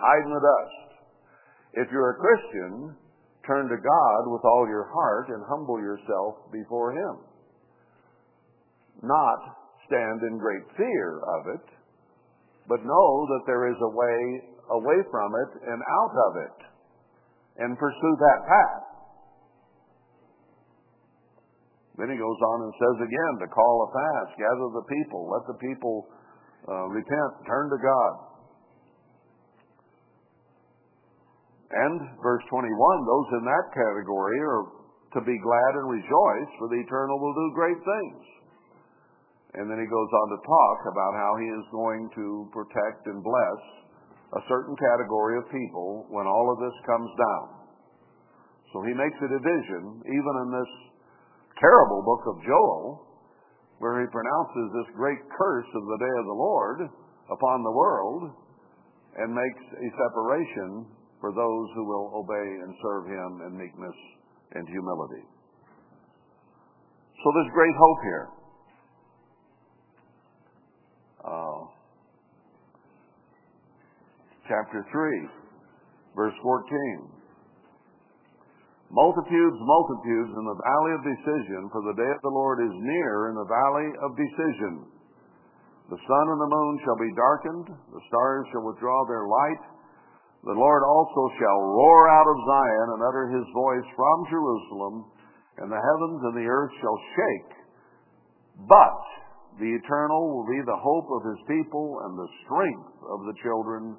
Hide 0.01 0.25
in 0.25 0.33
the 0.33 0.41
dust. 0.41 0.89
If 1.75 1.87
you're 1.93 2.11
a 2.11 2.21
Christian, 2.21 2.97
turn 3.49 3.67
to 3.67 3.81
God 3.81 4.21
with 4.29 4.45
all 4.45 4.69
your 4.69 4.87
heart 4.93 5.33
and 5.33 5.43
humble 5.49 5.81
yourself 5.81 6.53
before 6.53 6.93
Him. 6.93 7.25
Not 9.03 9.41
stand 9.89 10.21
in 10.29 10.37
great 10.37 10.69
fear 10.77 11.19
of 11.25 11.43
it, 11.57 11.67
but 12.69 12.85
know 12.85 13.11
that 13.33 13.45
there 13.49 13.73
is 13.73 13.81
a 13.81 13.95
way 13.97 14.19
away 14.69 15.01
from 15.11 15.33
it 15.33 15.51
and 15.65 15.81
out 15.81 16.15
of 16.29 16.33
it, 16.45 16.59
and 17.65 17.79
pursue 17.81 18.15
that 18.21 18.41
path. 18.45 18.85
Then 21.97 22.15
he 22.15 22.21
goes 22.21 22.41
on 22.55 22.59
and 22.69 22.73
says 22.79 22.99
again 23.03 23.35
to 23.43 23.49
call 23.51 23.75
a 23.83 23.91
fast, 23.91 24.39
gather 24.39 24.69
the 24.71 24.87
people, 24.87 25.27
let 25.35 25.45
the 25.51 25.59
people 25.59 26.07
uh, 26.69 26.87
repent, 26.95 27.33
turn 27.43 27.67
to 27.75 27.79
God. 27.81 28.28
And 31.69 32.01
verse 32.25 32.45
21, 32.49 32.65
those 32.73 33.29
in 33.41 33.45
that 33.45 33.67
category 33.77 34.41
are 34.41 34.65
to 35.17 35.21
be 35.21 35.37
glad 35.37 35.73
and 35.77 35.89
rejoice, 35.89 36.51
for 36.57 36.69
the 36.69 36.81
eternal 36.81 37.21
will 37.21 37.37
do 37.37 37.49
great 37.57 37.81
things. 37.81 38.25
And 39.57 39.65
then 39.69 39.81
he 39.81 39.89
goes 39.89 40.13
on 40.13 40.29
to 40.33 40.41
talk 40.45 40.79
about 40.93 41.13
how 41.17 41.33
he 41.41 41.49
is 41.49 41.67
going 41.73 42.09
to 42.17 42.27
protect 42.53 43.09
and 43.09 43.25
bless 43.25 43.61
a 44.37 44.43
certain 44.49 44.77
category 44.77 45.41
of 45.41 45.49
people 45.49 46.05
when 46.13 46.29
all 46.29 46.53
of 46.53 46.61
this 46.61 46.77
comes 46.85 47.09
down. 47.17 47.47
So 48.73 48.85
he 48.85 48.93
makes 48.93 49.17
a 49.25 49.33
division, 49.33 50.05
even 50.05 50.35
in 50.45 50.49
this 50.53 50.73
terrible 51.57 52.05
book 52.05 52.23
of 52.29 52.45
Joel, 52.45 53.09
where 53.81 54.05
he 54.05 54.13
pronounces 54.13 54.67
this 54.77 54.97
great 54.97 55.23
curse 55.33 55.71
of 55.73 55.85
the 55.89 56.01
day 56.05 56.15
of 56.21 56.27
the 56.29 56.39
Lord 56.39 56.79
upon 57.33 57.65
the 57.65 57.73
world 57.73 58.23
and 59.17 59.33
makes 59.33 59.65
a 59.73 59.89
separation 59.97 60.98
for 61.21 61.33
those 61.33 61.67
who 61.75 61.85
will 61.85 62.13
obey 62.15 62.49
and 62.63 62.75
serve 62.83 63.07
him 63.07 63.31
in 63.47 63.59
meekness 63.59 63.99
and 64.55 64.67
humility. 64.69 65.25
So 67.19 67.27
there's 67.35 67.53
great 67.53 67.75
hope 67.75 68.01
here. 68.03 68.27
Uh, 71.19 71.61
chapter 74.47 74.87
3, 74.87 75.29
verse 76.15 76.35
14. 76.43 77.19
Multitudes, 78.89 79.59
multitudes 79.61 80.33
in 80.33 80.45
the 80.49 80.59
valley 80.65 80.93
of 80.97 81.03
decision, 81.05 81.69
for 81.69 81.85
the 81.85 81.99
day 81.99 82.09
of 82.09 82.23
the 82.25 82.33
Lord 82.33 82.65
is 82.65 82.73
near 82.73 83.29
in 83.29 83.37
the 83.37 83.45
valley 83.45 83.89
of 84.01 84.17
decision. 84.17 84.89
The 85.93 86.01
sun 86.01 86.27
and 86.33 86.41
the 86.41 86.53
moon 86.53 86.75
shall 86.85 86.97
be 86.97 87.13
darkened, 87.13 87.69
the 87.69 88.05
stars 88.09 88.45
shall 88.49 88.65
withdraw 88.65 88.97
their 89.05 89.29
light, 89.29 89.78
the 90.45 90.55
Lord 90.55 90.83
also 90.87 91.23
shall 91.39 91.61
roar 91.75 92.09
out 92.09 92.29
of 92.31 92.39
Zion 92.47 92.89
and 92.95 93.03
utter 93.03 93.27
his 93.35 93.47
voice 93.51 93.89
from 93.97 94.19
Jerusalem, 94.31 94.95
and 95.59 95.69
the 95.71 95.83
heavens 95.83 96.21
and 96.31 96.37
the 96.39 96.47
earth 96.47 96.71
shall 96.79 96.99
shake. 97.19 97.53
But 98.71 99.03
the 99.59 99.75
eternal 99.75 100.23
will 100.31 100.47
be 100.47 100.63
the 100.63 100.79
hope 100.79 101.09
of 101.11 101.27
his 101.27 101.43
people 101.51 101.99
and 102.07 102.15
the 102.15 102.31
strength 102.47 102.95
of 103.11 103.27
the 103.27 103.37
children 103.43 103.99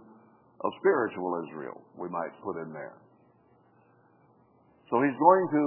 of 0.63 0.71
spiritual 0.79 1.43
Israel, 1.47 1.83
we 1.99 2.07
might 2.07 2.31
put 2.43 2.59
in 2.59 2.71
there. 2.71 2.99
So 4.89 5.03
he's 5.03 5.19
going 5.19 5.47
to 5.53 5.65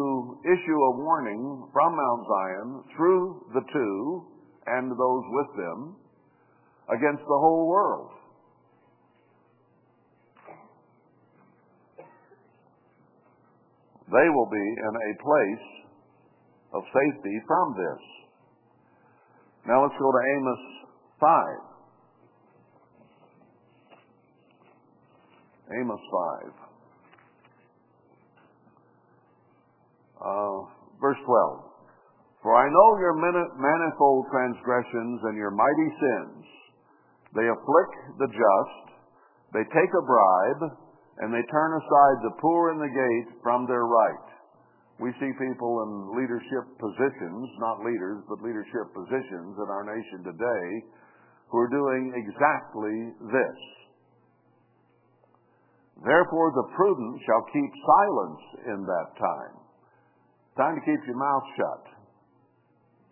issue 0.51 0.79
a 0.83 0.97
warning 0.99 1.69
from 1.73 1.95
Mount 1.95 2.23
Zion 2.27 2.69
through 2.97 3.47
the 3.55 3.65
two 3.73 4.27
and 4.67 4.91
those 4.91 5.25
with 5.31 5.51
them 5.57 5.97
against 6.91 7.23
the 7.23 7.41
whole 7.41 7.69
world. 7.69 8.11
They 14.13 14.29
will 14.29 14.51
be 14.53 14.61
in 14.61 14.93
a 14.93 15.11
place 15.25 15.67
of 16.75 16.83
safety 16.85 17.37
from 17.49 17.75
this. 17.77 18.03
Now 19.67 19.83
let's 19.83 19.97
go 19.99 20.13
to 20.13 20.23
Amos 20.37 20.63
5. 21.21 21.73
Amos 25.81 26.01
5. 26.53 26.63
Uh, 30.21 30.61
verse 31.01 31.19
12. 31.25 31.73
For 32.43 32.53
I 32.59 32.67
know 32.69 32.89
your 32.99 33.15
manifold 33.17 34.27
transgressions 34.31 35.21
and 35.25 35.37
your 35.39 35.53
mighty 35.55 35.91
sins. 35.95 36.45
They 37.35 37.47
afflict 37.49 37.97
the 38.19 38.29
just, 38.29 38.87
they 39.55 39.65
take 39.73 39.93
a 39.95 40.05
bribe, 40.05 40.75
and 41.21 41.29
they 41.29 41.45
turn 41.53 41.73
aside 41.77 42.19
the 42.25 42.39
poor 42.41 42.73
in 42.73 42.79
the 42.81 42.89
gate 42.89 43.37
from 43.43 43.67
their 43.67 43.85
right. 43.85 44.29
We 45.01 45.13
see 45.19 45.33
people 45.35 45.83
in 45.83 46.17
leadership 46.17 46.65
positions, 46.79 47.49
not 47.59 47.85
leaders, 47.85 48.23
but 48.29 48.41
leadership 48.41 48.87
positions 48.95 49.59
in 49.59 49.69
our 49.69 49.85
nation 49.85 50.25
today 50.25 50.69
who 51.51 51.59
are 51.59 51.69
doing 51.69 52.15
exactly 52.17 53.13
this. 53.29 53.61
Therefore, 56.07 56.51
the 56.51 56.71
prudent 56.75 57.21
shall 57.27 57.45
keep 57.53 57.71
silence 57.77 58.43
in 58.73 58.81
that 58.87 59.09
time. 59.19 59.55
Time 60.57 60.75
to 60.81 60.83
keep 60.85 61.01
your 61.07 61.19
mouth 61.19 61.47
shut 61.57 61.85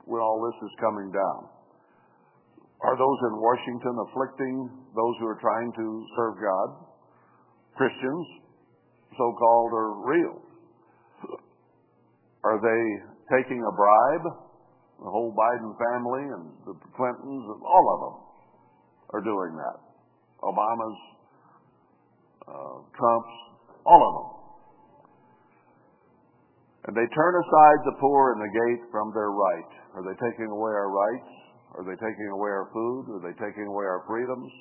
when 0.07 0.21
all 0.21 0.41
this 0.43 0.59
is 0.69 0.75
coming 0.81 1.13
down. 1.13 1.41
Are 2.83 2.97
those 2.97 3.21
in 3.29 3.35
Washington 3.37 3.95
afflicting 4.09 4.57
those 4.97 5.15
who 5.21 5.27
are 5.29 5.39
trying 5.41 5.71
to 5.77 5.87
serve 6.17 6.35
God? 6.41 6.90
Christians, 7.77 8.27
so 9.17 9.35
called, 9.39 9.73
are 9.73 9.93
real. 10.07 10.37
Are 12.45 12.59
they 12.61 12.83
taking 13.37 13.61
a 13.61 13.73
bribe? 13.73 14.27
The 15.01 15.09
whole 15.09 15.33
Biden 15.33 15.73
family 15.81 16.25
and 16.29 16.45
the 16.67 16.75
Clintons, 16.97 17.45
and 17.49 17.61
all 17.65 17.87
of 17.89 17.99
them 18.05 18.17
are 19.17 19.23
doing 19.25 19.57
that. 19.57 19.79
Obama's, 20.45 20.99
uh, 22.49 22.77
Trump's, 22.97 23.35
all 23.85 24.01
of 24.01 24.13
them. 24.13 24.29
And 26.89 26.97
they 26.97 27.09
turn 27.13 27.35
aside 27.37 27.81
the 27.85 27.97
poor 28.01 28.33
and 28.33 28.41
the 28.41 28.53
gate 28.53 28.83
from 28.91 29.13
their 29.13 29.31
right. 29.31 29.73
Are 29.95 30.05
they 30.05 30.17
taking 30.17 30.49
away 30.49 30.73
our 30.73 30.91
rights? 30.91 31.33
Are 31.77 31.85
they 31.85 31.97
taking 31.97 32.29
away 32.33 32.51
our 32.51 32.69
food? 32.73 33.03
Are 33.15 33.23
they 33.25 33.37
taking 33.37 33.69
away 33.69 33.85
our 33.85 34.03
freedoms? 34.09 34.53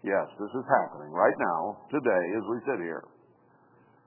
Yes, 0.00 0.32
this 0.40 0.48
is 0.56 0.64
happening 0.80 1.12
right 1.12 1.36
now, 1.36 1.84
today, 1.92 2.24
as 2.40 2.44
we 2.48 2.56
sit 2.64 2.80
here. 2.80 3.04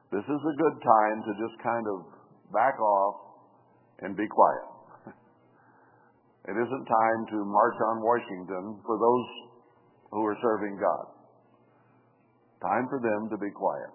This 0.10 0.26
is 0.26 0.42
a 0.42 0.56
good 0.58 0.78
time 0.82 1.18
to 1.22 1.32
just 1.38 1.58
kind 1.62 1.86
of 1.86 1.98
back 2.50 2.82
off 2.82 3.16
and 4.02 4.18
be 4.18 4.26
quiet. 4.28 5.14
It 6.44 6.60
isn't 6.60 6.86
time 6.92 7.22
to 7.32 7.38
march 7.48 7.80
on 7.88 8.04
Washington 8.04 8.84
for 8.84 9.00
those 9.00 9.28
who 10.12 10.28
are 10.28 10.36
serving 10.44 10.76
God. 10.76 11.08
Time 12.60 12.84
for 12.92 13.00
them 13.00 13.32
to 13.32 13.38
be 13.40 13.48
quiet. 13.56 13.88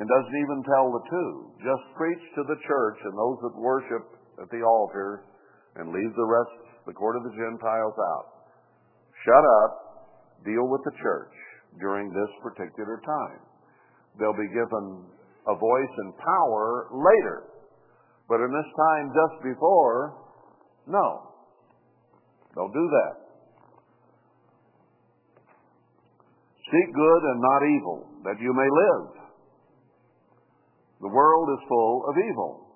And 0.00 0.08
doesn't 0.08 0.40
even 0.40 0.64
tell 0.64 0.88
the 0.88 1.04
two. 1.04 1.30
Just 1.60 1.84
preach 1.92 2.24
to 2.32 2.48
the 2.48 2.56
church 2.64 2.98
and 3.04 3.12
those 3.12 3.38
that 3.44 3.60
worship 3.60 4.04
at 4.40 4.48
the 4.48 4.64
altar 4.64 5.28
and 5.76 5.92
leave 5.92 6.12
the 6.16 6.28
rest, 6.32 6.56
the 6.88 6.96
court 6.96 7.20
of 7.20 7.28
the 7.28 7.36
Gentiles 7.36 7.96
out. 8.16 8.26
Shut 9.20 9.44
up, 9.64 9.85
deal 10.44 10.68
with 10.68 10.82
the 10.84 10.94
church 11.00 11.32
during 11.80 12.10
this 12.10 12.32
particular 12.42 13.00
time. 13.04 13.40
They'll 14.18 14.36
be 14.36 14.48
given 14.48 15.06
a 15.46 15.54
voice 15.54 15.94
and 15.98 16.12
power 16.18 16.88
later. 16.92 17.44
But 18.28 18.40
in 18.42 18.50
this 18.50 18.70
time 18.74 19.12
just 19.14 19.36
before, 19.44 20.18
no. 20.88 21.32
Don't 22.54 22.72
do 22.72 22.86
that. 22.90 23.14
Seek 26.66 26.88
good 26.90 27.22
and 27.22 27.38
not 27.38 27.62
evil, 27.62 27.98
that 28.24 28.40
you 28.42 28.50
may 28.50 28.66
live. 28.66 29.06
The 31.00 31.12
world 31.12 31.46
is 31.54 31.68
full 31.68 32.02
of 32.10 32.14
evil. 32.18 32.66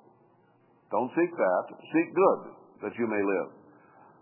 Don't 0.93 1.11
seek 1.17 1.33
that. 1.35 1.65
Seek 1.91 2.15
good, 2.15 2.41
that 2.87 2.95
you 2.99 3.07
may 3.09 3.19
live. 3.19 3.51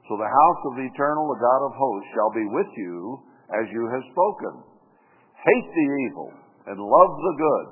So 0.09 0.17
the 0.17 0.31
house 0.31 0.61
of 0.73 0.77
the 0.81 0.89
eternal, 0.89 1.29
the 1.29 1.43
God 1.45 1.61
of 1.69 1.73
hosts, 1.77 2.09
shall 2.17 2.33
be 2.33 2.47
with 2.49 2.71
you 2.81 3.28
as 3.55 3.67
you 3.73 3.85
have 3.89 4.13
spoken. 4.13 4.55
Hate 5.39 5.71
the 5.73 5.89
evil 6.09 6.31
and 6.69 6.77
love 6.77 7.13
the 7.17 7.37
good, 7.41 7.69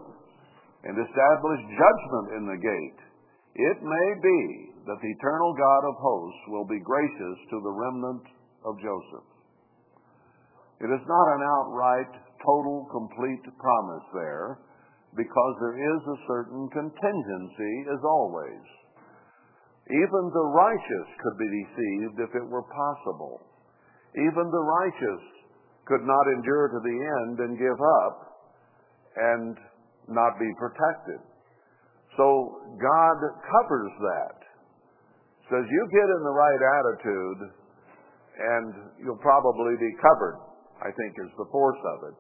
and 0.89 0.97
establish 0.97 1.61
judgment 1.77 2.29
in 2.41 2.45
the 2.49 2.61
gate. 2.63 3.01
It 3.57 3.79
may 3.85 4.09
be 4.23 4.41
that 4.89 4.99
the 5.03 5.13
eternal 5.21 5.53
God 5.53 5.83
of 5.91 6.01
hosts 6.01 6.45
will 6.49 6.65
be 6.65 6.81
gracious 6.81 7.39
to 7.51 7.59
the 7.61 7.75
remnant 7.77 8.25
of 8.65 8.81
Joseph. 8.81 9.29
It 10.81 10.91
is 10.93 11.05
not 11.05 11.27
an 11.37 11.43
outright, 11.45 12.13
total, 12.41 12.89
complete 12.93 13.45
promise 13.57 14.07
there, 14.13 14.61
because 15.17 15.55
there 15.61 15.77
is 15.77 16.01
a 16.05 16.23
certain 16.29 16.69
contingency, 16.73 17.75
as 17.93 18.01
always. 18.05 18.65
Even 19.89 20.25
the 20.33 20.51
righteous 20.53 21.09
could 21.21 21.37
be 21.39 21.51
deceived 21.65 22.17
if 22.21 22.33
it 22.37 22.47
were 22.49 22.67
possible. 22.69 23.41
Even 24.17 24.49
the 24.49 24.67
righteous 24.83 25.23
could 25.87 26.03
not 26.03 26.25
endure 26.39 26.69
to 26.75 26.81
the 26.83 26.97
end 26.99 27.35
and 27.47 27.53
give 27.59 27.79
up 28.03 28.17
and 29.17 29.55
not 30.11 30.35
be 30.39 30.51
protected. 30.59 31.23
So 32.19 32.27
God 32.79 33.19
covers 33.47 33.93
that. 34.03 34.39
Says 35.47 35.63
you 35.63 35.83
get 35.95 36.09
in 36.11 36.23
the 36.27 36.35
right 36.35 36.63
attitude 36.83 37.41
and 38.37 38.67
you'll 38.99 39.23
probably 39.23 39.79
be 39.79 39.93
covered, 40.03 40.43
I 40.83 40.91
think 40.91 41.15
is 41.23 41.33
the 41.39 41.47
force 41.55 41.83
of 41.97 42.11
it. 42.11 42.17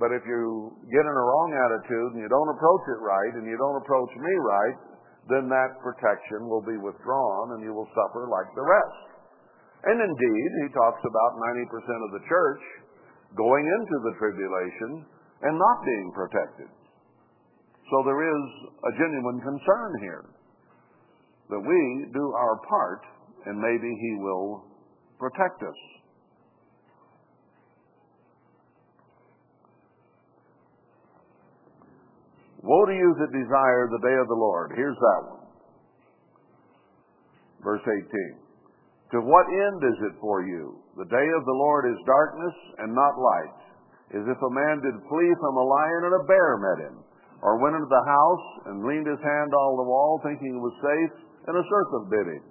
But 0.00 0.10
if 0.10 0.24
you 0.26 0.72
get 0.90 1.04
in 1.04 1.14
a 1.14 1.26
wrong 1.28 1.50
attitude 1.54 2.16
and 2.16 2.20
you 2.24 2.30
don't 2.32 2.50
approach 2.50 2.84
it 2.90 3.00
right 3.04 3.32
and 3.38 3.46
you 3.46 3.56
don't 3.60 3.78
approach 3.78 4.10
me 4.16 4.34
right, 4.42 4.76
then 5.30 5.46
that 5.46 5.78
protection 5.84 6.50
will 6.50 6.64
be 6.64 6.74
withdrawn 6.80 7.54
and 7.54 7.62
you 7.62 7.70
will 7.70 7.86
suffer 7.94 8.26
like 8.26 8.50
the 8.58 8.66
rest. 8.66 9.11
And 9.82 9.98
indeed, 9.98 10.50
he 10.62 10.68
talks 10.74 11.02
about 11.02 11.32
90% 11.58 12.06
of 12.06 12.10
the 12.14 12.24
church 12.28 12.62
going 13.36 13.66
into 13.66 13.96
the 14.06 14.14
tribulation 14.18 15.06
and 15.42 15.58
not 15.58 15.78
being 15.84 16.12
protected. 16.14 16.70
So 17.90 18.02
there 18.06 18.22
is 18.22 18.44
a 18.86 18.92
genuine 18.94 19.40
concern 19.42 19.90
here 20.00 20.24
that 21.50 21.60
we 21.60 22.06
do 22.14 22.24
our 22.38 22.56
part 22.68 23.02
and 23.46 23.58
maybe 23.58 23.90
he 23.90 24.12
will 24.22 24.64
protect 25.18 25.62
us. 25.62 25.80
Woe 32.62 32.86
to 32.86 32.92
you 32.92 33.14
that 33.18 33.32
desire 33.34 33.90
the 33.90 33.98
day 34.06 34.14
of 34.22 34.28
the 34.28 34.38
Lord. 34.38 34.72
Here's 34.76 34.96
that 34.96 35.20
one. 35.26 35.46
Verse 37.64 37.82
18. 37.82 38.41
To 39.12 39.20
what 39.20 39.44
end 39.44 39.80
is 39.84 39.98
it 40.08 40.16
for 40.24 40.40
you? 40.40 40.80
The 40.96 41.04
day 41.04 41.28
of 41.36 41.44
the 41.44 41.58
Lord 41.60 41.84
is 41.84 42.08
darkness 42.08 42.56
and 42.80 42.96
not 42.96 43.20
light, 43.20 43.60
as 44.16 44.24
if 44.24 44.40
a 44.40 44.56
man 44.56 44.80
did 44.80 45.04
flee 45.04 45.32
from 45.36 45.56
a 45.60 45.68
lion 45.68 46.02
and 46.08 46.16
a 46.16 46.24
bear 46.24 46.50
met 46.56 46.78
him, 46.88 46.96
or 47.44 47.60
went 47.60 47.76
into 47.76 47.92
the 47.92 48.08
house 48.08 48.46
and 48.72 48.88
leaned 48.88 49.04
his 49.04 49.20
hand 49.20 49.52
on 49.52 49.76
the 49.76 49.88
wall 49.88 50.16
thinking 50.24 50.56
it 50.56 50.64
was 50.64 50.76
safe, 50.80 51.12
and 51.44 51.60
a 51.60 51.68
serpent 51.68 52.08
bit 52.08 52.26
him. 52.40 52.44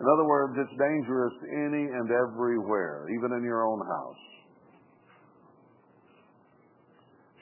In 0.00 0.06
other 0.08 0.28
words, 0.28 0.52
it's 0.60 0.76
dangerous 0.76 1.36
any 1.48 1.84
and 1.88 2.08
everywhere, 2.12 3.08
even 3.16 3.32
in 3.36 3.44
your 3.44 3.64
own 3.64 3.80
house. 3.80 4.24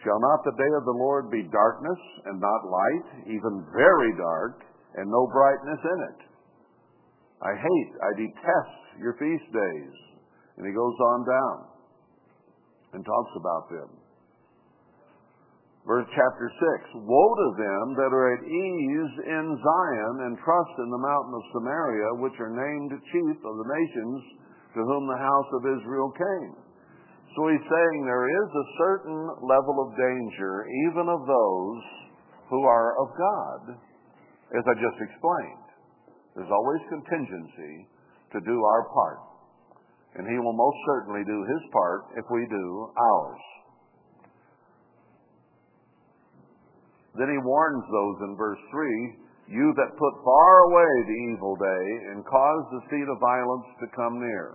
Shall 0.07 0.19
not 0.23 0.47
the 0.47 0.55
day 0.55 0.73
of 0.79 0.87
the 0.87 0.95
Lord 0.95 1.27
be 1.31 1.43
darkness 1.51 2.03
and 2.31 2.39
not 2.39 2.71
light, 2.71 3.07
even 3.35 3.67
very 3.75 4.15
dark, 4.15 4.63
and 4.95 5.11
no 5.11 5.27
brightness 5.27 5.83
in 5.83 5.99
it? 6.15 6.28
I 7.43 7.55
hate, 7.55 7.93
I 8.03 8.11
detest 8.19 8.79
your 8.99 9.15
feast 9.15 9.49
days. 9.55 9.97
And 10.59 10.67
he 10.67 10.75
goes 10.75 10.97
on 11.15 11.21
down 11.23 11.59
and 12.95 13.05
talks 13.07 13.35
about 13.39 13.71
them. 13.71 13.91
Verse 15.87 16.09
chapter 16.13 16.53
6 16.93 17.01
Woe 17.07 17.33
to 17.33 17.51
them 17.57 17.85
that 17.97 18.13
are 18.13 18.29
at 18.37 18.45
ease 18.45 19.15
in 19.25 19.47
Zion 19.57 20.15
and 20.27 20.37
trust 20.43 20.75
in 20.83 20.91
the 20.91 21.01
mountain 21.01 21.33
of 21.33 21.51
Samaria, 21.55 22.11
which 22.21 22.37
are 22.43 22.53
named 22.53 22.93
chief 22.93 23.37
of 23.41 23.55
the 23.57 23.71
nations 23.73 24.19
to 24.75 24.85
whom 24.85 25.09
the 25.09 25.23
house 25.23 25.51
of 25.57 25.79
Israel 25.79 26.13
came. 26.13 26.55
So 27.33 27.49
he's 27.49 27.65
saying 27.65 27.99
there 28.05 28.29
is 28.29 28.51
a 28.51 28.71
certain 28.83 29.21
level 29.47 29.77
of 29.87 29.97
danger, 29.97 30.67
even 30.91 31.07
of 31.09 31.23
those 31.25 31.83
who 32.51 32.61
are 32.67 32.93
of 32.99 33.09
God, 33.15 33.61
as 34.59 34.65
I 34.67 34.75
just 34.75 34.99
explained. 35.01 35.68
There's 36.39 36.55
always 36.55 36.83
contingency 36.87 37.91
to 38.31 38.39
do 38.47 38.57
our 38.63 38.87
part. 38.95 39.21
And 40.15 40.25
he 40.31 40.39
will 40.39 40.55
most 40.55 40.79
certainly 40.87 41.27
do 41.27 41.39
his 41.51 41.63
part 41.75 42.15
if 42.15 42.25
we 42.31 42.47
do 42.47 42.67
ours. 42.95 43.43
Then 47.19 47.29
he 47.35 47.43
warns 47.43 47.85
those 47.91 48.31
in 48.31 48.39
verse 48.39 48.63
3 48.71 49.59
You 49.59 49.75
that 49.75 49.99
put 49.99 50.15
far 50.23 50.53
away 50.71 50.93
the 51.03 51.21
evil 51.35 51.59
day 51.59 51.87
and 52.15 52.23
cause 52.23 52.65
the 52.71 52.87
seed 52.87 53.09
of 53.11 53.19
violence 53.19 53.67
to 53.83 53.97
come 53.99 54.23
near 54.23 54.55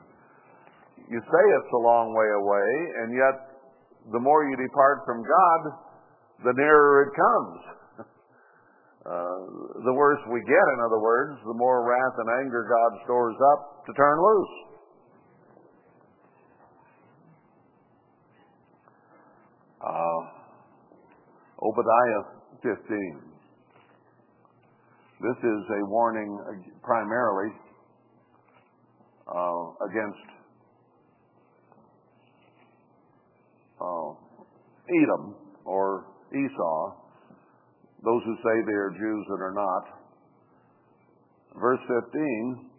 you 1.10 1.20
say 1.20 1.44
it's 1.60 1.74
a 1.74 1.84
long 1.84 2.16
way 2.16 2.30
away, 2.32 2.70
and 3.04 3.10
yet 3.12 3.36
the 4.12 4.20
more 4.20 4.48
you 4.48 4.56
depart 4.56 5.04
from 5.06 5.24
God, 5.24 5.62
the 6.48 6.54
nearer 6.56 7.08
it 7.08 7.12
comes. 7.16 7.60
Uh, 9.06 9.84
the 9.84 9.94
worse 9.94 10.20
we 10.32 10.40
get, 10.48 10.66
in 10.76 10.80
other 10.86 11.00
words, 11.00 11.40
the 11.46 11.54
more 11.54 11.84
wrath 11.84 12.16
and 12.18 12.30
anger 12.46 12.64
God 12.64 13.04
stores 13.04 13.36
up 13.54 13.86
to 13.86 13.94
turn 13.94 14.18
loose. 14.18 14.56
Uh, 19.84 20.22
Obadiah 21.62 22.24
15. 22.64 23.34
This 25.20 25.38
is 25.38 25.62
a 25.70 25.86
warning 25.88 26.40
primarily 26.82 27.52
uh, 29.28 29.64
against 29.90 30.28
uh, 33.82 34.12
Edom 34.88 35.36
or 35.66 36.06
Esau, 36.32 37.03
those 38.04 38.24
who 38.28 38.36
say 38.44 38.56
they 38.68 38.76
are 38.76 38.92
Jews 39.00 39.24
that 39.32 39.42
are 39.42 39.56
not. 39.56 39.84
Verse 41.56 41.80
15, 41.88 42.70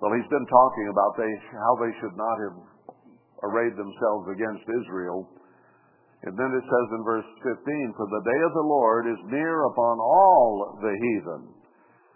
well, 0.00 0.12
he's 0.16 0.30
been 0.32 0.48
talking 0.48 0.86
about 0.90 1.12
they, 1.20 1.32
how 1.54 1.74
they 1.78 1.92
should 2.00 2.16
not 2.16 2.36
have 2.40 2.56
arrayed 3.44 3.76
themselves 3.76 4.32
against 4.32 4.64
Israel. 4.64 5.28
And 6.24 6.36
then 6.36 6.50
it 6.52 6.64
says 6.64 6.88
in 6.92 7.02
verse 7.04 7.28
15, 7.44 7.96
For 7.96 8.08
the 8.08 8.24
day 8.24 8.40
of 8.44 8.52
the 8.52 8.68
Lord 8.68 9.08
is 9.08 9.32
near 9.32 9.64
upon 9.68 9.96
all 10.00 10.76
the 10.80 10.92
heathen. 10.92 11.52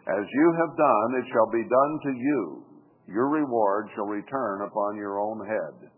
As 0.05 0.25
you 0.29 0.47
have 0.61 0.77
done, 0.77 1.09
it 1.17 1.27
shall 1.33 1.49
be 1.49 1.65
done 1.65 1.95
to 2.05 2.13
you. 2.13 2.41
Your 3.09 3.29
reward 3.29 3.89
shall 3.95 4.09
return 4.09 4.65
upon 4.65 4.97
your 4.97 5.21
own 5.21 5.45
head. 5.47 5.94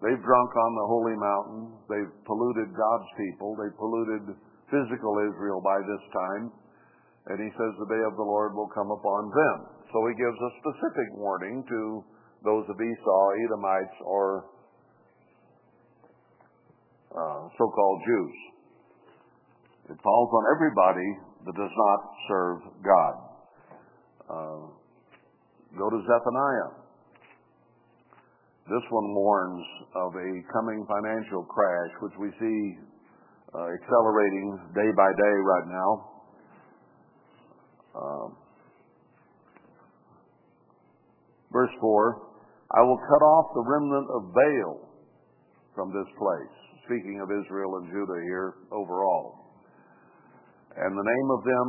They've 0.00 0.24
drunk 0.24 0.50
on 0.56 0.72
the 0.80 0.86
holy 0.88 1.16
mountain. 1.20 1.62
They've 1.92 2.14
polluted 2.24 2.72
God's 2.72 3.10
people. 3.20 3.52
They've 3.60 3.76
polluted 3.76 4.32
physical 4.72 5.12
Israel 5.28 5.60
by 5.60 5.76
this 5.84 6.04
time. 6.08 6.44
And 7.28 7.36
he 7.36 7.52
says 7.52 7.72
the 7.76 7.90
day 7.92 8.00
of 8.08 8.16
the 8.16 8.24
Lord 8.24 8.56
will 8.56 8.72
come 8.72 8.88
upon 8.88 9.28
them. 9.28 9.56
So 9.92 10.00
he 10.08 10.16
gives 10.16 10.38
a 10.40 10.50
specific 10.64 11.08
warning 11.20 11.60
to 11.68 11.80
those 12.44 12.64
of 12.72 12.80
Esau, 12.80 13.24
Edomites, 13.44 13.98
or 14.08 14.48
uh, 17.12 17.52
so-called 17.60 18.00
Jews. 18.06 18.36
It 19.90 19.98
falls 20.00 20.30
on 20.32 20.44
everybody 20.56 21.10
that 21.44 21.54
does 21.60 21.74
not 21.76 22.00
serve 22.28 22.58
God. 22.80 23.14
Uh, 24.30 24.60
go 25.76 25.90
to 25.90 25.98
Zephaniah. 26.08 26.79
This 28.70 28.86
one 28.90 29.14
warns 29.18 29.66
of 29.98 30.14
a 30.14 30.30
coming 30.54 30.86
financial 30.86 31.42
crash, 31.42 31.90
which 32.06 32.14
we 32.22 32.30
see 32.38 32.78
uh, 33.50 33.66
accelerating 33.66 34.46
day 34.78 34.90
by 34.94 35.10
day 35.10 35.36
right 35.42 35.66
now. 35.66 35.90
Uh, 37.90 38.26
verse 41.50 41.74
4 41.80 42.22
I 42.70 42.80
will 42.86 43.02
cut 43.10 43.22
off 43.26 43.46
the 43.58 43.64
remnant 43.66 44.06
of 44.14 44.22
Baal 44.30 44.86
from 45.74 45.90
this 45.90 46.06
place 46.14 46.60
speaking 46.86 47.18
of 47.22 47.30
Israel 47.30 47.74
and 47.82 47.90
Judah 47.90 48.22
here 48.22 48.54
overall. 48.70 49.50
And 50.78 50.90
the 50.94 51.06
name 51.06 51.28
of 51.30 51.40
them, 51.42 51.68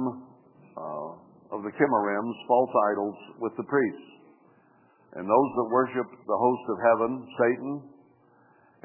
uh, 0.78 1.58
of 1.58 1.64
the 1.66 1.74
Chemarims, 1.78 2.36
false 2.48 2.74
idols, 2.94 3.18
with 3.40 3.54
the 3.58 3.64
priests. 3.64 4.11
And 5.16 5.28
those 5.28 5.52
that 5.60 5.76
worship 5.76 6.08
the 6.08 6.40
host 6.40 6.66
of 6.72 6.78
heaven, 6.80 7.12
Satan, 7.36 7.74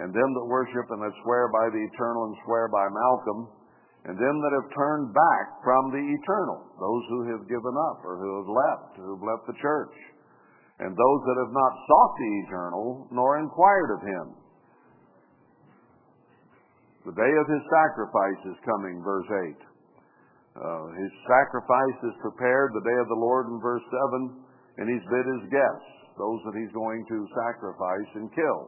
and 0.03 0.13
them 0.13 0.31
that 0.35 0.47
worship 0.51 0.87
and 0.91 1.01
that 1.01 1.15
swear 1.23 1.49
by 1.49 1.71
the 1.71 1.83
eternal 1.87 2.29
and 2.29 2.37
swear 2.45 2.69
by 2.69 2.85
Malcham, 2.91 3.41
and 4.07 4.15
them 4.15 4.37
that 4.39 4.55
have 4.55 4.71
turned 4.71 5.11
back 5.11 5.47
from 5.67 5.91
the 5.91 6.03
eternal, 6.03 6.63
those 6.79 7.05
who 7.11 7.21
have 7.35 7.51
given 7.51 7.75
up 7.91 7.99
or 8.07 8.19
who 8.23 8.31
have 8.39 8.51
left, 8.51 8.91
who 9.03 9.19
have 9.19 9.25
left 9.25 9.45
the 9.51 9.59
church, 9.59 9.95
and 10.79 10.95
those 10.95 11.21
that 11.27 11.39
have 11.43 11.55
not 11.55 11.73
sought 11.89 12.15
the 12.15 12.33
eternal 12.47 12.87
nor 13.11 13.43
inquired 13.43 13.91
of 13.97 14.03
him. 14.03 14.27
The 17.07 17.19
day 17.19 17.33
of 17.39 17.47
his 17.47 17.65
sacrifice 17.71 18.43
is 18.51 18.67
coming, 18.67 18.99
verse 19.03 19.31
8. 19.31 19.63
Uh, 20.57 20.87
his 20.99 21.13
sacrifice 21.27 21.99
is 22.03 22.17
prepared, 22.19 22.75
the 22.75 22.87
day 22.87 22.99
of 22.99 23.09
the 23.09 23.23
Lord 23.23 23.47
in 23.47 23.59
verse 23.63 23.85
7, 24.11 24.43
and 24.79 24.87
he's 24.91 25.07
bid 25.07 25.27
his 25.27 25.45
guests, 25.51 25.96
those 26.17 26.41
that 26.45 26.57
he's 26.59 26.73
going 26.73 27.05
to 27.09 27.19
sacrifice 27.47 28.11
and 28.17 28.33
kill. 28.35 28.63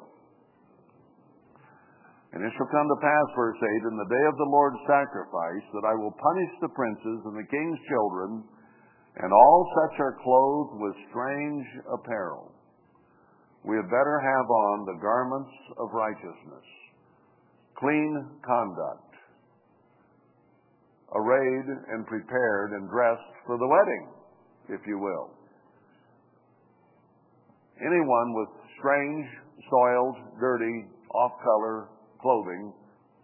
And 2.32 2.44
it 2.44 2.52
shall 2.54 2.68
come 2.68 2.88
to 2.88 3.00
pass, 3.00 3.28
verse 3.34 3.56
8, 3.56 3.88
in 3.88 3.96
the 3.96 4.12
day 4.12 4.24
of 4.28 4.36
the 4.36 4.52
Lord's 4.52 4.84
sacrifice, 4.84 5.66
that 5.72 5.88
I 5.88 5.96
will 5.96 6.12
punish 6.12 6.52
the 6.60 6.72
princes 6.76 7.20
and 7.24 7.36
the 7.40 7.48
king's 7.48 7.80
children, 7.88 8.44
and 9.16 9.32
all 9.32 9.60
such 9.80 9.96
are 10.00 10.20
clothed 10.20 10.76
with 10.76 11.08
strange 11.08 11.66
apparel. 11.88 12.52
We 13.64 13.76
had 13.76 13.88
better 13.88 14.20
have 14.20 14.48
on 14.48 14.76
the 14.86 15.00
garments 15.00 15.54
of 15.80 15.88
righteousness 15.96 16.68
clean 17.78 18.26
conduct, 18.44 19.14
arrayed 21.14 21.66
and 21.94 22.06
prepared 22.06 22.72
and 22.72 22.90
dressed 22.90 23.34
for 23.46 23.56
the 23.56 23.66
wedding, 23.66 24.08
if 24.68 24.80
you 24.86 24.98
will. 24.98 25.37
Anyone 27.78 28.28
with 28.34 28.50
strange, 28.78 29.26
soiled, 29.70 30.16
dirty, 30.40 30.86
off 31.14 31.32
color 31.42 31.88
clothing, 32.20 32.72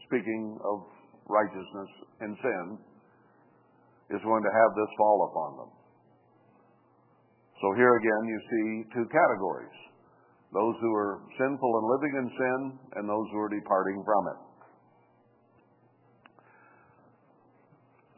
speaking 0.07 0.59
of 0.63 0.87
righteousness 1.27 1.91
and 2.21 2.37
sin, 2.39 2.79
is 4.15 4.23
going 4.23 4.43
to 4.43 4.53
have 4.53 4.71
this 4.77 4.93
fall 4.99 5.19
upon 5.31 5.51
them. 5.59 5.71
So 7.61 7.73
here 7.75 7.97
again 7.97 8.23
you 8.29 8.39
see 8.51 8.67
two 8.95 9.07
categories 9.11 9.85
those 10.55 10.77
who 10.79 10.95
are 10.95 11.19
sinful 11.35 11.73
and 11.83 11.87
living 11.91 12.15
in 12.15 12.27
sin, 12.31 12.61
and 12.95 13.11
those 13.11 13.27
who 13.35 13.39
are 13.43 13.51
departing 13.51 13.99
from 14.07 14.23
it. 14.31 14.39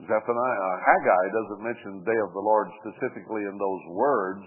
Zephaniah, 0.04 0.60
uh, 0.60 0.76
Haggai 0.84 1.24
doesn't 1.32 1.64
mention 1.64 1.90
the 2.04 2.12
day 2.12 2.20
of 2.20 2.36
the 2.36 2.44
Lord 2.44 2.68
specifically 2.84 3.48
in 3.48 3.56
those 3.56 3.82
words, 3.88 4.44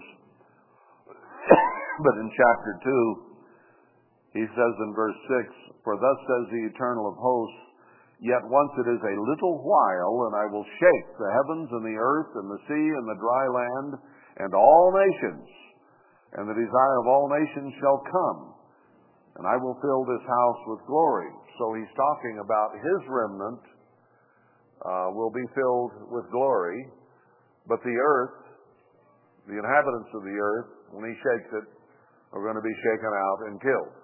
but 2.02 2.16
in 2.20 2.28
chapter 2.32 2.72
2, 4.34 4.40
he 4.40 4.44
says 4.46 4.74
in 4.86 4.90
verse 4.94 5.18
6, 5.48 5.84
For 5.84 5.94
thus 5.96 6.18
says 6.26 6.44
the 6.50 6.64
eternal 6.70 7.08
of 7.10 7.16
hosts, 7.18 7.70
Yet 8.20 8.44
once 8.44 8.72
it 8.76 8.84
is 8.84 9.00
a 9.00 9.16
little 9.32 9.64
while, 9.64 10.28
and 10.28 10.34
I 10.36 10.44
will 10.52 10.68
shake 10.76 11.08
the 11.16 11.32
heavens 11.40 11.72
and 11.72 11.84
the 11.88 11.96
earth 11.96 12.28
and 12.36 12.52
the 12.52 12.62
sea 12.68 12.86
and 12.92 13.06
the 13.08 13.16
dry 13.16 13.46
land 13.48 13.90
and 14.44 14.52
all 14.52 14.92
nations, 14.92 15.48
and 16.36 16.44
the 16.44 16.60
desire 16.60 16.96
of 17.00 17.08
all 17.08 17.32
nations 17.32 17.72
shall 17.80 18.00
come, 18.04 18.40
and 19.40 19.48
I 19.48 19.56
will 19.56 19.72
fill 19.80 20.04
this 20.04 20.26
house 20.28 20.60
with 20.68 20.84
glory. 20.84 21.32
So 21.56 21.72
he's 21.80 21.92
talking 21.96 22.44
about 22.44 22.76
his 22.76 23.00
remnant 23.08 23.64
uh, 24.84 25.08
will 25.16 25.32
be 25.32 25.44
filled 25.56 26.12
with 26.12 26.28
glory, 26.28 26.88
but 27.68 27.80
the 27.80 27.96
earth, 27.96 28.36
the 29.48 29.56
inhabitants 29.56 30.12
of 30.12 30.22
the 30.28 30.36
earth, 30.36 30.70
when 30.92 31.08
he 31.08 31.16
shakes 31.16 31.50
it, 31.56 31.66
are 32.32 32.42
going 32.42 32.54
to 32.54 32.62
be 32.62 32.76
shaken 32.82 33.10
out 33.10 33.38
and 33.50 33.60
killed. 33.60 33.94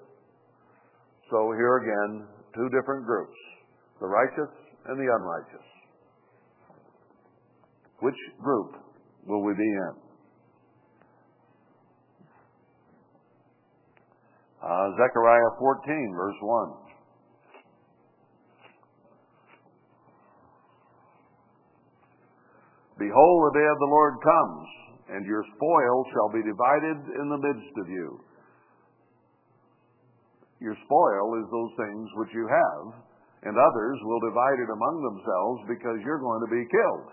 So 1.30 1.52
here 1.58 1.76
again, 1.82 2.26
two 2.54 2.68
different 2.70 3.06
groups, 3.06 3.36
the 4.00 4.06
righteous 4.06 4.52
and 4.86 4.98
the 4.98 5.08
unrighteous. 5.10 5.66
Which 8.00 8.20
group 8.42 8.72
will 9.26 9.42
we 9.44 9.54
be 9.54 9.62
in? 9.62 9.94
Uh, 14.62 14.90
Zechariah 14.98 15.52
14, 15.58 16.14
verse 16.16 16.36
1. 16.40 16.86
Behold, 22.98 23.52
the 23.52 23.58
day 23.60 23.68
of 23.68 23.78
the 23.78 23.92
Lord 23.92 24.14
comes, 24.24 24.75
and 25.11 25.26
your 25.26 25.44
spoil 25.54 25.96
shall 26.12 26.30
be 26.34 26.42
divided 26.42 26.98
in 27.20 27.26
the 27.30 27.42
midst 27.42 27.74
of 27.78 27.86
you. 27.88 28.09
Your 30.61 30.76
spoil 30.88 31.26
is 31.38 31.46
those 31.52 31.74
things 31.76 32.07
which 32.16 32.32
you 32.32 32.46
have, 32.48 32.84
and 33.44 33.54
others 33.54 33.98
will 34.02 34.22
divide 34.26 34.59
it 34.59 34.70
among 34.72 34.96
themselves 35.04 35.59
because 35.68 35.98
you're 36.02 36.22
going 36.22 36.42
to 36.42 36.52
be 36.52 36.64
killed. 36.72 37.09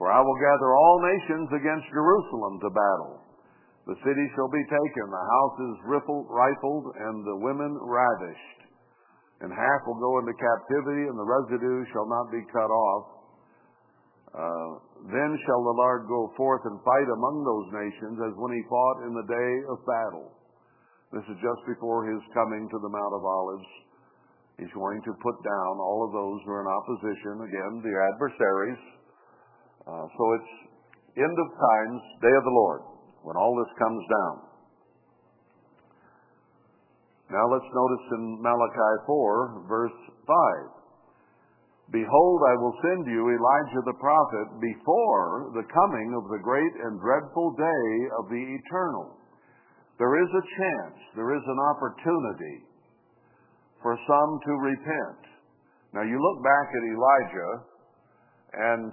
For 0.00 0.10
I 0.10 0.20
will 0.22 0.40
gather 0.40 0.70
all 0.74 0.98
nations 1.04 1.48
against 1.52 1.90
Jerusalem 1.90 2.58
to 2.62 2.70
battle 2.70 3.28
the 3.88 3.96
city 4.04 4.26
shall 4.36 4.52
be 4.52 4.60
taken, 4.68 5.04
the 5.08 5.28
houses 5.32 5.74
rifled, 5.88 6.86
and 6.92 7.24
the 7.24 7.40
women 7.40 7.72
ravished. 7.80 8.60
And 9.40 9.48
half 9.48 9.80
will 9.88 9.96
go 9.96 10.20
into 10.20 10.36
captivity, 10.36 11.08
and 11.08 11.16
the 11.16 11.24
residue 11.24 11.88
shall 11.88 12.04
not 12.04 12.28
be 12.28 12.44
cut 12.52 12.68
off. 12.68 13.17
Uh, 14.28 14.70
then 15.08 15.30
shall 15.46 15.62
the 15.64 15.78
Lord 15.78 16.04
go 16.04 16.32
forth 16.36 16.60
and 16.68 16.76
fight 16.84 17.08
among 17.08 17.36
those 17.40 17.68
nations 17.72 18.16
as 18.28 18.36
when 18.36 18.52
he 18.52 18.68
fought 18.68 19.08
in 19.08 19.12
the 19.16 19.28
day 19.28 19.52
of 19.72 19.80
battle. 19.88 20.28
This 21.16 21.24
is 21.32 21.40
just 21.40 21.62
before 21.64 22.04
his 22.04 22.20
coming 22.36 22.68
to 22.68 22.78
the 22.78 22.92
Mount 22.92 23.14
of 23.16 23.24
Olives. 23.24 23.70
He's 24.60 24.74
going 24.76 25.00
to 25.06 25.12
put 25.24 25.38
down 25.40 25.72
all 25.80 26.04
of 26.04 26.12
those 26.12 26.38
who 26.44 26.52
are 26.52 26.60
in 26.60 26.68
opposition, 26.68 27.34
again, 27.46 27.72
the 27.80 27.94
adversaries. 28.12 28.82
Uh, 29.88 30.04
so 30.04 30.22
it's 30.36 30.52
end 31.16 31.36
of 31.38 31.48
times, 31.48 31.98
day 32.20 32.34
of 32.36 32.44
the 32.44 32.56
Lord 32.58 32.82
when 33.24 33.36
all 33.36 33.56
this 33.56 33.72
comes 33.78 34.02
down. 34.08 34.36
Now 37.28 37.44
let's 37.52 37.70
notice 37.72 38.04
in 38.12 38.40
Malachi 38.40 38.94
4, 39.04 39.64
verse 39.68 39.98
5. 40.24 40.77
Behold, 41.88 42.38
I 42.44 42.54
will 42.60 42.76
send 42.84 43.08
you 43.08 43.32
Elijah 43.32 43.82
the 43.88 43.96
prophet 43.96 44.60
before 44.60 45.56
the 45.56 45.64
coming 45.72 46.12
of 46.20 46.28
the 46.28 46.42
great 46.44 46.74
and 46.84 47.00
dreadful 47.00 47.56
day 47.56 47.88
of 48.20 48.28
the 48.28 48.44
eternal. 48.44 49.16
There 49.96 50.20
is 50.20 50.28
a 50.28 50.44
chance, 50.44 50.98
there 51.16 51.32
is 51.32 51.42
an 51.48 51.60
opportunity 51.72 52.56
for 53.80 53.96
some 54.04 54.30
to 54.44 54.52
repent. 54.60 55.22
Now 55.94 56.04
you 56.04 56.20
look 56.20 56.44
back 56.44 56.68
at 56.68 56.82
Elijah 56.92 57.52
and 58.52 58.92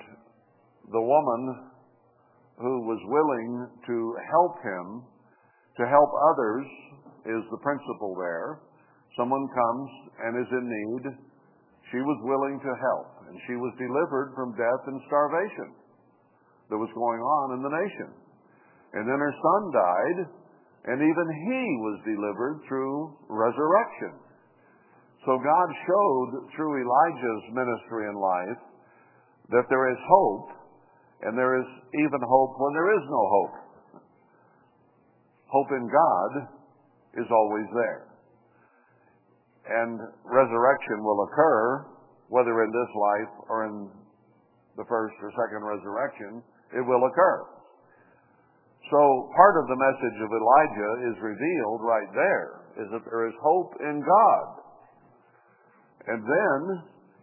the 0.87 1.01
woman 1.03 1.41
who 2.57 2.87
was 2.87 3.01
willing 3.11 3.67
to 3.87 4.15
help 4.31 4.55
him, 4.63 5.03
to 5.77 5.83
help 5.83 6.11
others, 6.31 6.65
is 7.25 7.43
the 7.51 7.59
principle 7.59 8.15
there. 8.15 8.61
someone 9.17 9.47
comes 9.47 9.89
and 10.23 10.31
is 10.39 10.51
in 10.51 10.65
need, 10.67 11.03
she 11.91 12.01
was 12.01 12.19
willing 12.25 12.57
to 12.57 12.73
help, 12.81 13.09
and 13.29 13.37
she 13.45 13.55
was 13.55 13.73
delivered 13.77 14.33
from 14.33 14.57
death 14.57 14.83
and 14.89 14.99
starvation 15.05 15.69
that 16.69 16.81
was 16.81 16.89
going 16.97 17.21
on 17.21 17.47
in 17.57 17.61
the 17.61 17.73
nation. 17.73 18.09
And 18.97 19.05
then 19.05 19.19
her 19.21 19.35
son 19.35 19.61
died, 19.69 20.19
and 20.89 20.97
even 21.01 21.27
he 21.45 21.63
was 21.81 22.09
delivered 22.09 22.57
through 22.65 23.13
resurrection. 23.29 24.17
So 25.25 25.37
God 25.37 25.67
showed 25.85 26.31
through 26.53 26.81
Elijah's 26.81 27.45
ministry 27.53 28.09
and 28.09 28.17
life 28.17 28.61
that 29.49 29.65
there 29.69 29.89
is 29.91 30.01
hope, 30.09 30.49
and 31.21 31.37
there 31.37 31.57
is 31.61 31.69
even 31.93 32.21
hope 32.21 32.53
when 32.57 32.73
there 32.73 32.91
is 32.97 33.05
no 33.09 33.23
hope. 33.29 33.55
Hope 35.49 35.71
in 35.71 35.85
God 35.85 36.31
is 37.21 37.29
always 37.29 37.67
there. 37.73 38.14
And 39.65 39.97
resurrection 40.25 41.01
will 41.01 41.25
occur, 41.25 41.89
whether 42.29 42.53
in 42.63 42.69
this 42.69 42.91
life 42.93 43.33
or 43.49 43.65
in 43.65 43.89
the 44.77 44.85
first 44.85 45.15
or 45.21 45.31
second 45.33 45.65
resurrection, 45.65 46.43
it 46.73 46.83
will 46.85 47.01
occur. 47.05 47.37
So 48.91 48.99
part 49.33 49.55
of 49.57 49.65
the 49.65 49.79
message 49.81 50.17
of 50.21 50.29
Elijah 50.29 50.93
is 51.09 51.15
revealed 51.17 51.81
right 51.81 52.11
there, 52.13 52.49
is 52.85 52.87
that 52.93 53.01
there 53.09 53.25
is 53.25 53.33
hope 53.41 53.73
in 53.81 53.97
God. 54.05 54.45
And 56.05 56.21
then 56.21 56.59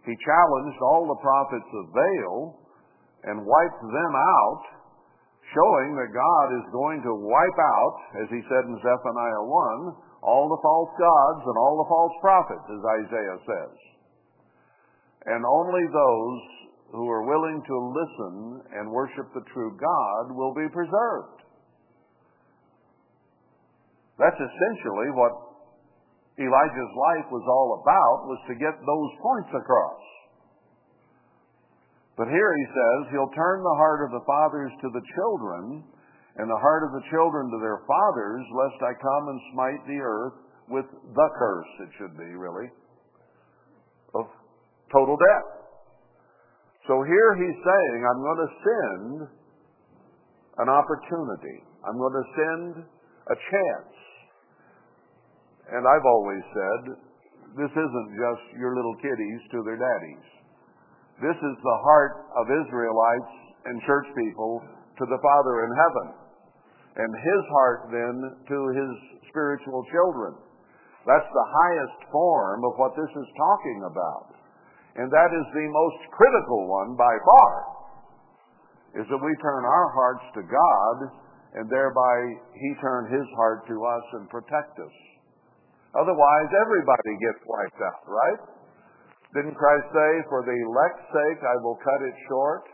he 0.03 0.11
challenged 0.27 0.79
all 0.83 1.07
the 1.07 1.23
prophets 1.23 1.71
of 1.71 1.83
Baal 1.95 2.59
and 3.23 3.47
wiped 3.47 3.83
them 3.87 4.13
out, 4.19 4.63
showing 5.55 5.95
that 5.95 6.11
God 6.11 6.47
is 6.59 6.67
going 6.75 6.99
to 7.07 7.13
wipe 7.23 7.59
out, 7.63 7.97
as 8.19 8.27
he 8.27 8.43
said 8.51 8.63
in 8.67 8.75
Zephaniah 8.83 9.43
1, 9.47 9.95
all 10.23 10.47
the 10.47 10.63
false 10.63 10.93
gods 10.95 11.43
and 11.43 11.55
all 11.59 11.75
the 11.83 11.91
false 11.91 12.15
prophets, 12.23 12.63
as 12.71 12.81
Isaiah 13.03 13.39
says. 13.43 13.75
And 15.27 15.43
only 15.43 15.83
those 15.91 16.41
who 16.95 17.09
are 17.11 17.27
willing 17.27 17.59
to 17.59 17.75
listen 17.91 18.35
and 18.79 18.91
worship 18.91 19.27
the 19.35 19.43
true 19.51 19.75
God 19.75 20.31
will 20.31 20.55
be 20.55 20.71
preserved. 20.71 21.43
That's 24.15 24.39
essentially 24.39 25.09
what 25.11 25.33
Elijah's 26.39 26.93
life 26.95 27.27
was 27.29 27.45
all 27.45 27.81
about, 27.83 28.29
was 28.29 28.41
to 28.47 28.55
get 28.55 28.73
those 28.79 29.11
points 29.19 29.51
across. 29.53 30.03
But 32.15 32.29
here 32.29 32.51
he 32.53 32.65
says, 32.69 32.99
he'll 33.11 33.33
turn 33.33 33.59
the 33.61 33.79
heart 33.81 34.05
of 34.05 34.11
the 34.13 34.25
fathers 34.25 34.71
to 34.81 34.89
the 34.93 35.05
children 35.17 35.83
and 36.37 36.49
the 36.49 36.61
heart 36.65 36.81
of 36.81 36.91
the 36.97 37.05
children 37.13 37.45
to 37.53 37.59
their 37.61 37.85
fathers, 37.85 38.41
lest 38.57 38.77
I 38.81 38.93
come 38.97 39.25
and 39.29 39.39
smite 39.53 39.81
the 39.85 40.01
earth 40.01 40.37
with 40.65 40.87
the 40.89 41.29
curse, 41.37 41.71
it 41.85 41.89
should 42.01 42.17
be, 42.17 42.33
really, 42.33 42.73
of 44.17 44.25
total 44.89 45.13
death. 45.13 45.49
So 46.89 47.05
here 47.05 47.29
he's 47.37 47.59
saying, 47.61 47.99
I'm 48.01 48.21
going 48.25 48.41
to 48.41 48.51
send 48.65 49.13
an 50.57 50.69
opportunity. 50.73 51.61
I'm 51.85 51.97
going 52.01 52.17
to 52.17 52.27
send 52.33 52.71
a 53.29 53.37
chance. 53.37 53.93
And 55.69 55.85
I've 55.85 56.05
always 56.05 56.43
said, 56.49 56.81
this 57.61 57.71
isn't 57.71 58.09
just 58.17 58.43
your 58.57 58.75
little 58.75 58.97
kiddies 58.97 59.41
to 59.53 59.61
their 59.63 59.77
daddies. 59.77 60.27
This 61.21 61.37
is 61.37 61.55
the 61.61 61.79
heart 61.85 62.25
of 62.41 62.49
Israelites 62.49 63.33
and 63.69 63.77
church 63.85 64.09
people 64.17 64.65
to 64.97 65.05
the 65.05 65.19
Father 65.21 65.55
in 65.69 65.71
heaven 65.77 66.22
and 66.93 67.09
his 67.09 67.43
heart 67.49 67.89
then 67.89 68.15
to 68.49 68.57
his 68.77 68.91
spiritual 69.29 69.81
children. 69.89 70.37
That's 71.03 71.27
the 71.27 71.49
highest 71.49 71.99
form 72.13 72.63
of 72.63 72.77
what 72.77 72.95
this 72.95 73.09
is 73.09 73.29
talking 73.35 73.79
about. 73.89 74.37
And 74.95 75.09
that 75.09 75.31
is 75.33 75.47
the 75.51 75.67
most 75.73 76.01
critical 76.13 76.69
one 76.69 76.93
by 76.93 77.11
far, 77.25 77.53
is 79.01 79.05
that 79.09 79.25
we 79.25 79.33
turn 79.41 79.65
our 79.65 79.89
hearts 79.89 80.25
to 80.37 80.43
God 80.45 80.97
and 81.57 81.65
thereby 81.69 82.17
he 82.53 82.69
turn 82.77 83.09
his 83.09 83.25
heart 83.37 83.65
to 83.69 83.77
us 83.77 84.05
and 84.21 84.29
protect 84.29 84.77
us. 84.77 84.95
Otherwise, 85.97 86.49
everybody 86.61 87.13
gets 87.21 87.41
wiped 87.45 87.81
out, 87.81 88.03
right? 88.09 88.41
Didn't 89.37 89.57
Christ 89.57 89.89
say, 89.93 90.11
for 90.29 90.45
the 90.45 90.57
elect's 90.65 91.09
sake 91.09 91.41
I 91.41 91.57
will 91.61 91.77
cut 91.81 92.01
it 92.05 92.15
short, 92.29 92.65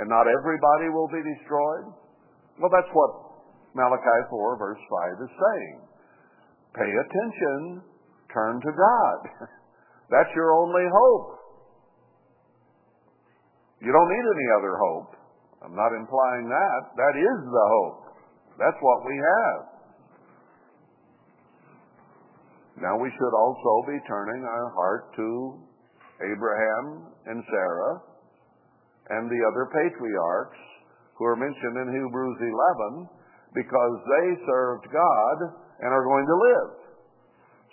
and 0.00 0.08
not 0.08 0.28
everybody 0.28 0.88
will 0.92 1.08
be 1.08 1.20
destroyed? 1.20 1.96
Well, 2.60 2.72
that's 2.72 2.88
what 2.92 3.27
Malachi 3.74 4.20
4, 4.30 4.58
verse 4.58 4.82
5 5.18 5.24
is 5.24 5.32
saying. 5.32 5.76
Pay 6.74 6.90
attention. 6.90 7.82
Turn 8.32 8.60
to 8.60 8.72
God. 8.72 9.18
That's 10.12 10.32
your 10.34 10.52
only 10.52 10.86
hope. 10.88 11.38
You 13.80 13.92
don't 13.92 14.10
need 14.10 14.26
any 14.26 14.48
other 14.58 14.74
hope. 14.76 15.10
I'm 15.62 15.74
not 15.74 15.92
implying 15.94 16.48
that. 16.48 16.80
That 16.96 17.14
is 17.18 17.38
the 17.46 17.66
hope. 17.68 18.08
That's 18.58 18.78
what 18.80 19.06
we 19.06 19.14
have. 19.14 19.60
Now 22.82 22.94
we 22.98 23.10
should 23.10 23.34
also 23.34 23.72
be 23.90 23.98
turning 24.06 24.42
our 24.46 24.70
heart 24.70 25.14
to 25.16 25.58
Abraham 26.22 27.10
and 27.26 27.42
Sarah 27.50 27.94
and 29.10 29.30
the 29.30 29.40
other 29.50 29.66
patriarchs 29.70 30.62
who 31.18 31.24
are 31.26 31.36
mentioned 31.36 31.76
in 31.82 31.88
Hebrews 31.90 32.38
11 32.38 33.17
because 33.54 33.96
they 34.04 34.26
served 34.44 34.86
God 34.92 35.36
and 35.80 35.90
are 35.92 36.04
going 36.04 36.26
to 36.26 36.36
live. 36.36 36.70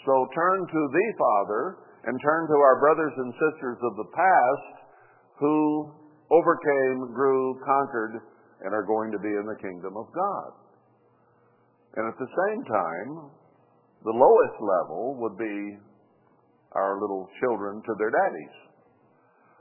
So 0.05 0.13
turn 0.35 0.59
to 0.61 0.81
the 0.93 1.07
Father 1.17 1.63
and 2.05 2.13
turn 2.21 2.47
to 2.47 2.57
our 2.61 2.77
brothers 2.79 3.13
and 3.17 3.33
sisters 3.33 3.79
of 3.81 3.97
the 3.97 4.09
past 4.13 4.75
who 5.39 5.91
overcame, 6.29 7.13
grew, 7.13 7.59
conquered, 7.65 8.21
and 8.61 8.73
are 8.73 8.85
going 8.85 9.11
to 9.11 9.19
be 9.19 9.33
in 9.33 9.45
the 9.45 9.61
kingdom 9.61 9.97
of 9.97 10.05
God. 10.13 10.51
And 11.97 12.07
at 12.07 12.17
the 12.19 12.29
same 12.29 12.61
time, 12.65 13.31
the 14.03 14.13
lowest 14.13 14.57
level 14.61 15.17
would 15.19 15.37
be 15.37 15.77
our 16.73 17.01
little 17.01 17.27
children 17.41 17.81
to 17.81 17.93
their 17.97 18.11
daddies. 18.11 18.55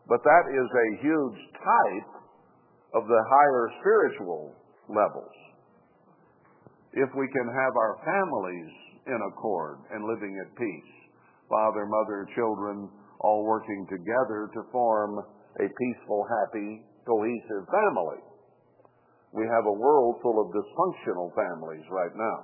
But 0.09 0.21
that 0.23 0.45
is 0.53 0.69
a 0.69 1.01
huge 1.01 1.41
type 1.57 2.13
of 2.93 3.07
the 3.09 3.23
higher 3.25 3.65
spiritual 3.81 4.53
levels 4.89 5.33
if 6.95 7.11
we 7.19 7.27
can 7.27 7.49
have 7.51 7.75
our 7.75 7.99
families 8.07 8.71
in 9.07 9.19
accord 9.35 9.83
and 9.91 10.07
living 10.07 10.31
at 10.39 10.55
peace, 10.55 10.93
father, 11.51 11.87
mother, 11.91 12.27
children, 12.39 12.89
all 13.19 13.43
working 13.43 13.87
together 13.91 14.47
to 14.55 14.63
form 14.71 15.19
a 15.59 15.67
peaceful, 15.67 16.23
happy, 16.31 16.87
cohesive 17.07 17.67
family. 17.67 18.23
We 19.35 19.43
have 19.51 19.67
a 19.67 19.79
world 19.79 20.23
full 20.23 20.39
of 20.39 20.55
dysfunctional 20.55 21.35
families 21.35 21.83
right 21.91 22.15
now. 22.15 22.39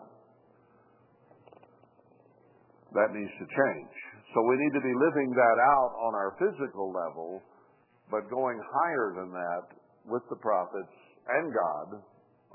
That 2.91 3.15
needs 3.15 3.31
to 3.39 3.47
change. 3.47 3.95
So 4.35 4.43
we 4.43 4.59
need 4.59 4.75
to 4.75 4.83
be 4.83 4.95
living 4.99 5.31
that 5.31 5.59
out 5.63 5.93
on 5.95 6.13
our 6.15 6.35
physical 6.43 6.91
level, 6.91 7.43
but 8.11 8.27
going 8.31 8.59
higher 8.59 9.15
than 9.15 9.31
that 9.31 9.79
with 10.11 10.23
the 10.29 10.43
prophets 10.43 10.95
and 11.31 11.55
God 11.55 12.03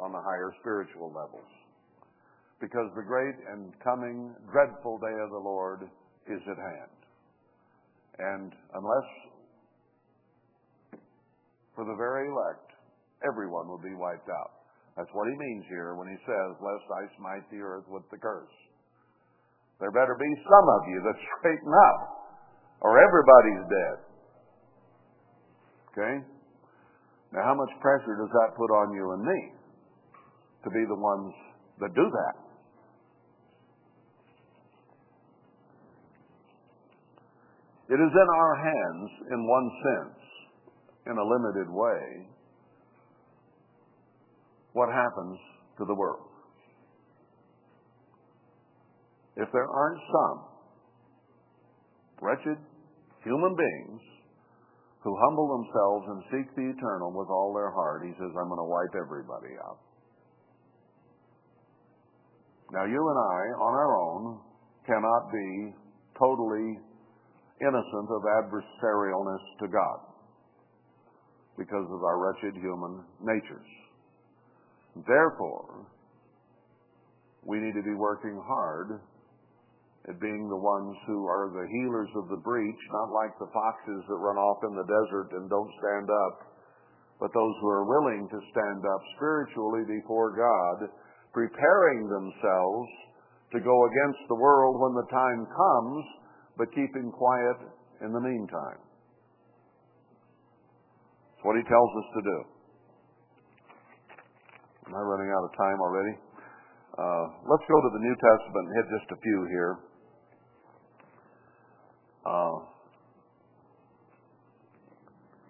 on 0.03 0.11
the 0.11 0.19
higher 0.19 0.51
spiritual 0.59 1.07
levels 1.15 1.47
because 2.61 2.89
the 2.95 3.03
great 3.03 3.35
and 3.51 3.73
coming 3.83 4.33
dreadful 4.51 4.97
day 4.99 5.15
of 5.23 5.29
the 5.29 5.43
Lord 5.43 5.83
is 6.27 6.41
at 6.47 6.57
hand. 6.57 6.99
And 8.17 8.51
unless 8.73 9.09
for 11.75 11.83
the 11.83 11.95
very 11.99 12.31
elect, 12.31 12.71
everyone 13.27 13.67
will 13.67 13.81
be 13.83 13.93
wiped 13.93 14.31
out. 14.31 14.63
That's 14.95 15.11
what 15.11 15.27
he 15.27 15.35
means 15.35 15.67
here 15.67 15.99
when 15.99 16.07
he 16.07 16.15
says, 16.23 16.49
Lest 16.63 16.87
I 16.87 17.03
smite 17.19 17.43
the 17.51 17.59
earth 17.59 17.83
with 17.91 18.07
the 18.11 18.17
curse. 18.17 18.55
There 19.83 19.91
better 19.91 20.15
be 20.15 20.31
some 20.47 20.67
of 20.71 20.81
you 20.87 20.99
that 21.03 21.17
straighten 21.35 21.73
up, 21.91 21.99
or 22.79 22.95
everybody's 22.95 23.63
dead. 23.67 23.97
Okay? 25.91 26.15
Now, 27.35 27.43
how 27.43 27.55
much 27.55 27.71
pressure 27.83 28.15
does 28.15 28.31
that 28.31 28.55
put 28.55 28.71
on 28.71 28.95
you 28.95 29.11
and 29.11 29.21
me 29.27 29.39
to 30.63 30.69
be 30.71 30.83
the 30.87 30.95
ones 30.95 31.33
that 31.83 31.91
do 31.91 32.07
that? 32.07 32.44
It 37.87 38.01
is 38.01 38.11
in 38.11 38.27
our 38.35 38.55
hands, 38.55 39.09
in 39.31 39.47
one 39.47 39.69
sense, 39.83 40.19
in 41.05 41.17
a 41.17 41.23
limited 41.23 41.69
way, 41.69 42.27
what 44.73 44.89
happens 44.89 45.37
to 45.77 45.85
the 45.85 45.93
world. 45.93 46.27
If 49.37 49.51
there 49.51 49.67
aren't 49.67 50.01
some 50.01 50.37
wretched 52.21 52.57
human 53.23 53.55
beings 53.55 54.01
who 55.03 55.13
humble 55.29 55.61
themselves 55.61 56.05
and 56.09 56.19
seek 56.33 56.55
the 56.55 56.65
eternal 56.73 57.13
with 57.13 57.29
all 57.29 57.53
their 57.53 57.69
heart, 57.69 58.01
he 58.03 58.11
says, 58.17 58.31
I'm 58.33 58.49
going 58.49 58.57
to 58.57 58.71
wipe 58.71 58.95
everybody 58.97 59.53
out. 59.61 59.77
Now, 62.71 62.85
you 62.85 62.97
and 62.97 63.19
I, 63.19 63.39
on 63.61 63.73
our 63.77 63.91
own, 63.93 64.39
cannot 64.87 65.29
be 65.31 65.75
totally 66.17 66.79
innocent 67.61 68.09
of 68.11 68.21
adversarialness 68.43 69.43
to 69.59 69.67
God 69.67 69.99
because 71.57 71.87
of 71.87 72.03
our 72.03 72.19
wretched 72.19 72.55
human 72.59 73.03
natures. 73.21 73.69
Therefore, 75.07 75.87
we 77.43 77.59
need 77.59 77.75
to 77.75 77.83
be 77.83 77.95
working 77.95 78.35
hard 78.43 78.99
at 80.07 80.21
being 80.21 80.45
the 80.49 80.59
ones 80.59 80.95
who 81.07 81.25
are 81.25 81.49
the 81.49 81.65
healers 81.65 82.11
of 82.15 82.29
the 82.29 82.41
breach, 82.45 82.81
not 82.91 83.09
like 83.09 83.33
the 83.39 83.49
foxes 83.49 84.03
that 84.05 84.21
run 84.21 84.37
off 84.37 84.61
in 84.67 84.75
the 84.75 84.85
desert 84.85 85.33
and 85.33 85.49
don't 85.49 85.73
stand 85.81 86.09
up, 86.09 86.37
but 87.19 87.33
those 87.33 87.55
who 87.61 87.69
are 87.69 87.87
willing 87.87 88.27
to 88.29 88.39
stand 88.51 88.83
up 88.85 89.01
spiritually 89.15 89.81
before 89.87 90.35
God, 90.35 90.91
preparing 91.33 92.05
themselves 92.05 92.89
to 93.53 93.59
go 93.63 93.75
against 93.87 94.23
the 94.27 94.37
world 94.37 94.77
when 94.77 94.93
the 94.93 95.09
time 95.09 95.41
comes, 95.47 96.03
but 96.57 96.71
keeping 96.71 97.11
quiet 97.11 97.57
in 98.01 98.11
the 98.11 98.19
meantime. 98.19 98.79
That's 101.35 101.43
what 101.43 101.55
he 101.55 101.63
tells 101.67 101.91
us 101.99 102.07
to 102.15 102.21
do. 102.23 102.37
Am 104.87 104.93
I 104.95 105.01
running 105.01 105.31
out 105.33 105.43
of 105.43 105.51
time 105.57 105.79
already? 105.81 106.15
Uh, 106.95 107.25
let's 107.51 107.65
go 107.67 107.75
to 107.75 107.89
the 107.91 107.99
New 107.99 108.15
Testament 108.15 108.63
and 108.69 108.73
hit 108.79 108.87
just 108.99 109.07
a 109.11 109.19
few 109.19 109.39
here. 109.51 109.73
Uh, 112.25 112.55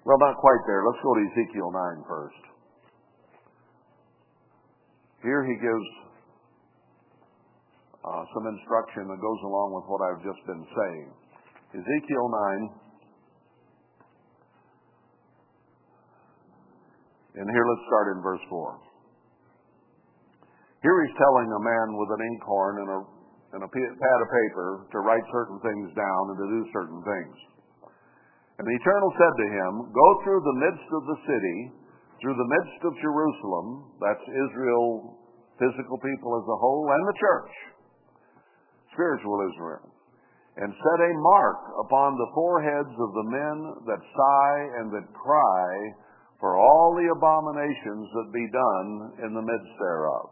well, 0.05 0.17
not 0.19 0.37
quite 0.37 0.63
there. 0.67 0.83
Let's 0.85 1.01
go 1.03 1.13
to 1.13 1.21
Ezekiel 1.21 1.71
9 1.71 2.03
first. 2.07 2.43
Here 5.23 5.43
he 5.45 5.53
gives 5.57 6.04
Uh, 8.05 8.21
some 8.37 8.45
instruction 8.45 9.09
that 9.09 9.17
goes 9.17 9.41
along 9.41 9.73
with 9.73 9.89
what 9.89 9.97
I've 10.05 10.21
just 10.21 10.37
been 10.45 10.61
saying. 10.61 11.07
Ezekiel 11.73 12.27
9. 17.33 17.41
And 17.41 17.49
here 17.49 17.65
let's 17.65 17.85
start 17.89 18.13
in 18.13 18.21
verse 18.21 18.45
4. 18.45 18.77
Here 20.85 20.97
he's 21.01 21.17
telling 21.17 21.49
a 21.49 21.61
man 21.65 21.87
with 21.97 22.09
an 22.13 22.21
inkhorn 22.29 22.77
and 22.85 22.89
a, 22.93 22.99
and 23.57 23.61
a 23.65 23.69
pad 23.73 24.19
of 24.21 24.29
paper 24.29 24.85
to 24.93 24.97
write 25.01 25.25
certain 25.33 25.57
things 25.65 25.89
down 25.97 26.23
and 26.29 26.37
to 26.37 26.45
do 26.45 26.61
certain 26.77 27.01
things. 27.01 27.35
And 28.61 28.69
the 28.69 28.75
Eternal 28.85 29.11
said 29.17 29.33
to 29.33 29.47
him, 29.49 29.71
Go 29.89 30.07
through 30.21 30.45
the 30.45 30.57
midst 30.61 30.89
of 30.93 31.03
the 31.09 31.19
city, 31.25 31.57
through 32.21 32.37
the 32.37 32.51
midst 32.53 32.79
of 32.85 32.93
Jerusalem, 33.01 33.97
that's 33.97 34.25
Israel, 34.29 35.17
physical 35.57 35.97
people 36.05 36.37
as 36.37 36.45
a 36.45 36.57
whole, 36.61 36.85
and 36.93 37.01
the 37.09 37.17
church, 37.17 37.74
spiritual 38.95 39.43
Israel, 39.51 39.91
and 40.57 40.71
set 40.71 40.99
a 41.03 41.13
mark 41.19 41.59
upon 41.83 42.15
the 42.15 42.31
foreheads 42.33 42.95
of 42.95 43.11
the 43.11 43.27
men 43.27 43.57
that 43.85 43.99
sigh 43.99 44.59
and 44.79 44.87
that 44.95 45.11
cry 45.11 45.69
for 46.39 46.55
all 46.55 46.95
the 46.95 47.11
abominations 47.11 48.07
that 48.15 48.31
be 48.31 48.47
done 48.51 48.89
in 49.27 49.33
the 49.35 49.43
midst 49.43 49.75
thereof. 49.79 50.29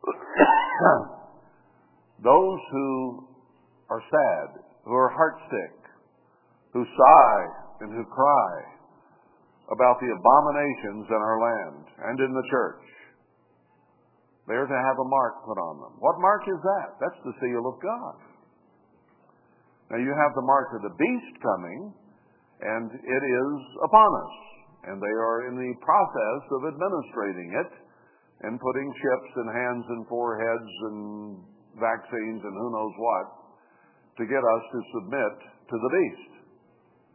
Those 2.22 2.60
who 2.70 3.26
are 3.90 4.02
sad, 4.06 4.62
who 4.84 4.94
are 4.94 5.10
heartsick, 5.10 5.76
who 6.72 6.84
sigh 6.84 7.44
and 7.80 7.90
who 7.92 8.04
cry 8.14 8.54
about 9.70 9.98
the 10.00 10.10
abominations 10.10 11.06
in 11.08 11.16
our 11.16 11.38
land 11.40 11.84
and 12.06 12.20
in 12.20 12.32
the 12.34 12.46
church. 12.50 12.82
They 14.50 14.58
are 14.58 14.66
to 14.66 14.82
have 14.82 14.98
a 14.98 15.06
mark 15.06 15.46
put 15.46 15.62
on 15.62 15.78
them. 15.78 15.94
What 16.02 16.18
mark 16.18 16.42
is 16.50 16.58
that? 16.58 16.98
That's 16.98 17.22
the 17.22 17.38
seal 17.38 17.70
of 17.70 17.78
God. 17.78 18.18
Now 19.94 20.02
you 20.02 20.10
have 20.10 20.34
the 20.34 20.42
mark 20.42 20.74
of 20.74 20.82
the 20.90 20.94
beast 20.98 21.34
coming, 21.38 21.94
and 22.58 22.90
it 22.90 23.22
is 23.30 23.54
upon 23.86 24.10
us. 24.10 24.34
And 24.90 24.98
they 24.98 25.16
are 25.22 25.46
in 25.46 25.54
the 25.54 25.72
process 25.78 26.42
of 26.50 26.60
administrating 26.66 27.62
it 27.62 27.70
and 28.42 28.58
putting 28.58 28.90
chips 28.90 29.30
in 29.38 29.46
hands 29.54 29.86
and 29.86 30.02
foreheads 30.10 30.72
and 30.90 30.98
vaccines 31.78 32.42
and 32.42 32.54
who 32.58 32.68
knows 32.74 32.94
what 32.98 33.26
to 34.18 34.26
get 34.26 34.42
us 34.42 34.62
to 34.66 34.80
submit 34.98 35.34
to 35.70 35.76
the 35.78 35.90
beast. 35.94 36.32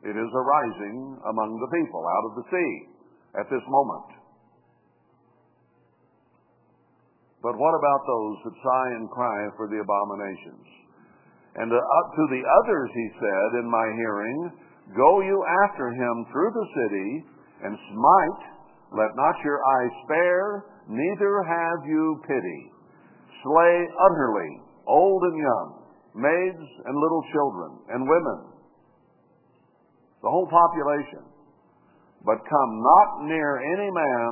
It 0.07 0.15
is 0.15 0.31
arising 0.31 1.19
among 1.19 1.51
the 1.59 1.71
people 1.83 1.99
out 1.99 2.25
of 2.31 2.33
the 2.39 2.47
sea 2.47 2.73
at 3.43 3.47
this 3.51 3.65
moment. 3.67 4.23
But 7.45 7.61
what 7.61 7.77
about 7.77 8.01
those 8.09 8.37
that 8.49 8.57
sigh 8.57 8.91
and 8.97 9.05
cry 9.13 9.37
for 9.53 9.69
the 9.69 9.77
abominations? 9.77 10.65
And 11.61 11.69
to, 11.69 11.77
uh, 11.77 12.05
to 12.17 12.23
the 12.33 12.41
others 12.41 12.89
he 12.89 13.07
said 13.21 13.49
in 13.61 13.69
my 13.69 13.85
hearing, 14.01 14.37
Go 14.97 15.21
you 15.21 15.37
after 15.69 15.93
him 15.93 16.25
through 16.33 16.51
the 16.57 16.69
city 16.73 17.09
and 17.69 17.77
smite, 17.93 18.41
let 18.97 19.13
not 19.13 19.37
your 19.45 19.61
eye 19.61 19.89
spare, 20.05 20.65
neither 20.89 21.45
have 21.45 21.85
you 21.85 22.17
pity. 22.25 22.61
Slay 23.45 23.75
utterly 23.93 24.51
old 24.87 25.21
and 25.29 25.37
young, 25.37 25.67
maids 26.17 26.65
and 26.85 26.97
little 26.97 27.23
children, 27.29 27.71
and 27.93 28.09
women 28.09 28.55
the 30.25 30.29
whole 30.33 30.49
population. 30.49 31.29
But 32.25 32.41
come 32.41 32.71
not 32.81 33.29
near 33.29 33.61
any 33.61 33.89
man 33.93 34.29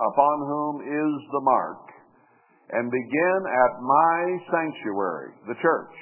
upon 0.00 0.36
whom 0.48 0.80
is 0.80 1.12
the 1.28 1.44
mark, 1.44 1.91
and 2.72 2.88
begin 2.88 3.40
at 3.44 3.72
my 3.84 4.18
sanctuary, 4.48 5.36
the 5.46 5.56
church. 5.60 5.96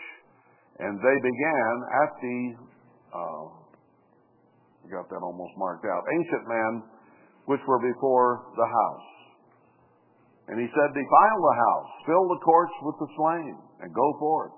And 0.78 0.96
they 1.02 1.18
began 1.18 1.72
at 2.02 2.10
the, 2.22 2.38
uh, 3.10 3.44
got 4.90 5.10
that 5.10 5.22
almost 5.22 5.54
marked 5.58 5.84
out, 5.84 6.02
ancient 6.14 6.44
men 6.46 6.72
which 7.46 7.60
were 7.66 7.82
before 7.82 8.54
the 8.54 8.66
house. 8.66 9.10
And 10.48 10.58
he 10.58 10.66
said, 10.66 10.88
Defile 10.94 11.40
the 11.42 11.58
house, 11.58 11.90
fill 12.06 12.26
the 12.26 12.40
courts 12.42 12.74
with 12.82 12.96
the 12.98 13.10
slain, 13.18 13.54
and 13.82 13.94
go 13.94 14.08
forth. 14.18 14.54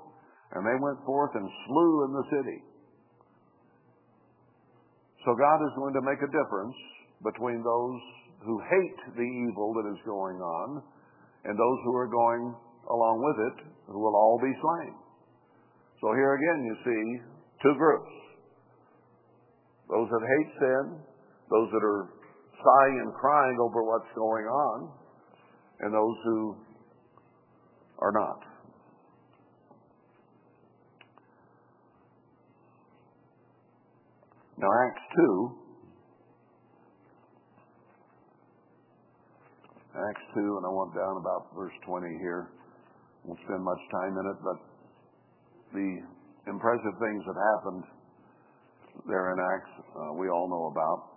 And 0.53 0.65
they 0.65 0.77
went 0.81 1.01
forth 1.05 1.33
and 1.35 1.49
slew 1.49 1.93
in 2.05 2.11
the 2.13 2.27
city. 2.29 2.61
So 5.25 5.33
God 5.37 5.59
is 5.65 5.73
going 5.77 5.95
to 5.95 6.05
make 6.05 6.21
a 6.21 6.33
difference 6.33 6.77
between 7.25 7.65
those 7.65 8.01
who 8.45 8.61
hate 8.69 9.01
the 9.17 9.29
evil 9.49 9.73
that 9.81 9.87
is 9.89 10.01
going 10.05 10.37
on 10.41 10.83
and 11.45 11.59
those 11.59 11.79
who 11.85 11.95
are 11.97 12.09
going 12.09 12.55
along 12.91 13.17
with 13.23 13.39
it, 13.53 13.57
will 13.89 14.17
all 14.17 14.39
be 14.41 14.53
slain. 14.61 14.95
So 16.01 16.15
here 16.15 16.35
again 16.35 16.65
you 16.65 16.75
see 16.85 17.05
two 17.63 17.75
groups. 17.79 18.11
Those 19.89 20.09
that 20.09 20.23
hate 20.23 20.53
sin, 20.59 20.85
those 21.51 21.69
that 21.71 21.85
are 21.85 22.09
sighing 22.57 22.97
and 23.05 23.15
crying 23.15 23.59
over 23.61 23.83
what's 23.83 24.11
going 24.15 24.47
on, 24.47 24.91
and 25.81 25.93
those 25.93 26.17
who 26.25 26.57
are 27.99 28.13
not. 28.13 28.41
Now, 34.59 34.69
Acts 34.87 35.03
2. 35.17 35.62
Acts 39.93 40.25
2, 40.33 40.41
and 40.41 40.65
I 40.65 40.73
want 40.73 40.97
down 40.97 41.21
about 41.21 41.53
verse 41.53 41.77
20 41.85 42.09
here. 42.17 42.49
Won't 43.29 43.39
spend 43.45 43.61
much 43.61 43.83
time 43.93 44.17
in 44.17 44.25
it, 44.25 44.39
but 44.41 44.59
the 45.77 45.89
impressive 46.49 46.97
things 46.97 47.23
that 47.29 47.37
happened 47.37 47.85
there 49.05 49.33
in 49.33 49.39
Acts, 49.39 49.69
uh, 49.93 50.13
we 50.17 50.33
all 50.33 50.49
know 50.49 50.73
about. 50.73 51.13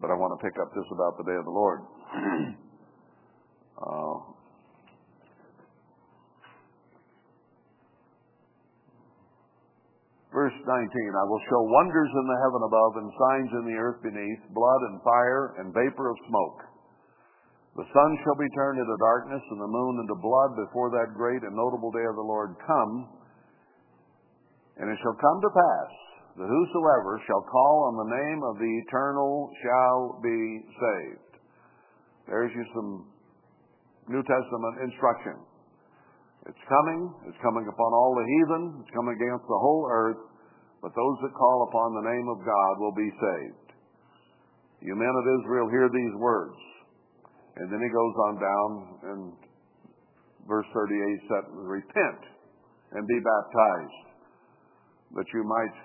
But 0.00 0.08
I 0.08 0.16
want 0.16 0.40
to 0.40 0.40
pick 0.40 0.56
up 0.56 0.72
this 0.72 0.88
about 0.88 1.20
the 1.20 1.24
day 1.28 1.36
of 1.36 1.44
the 1.44 1.52
Lord. 1.52 1.80
uh, 3.84 4.33
Verse 10.34 10.58
19, 10.66 10.66
I 10.66 11.26
will 11.30 11.38
show 11.46 11.62
wonders 11.62 12.10
in 12.10 12.26
the 12.26 12.40
heaven 12.42 12.62
above 12.66 12.92
and 12.98 13.08
signs 13.14 13.50
in 13.54 13.64
the 13.70 13.78
earth 13.78 14.02
beneath, 14.02 14.42
blood 14.50 14.82
and 14.90 14.98
fire 15.06 15.54
and 15.62 15.70
vapor 15.70 16.10
of 16.10 16.18
smoke. 16.26 16.60
The 17.78 17.86
sun 17.86 18.10
shall 18.26 18.34
be 18.34 18.50
turned 18.58 18.82
into 18.82 18.98
darkness 18.98 19.42
and 19.46 19.62
the 19.62 19.70
moon 19.70 20.02
into 20.02 20.18
blood 20.18 20.58
before 20.58 20.90
that 20.90 21.14
great 21.14 21.42
and 21.46 21.54
notable 21.54 21.94
day 21.94 22.02
of 22.10 22.18
the 22.18 22.26
Lord 22.26 22.58
come. 22.66 23.14
And 24.82 24.90
it 24.90 24.98
shall 25.06 25.14
come 25.22 25.38
to 25.38 25.50
pass 25.54 25.90
that 26.34 26.50
whosoever 26.50 27.22
shall 27.30 27.46
call 27.46 27.74
on 27.86 27.94
the 27.94 28.10
name 28.10 28.40
of 28.42 28.58
the 28.58 28.72
eternal 28.86 29.50
shall 29.62 30.18
be 30.18 30.66
saved. 30.66 31.34
There's 32.26 32.50
you 32.58 32.66
some 32.74 33.06
New 34.10 34.22
Testament 34.26 34.74
instruction. 34.82 35.38
It's 36.44 36.64
coming. 36.68 37.00
It's 37.28 37.40
coming 37.40 37.64
upon 37.64 37.90
all 37.96 38.12
the 38.12 38.26
heathen. 38.28 38.84
It's 38.84 38.92
coming 38.92 39.16
against 39.16 39.48
the 39.48 39.60
whole 39.60 39.88
earth. 39.88 40.20
But 40.84 40.92
those 40.92 41.16
that 41.24 41.32
call 41.32 41.68
upon 41.68 41.96
the 41.96 42.08
name 42.12 42.28
of 42.28 42.44
God 42.44 42.72
will 42.76 42.92
be 42.92 43.08
saved. 43.08 43.68
You 44.84 44.92
men 44.92 45.08
of 45.08 45.24
Israel, 45.40 45.72
hear 45.72 45.88
these 45.88 46.14
words. 46.20 46.60
And 47.56 47.72
then 47.72 47.80
he 47.80 47.88
goes 47.88 48.14
on 48.28 48.34
down 48.36 48.70
in 49.08 49.18
verse 50.44 50.68
38, 50.76 51.32
said, 51.32 51.44
repent 51.56 52.20
and 52.92 53.08
be 53.08 53.16
baptized, 53.16 54.00
that 55.16 55.28
you 55.32 55.40
might 55.40 55.76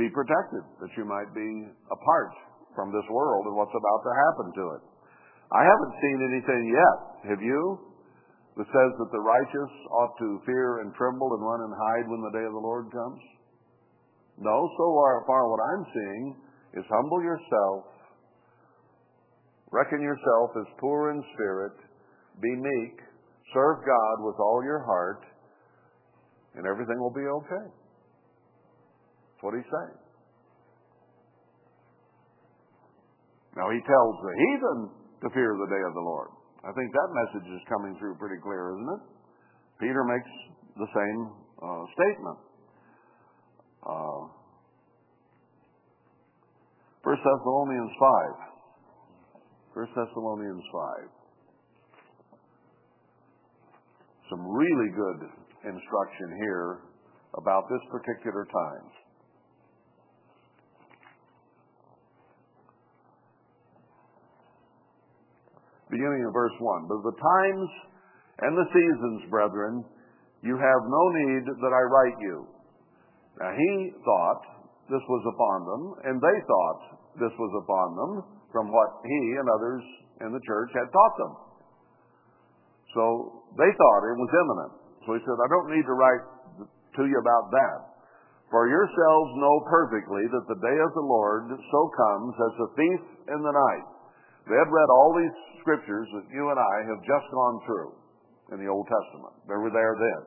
be 0.00 0.08
protected, 0.08 0.64
that 0.80 0.92
you 0.96 1.04
might 1.04 1.28
be 1.36 1.68
apart 1.92 2.32
from 2.72 2.88
this 2.94 3.04
world 3.10 3.44
and 3.44 3.56
what's 3.58 3.74
about 3.76 4.00
to 4.06 4.12
happen 4.14 4.46
to 4.56 4.64
it. 4.78 4.82
I 5.52 5.62
haven't 5.68 5.94
seen 6.00 6.18
anything 6.32 6.62
yet, 6.72 6.96
have 7.32 7.42
you, 7.42 7.87
that 8.58 8.66
says 8.66 8.92
that 8.98 9.12
the 9.14 9.22
righteous 9.22 9.72
ought 9.94 10.18
to 10.18 10.42
fear 10.42 10.82
and 10.82 10.90
tremble 10.98 11.30
and 11.30 11.42
run 11.46 11.62
and 11.62 11.74
hide 11.78 12.10
when 12.10 12.22
the 12.26 12.34
day 12.34 12.42
of 12.42 12.52
the 12.52 12.66
Lord 12.66 12.90
comes? 12.90 13.22
No, 14.34 14.56
so 14.74 14.84
far 15.26 15.46
what 15.46 15.62
I'm 15.62 15.84
seeing 15.94 16.24
is 16.74 16.84
humble 16.90 17.22
yourself, 17.22 17.86
reckon 19.70 20.02
yourself 20.02 20.50
as 20.58 20.66
poor 20.82 21.14
in 21.14 21.22
spirit, 21.34 21.78
be 22.42 22.50
meek, 22.58 22.98
serve 23.54 23.78
God 23.86 24.26
with 24.26 24.36
all 24.42 24.62
your 24.66 24.82
heart, 24.82 25.22
and 26.54 26.66
everything 26.66 26.98
will 26.98 27.14
be 27.14 27.26
okay. 27.26 27.66
That's 27.70 29.42
what 29.42 29.54
he's 29.54 29.70
saying. 29.70 29.98
Now 33.54 33.70
he 33.70 33.78
tells 33.86 34.14
the 34.22 34.34
heathen 34.34 34.78
to 35.22 35.30
fear 35.30 35.54
the 35.54 35.70
day 35.70 35.82
of 35.86 35.94
the 35.94 36.02
Lord. 36.02 36.37
I 36.64 36.72
think 36.74 36.90
that 36.90 37.08
message 37.14 37.48
is 37.54 37.62
coming 37.70 37.94
through 37.98 38.18
pretty 38.18 38.42
clear, 38.42 38.74
isn't 38.74 38.90
it? 38.98 39.02
Peter 39.78 40.02
makes 40.02 40.30
the 40.74 40.88
same 40.90 41.30
uh, 41.62 41.84
statement. 41.94 42.38
Uh, 43.86 44.26
1 47.06 47.14
Thessalonians 47.14 47.92
5. 47.94 49.86
1 49.86 49.86
Thessalonians 49.94 50.64
5. 50.74 51.08
Some 54.30 54.42
really 54.44 54.90
good 54.92 55.30
instruction 55.62 56.28
here 56.42 56.82
about 57.38 57.70
this 57.70 57.80
particular 57.88 58.44
time. 58.50 58.97
Beginning 65.90 66.24
of 66.28 66.32
verse 66.32 66.56
1. 66.60 66.88
But 66.88 67.00
the 67.02 67.16
times 67.16 67.68
and 68.44 68.52
the 68.54 68.68
seasons, 68.70 69.30
brethren, 69.32 69.84
you 70.44 70.54
have 70.54 70.82
no 70.86 71.04
need 71.16 71.44
that 71.48 71.74
I 71.74 71.82
write 71.90 72.18
you. 72.22 72.46
Now 73.40 73.52
he 73.54 73.72
thought 74.04 74.42
this 74.90 75.04
was 75.04 75.24
upon 75.28 75.58
them, 75.66 75.82
and 76.08 76.16
they 76.20 76.38
thought 76.46 76.80
this 77.18 77.34
was 77.36 77.52
upon 77.64 77.88
them 77.96 78.12
from 78.52 78.72
what 78.72 79.02
he 79.04 79.20
and 79.36 79.48
others 79.48 79.84
in 80.24 80.30
the 80.32 80.42
church 80.46 80.70
had 80.72 80.88
taught 80.88 81.16
them. 81.18 81.32
So 82.94 83.04
they 83.56 83.68
thought 83.68 84.02
it 84.08 84.18
was 84.18 84.32
imminent. 84.32 84.72
So 85.04 85.08
he 85.14 85.20
said, 85.24 85.36
I 85.36 85.48
don't 85.52 85.70
need 85.72 85.86
to 85.86 85.96
write 85.96 86.24
to 86.96 87.02
you 87.04 87.18
about 87.20 87.52
that. 87.52 87.78
For 88.48 88.64
yourselves 88.64 89.30
know 89.36 89.56
perfectly 89.68 90.24
that 90.24 90.48
the 90.48 90.60
day 90.64 90.78
of 90.80 90.90
the 90.96 91.04
Lord 91.04 91.52
so 91.52 91.80
comes 91.92 92.32
as 92.32 92.54
a 92.64 92.72
thief 92.80 93.02
in 93.28 93.40
the 93.44 93.52
night. 93.52 93.86
They 94.48 94.56
had 94.56 94.72
read 94.72 94.88
all 94.88 95.12
these 95.12 95.36
scriptures 95.68 96.08
that 96.16 96.32
you 96.32 96.48
and 96.48 96.56
I 96.56 96.76
have 96.88 97.04
just 97.04 97.28
gone 97.28 97.60
through 97.68 97.92
in 98.56 98.64
the 98.64 98.72
Old 98.72 98.88
Testament. 98.88 99.36
They 99.44 99.60
were 99.60 99.68
there 99.68 99.96
then. 100.00 100.22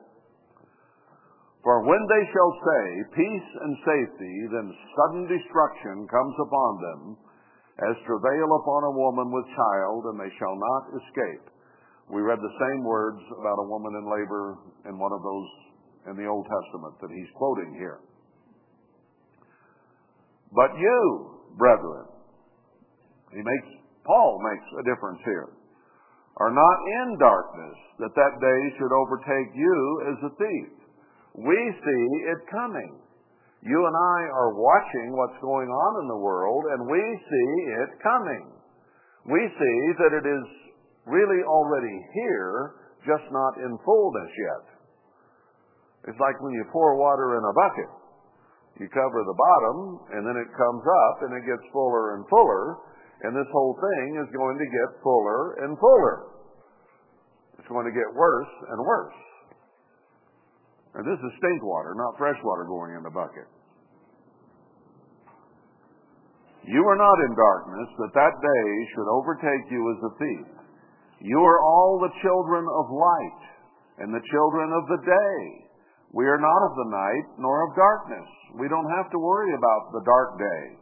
For 1.66 1.82
when 1.82 1.98
they 1.98 2.24
shall 2.30 2.52
say, 2.62 2.84
Peace 3.10 3.50
and 3.58 3.74
safety, 3.82 4.34
then 4.54 4.66
sudden 4.70 5.26
destruction 5.26 6.06
comes 6.06 6.36
upon 6.38 6.70
them, 6.78 7.00
as 7.90 8.06
travail 8.06 8.48
upon 8.62 8.86
a 8.86 8.94
woman 8.94 9.34
with 9.34 9.58
child, 9.58 10.14
and 10.14 10.16
they 10.22 10.30
shall 10.38 10.54
not 10.54 10.82
escape. 11.02 11.50
We 12.06 12.22
read 12.22 12.38
the 12.38 12.58
same 12.62 12.86
words 12.86 13.18
about 13.34 13.62
a 13.62 13.70
woman 13.70 13.98
in 13.98 14.04
labor 14.06 14.58
in 14.86 14.94
one 14.98 15.10
of 15.10 15.22
those 15.26 15.50
in 16.06 16.14
the 16.22 16.26
Old 16.30 16.46
Testament 16.46 16.94
that 17.02 17.10
he's 17.10 17.30
quoting 17.34 17.74
here. 17.78 17.98
But 20.54 20.70
you, 20.78 20.98
brethren, 21.58 22.06
he 23.30 23.42
makes, 23.42 23.81
Paul 24.04 24.40
makes 24.42 24.68
a 24.78 24.86
difference 24.86 25.20
here, 25.24 25.48
are 26.38 26.50
not 26.50 26.78
in 27.02 27.18
darkness, 27.18 27.76
that 28.00 28.16
that 28.16 28.34
day 28.40 28.60
should 28.78 28.90
overtake 28.90 29.50
you 29.54 29.78
as 30.10 30.18
a 30.26 30.34
thief. 30.34 30.72
We 31.38 31.58
see 31.84 32.04
it 32.34 32.40
coming. 32.50 32.98
You 33.62 33.78
and 33.78 33.94
I 33.94 34.18
are 34.34 34.58
watching 34.58 35.14
what's 35.14 35.38
going 35.38 35.70
on 35.70 35.92
in 36.02 36.08
the 36.10 36.18
world, 36.18 36.64
and 36.74 36.90
we 36.90 36.98
see 36.98 37.50
it 37.78 37.90
coming. 38.02 38.44
We 39.30 39.38
see 39.38 39.78
that 40.02 40.18
it 40.18 40.26
is 40.26 40.44
really 41.06 41.46
already 41.46 41.96
here, 42.14 42.74
just 43.06 43.22
not 43.30 43.54
in 43.62 43.78
fullness 43.86 44.32
yet. 44.34 44.64
It's 46.10 46.18
like 46.18 46.42
when 46.42 46.50
you 46.58 46.66
pour 46.74 46.98
water 46.98 47.38
in 47.38 47.44
a 47.46 47.54
bucket. 47.54 47.90
You 48.82 48.88
cover 48.90 49.22
the 49.22 49.38
bottom, 49.38 49.78
and 50.10 50.26
then 50.26 50.34
it 50.34 50.50
comes 50.58 50.82
up, 50.82 51.16
and 51.22 51.30
it 51.38 51.46
gets 51.46 51.62
fuller 51.70 52.18
and 52.18 52.26
fuller, 52.26 52.82
and 53.22 53.30
this 53.30 53.46
whole 53.54 53.78
thing 53.78 54.18
is 54.18 54.26
going 54.34 54.58
to 54.58 54.66
get 54.66 54.98
fuller 54.98 55.62
and 55.62 55.78
fuller. 55.78 56.34
It's 57.58 57.70
going 57.70 57.86
to 57.86 57.94
get 57.94 58.10
worse 58.18 58.50
and 58.66 58.78
worse. 58.82 59.20
And 60.98 61.06
this 61.06 61.20
is 61.22 61.30
stink 61.38 61.62
water, 61.62 61.94
not 61.94 62.18
fresh 62.18 62.36
water 62.42 62.66
going 62.66 62.98
in 62.98 63.02
the 63.06 63.14
bucket. 63.14 63.46
You 66.66 66.82
are 66.82 66.98
not 66.98 67.18
in 67.26 67.32
darkness, 67.34 67.88
that 67.98 68.14
that 68.14 68.34
day 68.38 68.66
should 68.94 69.08
overtake 69.10 69.66
you 69.70 69.82
as 69.94 70.00
a 70.02 70.12
thief. 70.18 70.46
You 71.22 71.38
are 71.38 71.62
all 71.62 72.02
the 72.02 72.14
children 72.22 72.66
of 72.66 72.84
light 72.90 73.42
and 74.02 74.10
the 74.10 74.22
children 74.30 74.74
of 74.74 74.84
the 74.90 75.00
day. 75.06 75.38
We 76.10 76.26
are 76.26 76.42
not 76.42 76.60
of 76.66 76.74
the 76.74 76.90
night 76.90 77.26
nor 77.38 77.70
of 77.70 77.78
darkness. 77.78 78.28
We 78.58 78.68
don't 78.68 78.90
have 78.98 79.10
to 79.14 79.18
worry 79.18 79.54
about 79.54 79.94
the 79.94 80.02
dark 80.04 80.38
day 80.38 80.81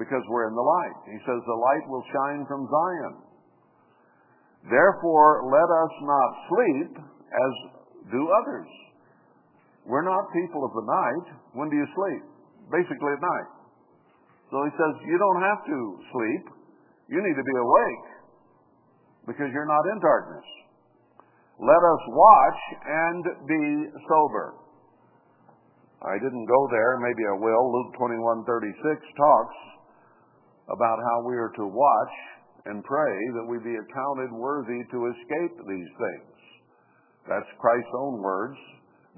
because 0.00 0.24
we're 0.32 0.48
in 0.48 0.56
the 0.56 0.64
light. 0.64 0.98
He 1.12 1.20
says 1.28 1.38
the 1.44 1.60
light 1.60 1.84
will 1.92 2.04
shine 2.08 2.42
from 2.48 2.64
Zion. 2.64 3.14
Therefore, 4.72 5.44
let 5.52 5.68
us 5.68 5.92
not 6.00 6.30
sleep 6.48 6.92
as 7.28 7.52
do 8.08 8.22
others 8.32 8.70
we're 9.90 10.04
not 10.04 10.28
people 10.30 10.62
of 10.62 10.72
the 10.76 10.86
night. 10.86 11.26
When 11.58 11.66
do 11.66 11.76
you 11.76 11.88
sleep? 11.90 12.22
Basically 12.70 13.12
at 13.16 13.22
night. 13.22 13.50
So 14.54 14.62
he 14.62 14.72
says, 14.78 14.92
you 15.02 15.16
don't 15.18 15.42
have 15.42 15.60
to 15.66 15.78
sleep. 16.14 16.44
You 17.10 17.18
need 17.18 17.36
to 17.38 17.46
be 17.46 17.56
awake 17.58 18.06
because 19.26 19.48
you're 19.50 19.66
not 19.66 19.84
in 19.90 19.98
darkness. 19.98 20.46
Let 21.58 21.82
us 21.82 22.02
watch 22.06 22.60
and 22.86 23.22
be 23.50 23.62
sober. 24.06 24.54
I 26.00 26.16
didn't 26.16 26.46
go 26.46 26.60
there, 26.72 26.96
maybe 27.02 27.22
I 27.28 27.36
will. 27.36 27.64
Luke 27.68 27.92
21:36 28.00 28.96
talks 29.18 29.58
about 30.70 30.98
how 31.02 31.26
we 31.26 31.34
are 31.34 31.52
to 31.58 31.66
watch 31.66 32.14
and 32.66 32.84
pray 32.84 33.16
that 33.34 33.46
we 33.48 33.58
be 33.64 33.74
accounted 33.74 34.30
worthy 34.32 34.80
to 34.92 34.98
escape 35.10 35.56
these 35.66 35.92
things. 35.96 36.36
That's 37.26 37.48
Christ's 37.58 37.94
own 37.96 38.20
words 38.20 38.58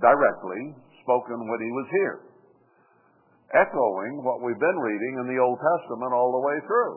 directly 0.00 0.74
spoken 1.02 1.36
when 1.36 1.60
he 1.60 1.72
was 1.74 1.88
here, 1.90 2.18
echoing 3.52 4.22
what 4.24 4.40
we've 4.40 4.58
been 4.58 4.80
reading 4.80 5.14
in 5.20 5.26
the 5.34 5.42
Old 5.42 5.58
Testament 5.58 6.14
all 6.14 6.32
the 6.32 6.46
way 6.46 6.58
through. 6.66 6.96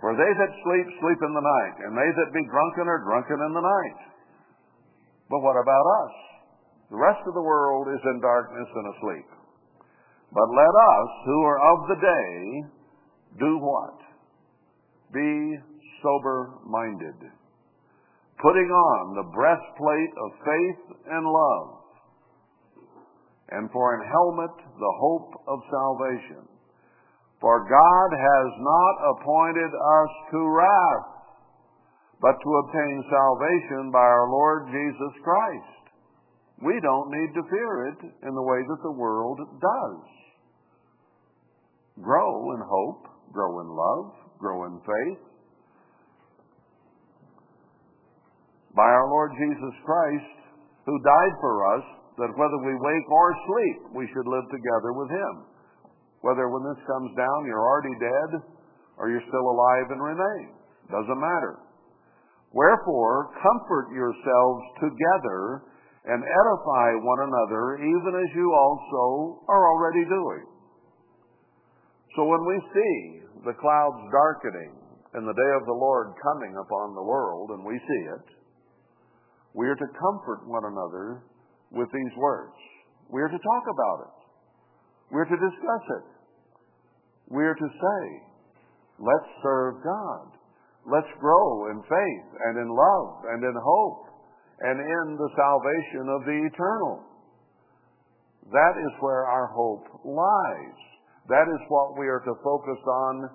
For 0.00 0.16
they 0.16 0.32
that 0.32 0.52
sleep, 0.64 0.86
sleep 0.96 1.20
in 1.20 1.32
the 1.36 1.44
night, 1.44 1.76
and 1.84 1.92
they 1.92 2.08
that 2.08 2.32
be 2.32 2.44
drunken 2.48 2.88
are 2.88 3.04
drunken 3.04 3.36
in 3.36 3.52
the 3.52 3.60
night. 3.60 4.00
But 5.28 5.44
what 5.44 5.60
about 5.60 5.86
us? 6.08 6.14
The 6.88 6.96
rest 6.96 7.20
of 7.28 7.34
the 7.36 7.44
world 7.44 7.92
is 7.92 8.00
in 8.00 8.18
darkness 8.24 8.66
and 8.66 8.86
asleep. 8.96 9.39
But 10.32 10.48
let 10.50 10.74
us, 10.74 11.08
who 11.26 11.42
are 11.42 11.60
of 11.74 11.78
the 11.88 12.00
day, 12.00 12.62
do 13.38 13.58
what? 13.58 13.98
Be 15.12 15.58
sober 16.02 16.54
minded 16.66 17.30
putting 18.40 18.72
on 18.72 19.16
the 19.16 19.28
breastplate 19.36 20.14
of 20.16 20.44
faith 20.44 20.82
and 21.12 21.24
love, 21.28 21.68
and 23.52 23.68
for 23.70 24.00
an 24.00 24.04
helmet 24.08 24.56
the 24.80 24.94
hope 24.96 25.32
of 25.46 25.58
salvation. 25.68 26.48
For 27.40 27.68
God 27.68 28.10
has 28.16 28.48
not 28.60 28.94
appointed 29.16 29.72
us 29.72 30.12
to 30.32 30.40
wrath, 30.56 31.08
but 32.20 32.36
to 32.36 32.50
obtain 32.64 32.96
salvation 33.08 33.90
by 33.92 34.04
our 34.04 34.28
Lord 34.28 34.68
Jesus 34.68 35.14
Christ. 35.24 35.80
We 36.60 36.76
don't 36.84 37.08
need 37.08 37.32
to 37.32 37.48
fear 37.48 37.72
it 37.92 38.00
in 38.28 38.34
the 38.36 38.44
way 38.44 38.60
that 38.60 38.82
the 38.84 38.92
world 38.96 39.40
does. 39.40 40.00
Grow 42.02 42.52
in 42.56 42.60
hope, 42.64 43.04
grow 43.32 43.60
in 43.60 43.68
love, 43.68 44.12
grow 44.38 44.64
in 44.64 44.80
faith, 44.80 45.30
by 48.74 48.86
our 48.86 49.08
Lord 49.10 49.32
Jesus 49.34 49.74
Christ, 49.84 50.36
who 50.86 50.96
died 51.02 51.34
for 51.40 51.54
us, 51.76 51.84
that 52.18 52.36
whether 52.38 52.58
we 52.62 52.74
wake 52.74 53.08
or 53.10 53.28
sleep, 53.44 53.78
we 53.94 54.06
should 54.14 54.28
live 54.28 54.46
together 54.48 54.92
with 54.94 55.10
Him. 55.10 55.34
Whether 56.20 56.48
when 56.48 56.62
this 56.68 56.84
comes 56.84 57.10
down 57.16 57.48
you're 57.48 57.64
already 57.64 57.96
dead 57.96 58.30
or 59.00 59.08
you're 59.08 59.24
still 59.24 59.46
alive 59.48 59.88
and 59.88 60.00
remain. 60.00 60.52
Doesn't 60.92 61.20
matter. 61.20 61.64
Wherefore, 62.52 63.32
comfort 63.40 63.94
yourselves 63.94 64.62
together 64.84 65.64
and 66.04 66.20
edify 66.20 66.88
one 67.00 67.20
another, 67.24 67.78
even 67.80 68.12
as 68.20 68.30
you 68.36 68.48
also 68.52 69.44
are 69.48 69.64
already 69.70 70.04
doing. 70.04 70.44
So 72.16 72.26
when 72.26 72.42
we 72.46 72.58
see 72.74 72.96
the 73.46 73.54
clouds 73.54 74.02
darkening 74.10 74.74
and 75.14 75.26
the 75.26 75.34
day 75.34 75.52
of 75.54 75.64
the 75.66 75.78
Lord 75.78 76.14
coming 76.22 76.54
upon 76.58 76.94
the 76.94 77.06
world, 77.06 77.50
and 77.50 77.64
we 77.64 77.78
see 77.78 78.02
it, 78.18 78.26
we 79.54 79.66
are 79.66 79.78
to 79.78 79.88
comfort 79.98 80.46
one 80.46 80.64
another 80.66 81.22
with 81.70 81.88
these 81.92 82.14
words. 82.16 82.54
We 83.10 83.22
are 83.22 83.28
to 83.28 83.38
talk 83.38 83.64
about 83.66 83.98
it. 84.06 84.16
We 85.10 85.18
are 85.18 85.30
to 85.30 85.38
discuss 85.38 85.84
it. 85.98 86.06
We 87.30 87.42
are 87.42 87.54
to 87.54 87.68
say, 87.70 88.02
let's 88.98 89.30
serve 89.42 89.82
God. 89.82 90.26
Let's 90.86 91.10
grow 91.20 91.70
in 91.70 91.82
faith 91.82 92.28
and 92.46 92.58
in 92.58 92.68
love 92.70 93.22
and 93.30 93.42
in 93.42 93.54
hope 93.54 94.06
and 94.60 94.80
in 94.80 95.06
the 95.16 95.30
salvation 95.36 96.06
of 96.10 96.20
the 96.26 96.38
eternal. 96.46 97.02
That 98.50 98.74
is 98.78 98.92
where 99.00 99.26
our 99.26 99.46
hope 99.46 99.86
lies. 100.04 100.89
That 101.30 101.46
is 101.46 101.62
what 101.70 101.94
we 101.94 102.10
are 102.10 102.18
to 102.26 102.34
focus 102.42 102.82
on 102.82 103.30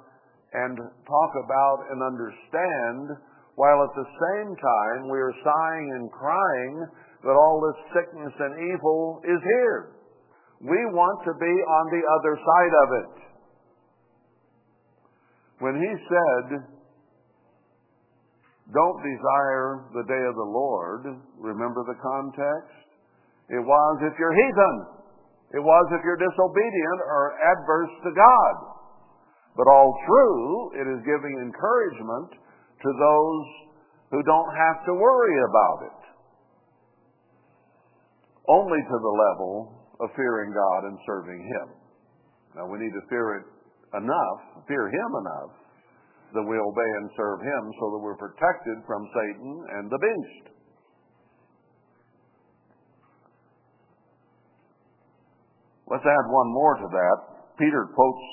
and 0.51 0.75
talk 1.07 1.31
about 1.39 1.87
and 1.91 2.03
understand, 2.03 3.15
while 3.55 3.79
at 3.87 3.95
the 3.95 4.09
same 4.11 4.51
time 4.51 5.07
we 5.07 5.19
are 5.19 5.35
sighing 5.39 5.87
and 5.95 6.11
crying 6.11 6.75
that 7.23 7.35
all 7.39 7.63
this 7.63 7.79
sickness 7.95 8.35
and 8.35 8.53
evil 8.75 9.23
is 9.23 9.39
here. 9.39 9.95
We 10.59 10.79
want 10.91 11.23
to 11.23 11.33
be 11.39 11.55
on 11.55 11.85
the 11.91 12.03
other 12.19 12.35
side 12.35 12.75
of 12.83 12.87
it. 12.99 13.15
When 15.59 15.75
he 15.79 15.91
said, 16.11 16.75
don't 18.73 18.99
desire 18.99 19.87
the 19.93 20.03
day 20.03 20.23
of 20.27 20.35
the 20.35 20.51
Lord. 20.51 21.05
Remember 21.39 21.85
the 21.87 21.95
context? 22.01 22.75
It 23.47 23.63
was 23.63 23.93
if 24.03 24.13
you're 24.19 24.35
heathen. 24.35 24.94
It 25.53 25.61
was 25.61 25.85
if 25.93 26.01
you're 26.01 26.17
disobedient 26.17 26.99
or 27.05 27.37
adverse 27.37 27.93
to 28.07 28.11
God. 28.15 28.55
But 29.55 29.71
all 29.71 29.93
true, 30.07 30.71
it 30.75 30.85
is 30.89 30.99
giving 31.05 31.35
encouragement 31.39 32.35
to 32.35 32.89
those 32.91 33.45
who 34.11 34.21
don't 34.23 34.51
have 34.55 34.83
to 34.85 34.93
worry 34.93 35.37
about 35.43 35.79
it. 35.89 36.01
Only 38.47 38.81
to 38.83 38.97
the 38.99 39.15
level 39.31 39.73
of 40.01 40.09
fearing 40.15 40.51
God 40.51 40.91
and 40.91 40.97
serving 41.07 41.39
Him. 41.39 41.67
Now 42.55 42.67
we 42.67 42.79
need 42.79 42.93
to 42.93 43.03
fear 43.09 43.39
it 43.41 43.45
enough, 43.95 44.39
fear 44.67 44.87
Him 44.91 45.11
enough, 45.23 45.51
that 46.35 46.43
we 46.43 46.57
obey 46.59 46.91
and 46.99 47.09
serve 47.15 47.39
Him 47.39 47.63
so 47.79 47.85
that 47.95 48.01
we're 48.03 48.19
protected 48.19 48.77
from 48.85 49.07
Satan 49.15 49.51
and 49.79 49.89
the 49.89 49.99
beast. 49.99 50.54
Let's 55.87 56.05
add 56.05 56.25
one 56.33 56.49
more 56.51 56.75
to 56.77 56.87
that. 56.89 57.17
Peter 57.59 57.87
quotes 57.93 58.25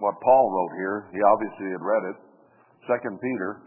what 0.00 0.14
Paul 0.22 0.50
wrote 0.50 0.76
here. 0.76 1.08
He 1.12 1.18
obviously 1.22 1.70
had 1.70 1.80
read 1.80 2.04
it. 2.10 2.16
Second 2.88 3.20
Peter. 3.20 3.62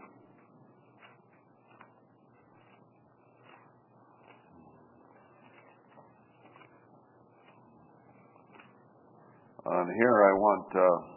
And 9.66 9.88
here 9.96 10.18
I 10.28 10.32
want 10.36 10.68
uh, 10.76 11.14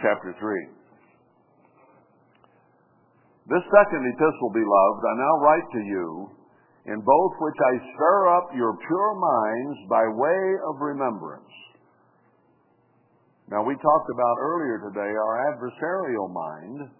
chapter 0.00 0.34
3. 0.38 0.80
This 3.50 3.66
second 3.66 4.06
epistle, 4.06 4.50
beloved, 4.54 5.02
I 5.02 5.14
now 5.18 5.34
write 5.42 5.68
to 5.74 5.82
you, 5.82 6.30
in 6.90 6.98
both 7.06 7.34
which 7.38 7.54
I 7.54 7.72
stir 7.94 8.18
up 8.34 8.50
your 8.58 8.74
pure 8.74 9.14
minds 9.14 9.78
by 9.86 10.02
way 10.10 10.42
of 10.66 10.82
remembrance. 10.82 11.54
Now, 13.46 13.62
we 13.62 13.74
talked 13.78 14.10
about 14.10 14.36
earlier 14.42 14.78
today 14.90 15.10
our 15.10 15.54
adversarial 15.54 16.30
mind, 16.30 16.90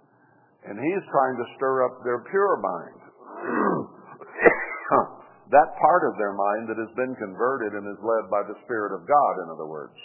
and 0.66 0.78
he's 0.78 1.04
trying 1.10 1.36
to 1.38 1.46
stir 1.58 1.86
up 1.86 1.94
their 2.02 2.22
pure 2.30 2.56
mind. 2.62 3.00
that 5.54 5.68
part 5.78 6.02
of 6.06 6.18
their 6.18 6.34
mind 6.34 6.70
that 6.70 6.78
has 6.78 6.90
been 6.94 7.14
converted 7.18 7.74
and 7.74 7.86
is 7.86 7.98
led 8.02 8.30
by 8.30 8.42
the 8.46 8.58
Spirit 8.66 8.94
of 8.94 9.06
God, 9.06 9.34
in 9.42 9.50
other 9.50 9.66
words. 9.66 9.98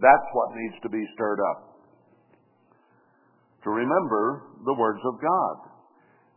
That's 0.00 0.28
what 0.32 0.56
needs 0.56 0.76
to 0.82 0.88
be 0.88 1.04
stirred 1.14 1.40
up 1.52 1.74
to 3.64 3.70
remember 3.70 4.52
the 4.64 4.76
words 4.76 5.00
of 5.08 5.16
God, 5.20 5.73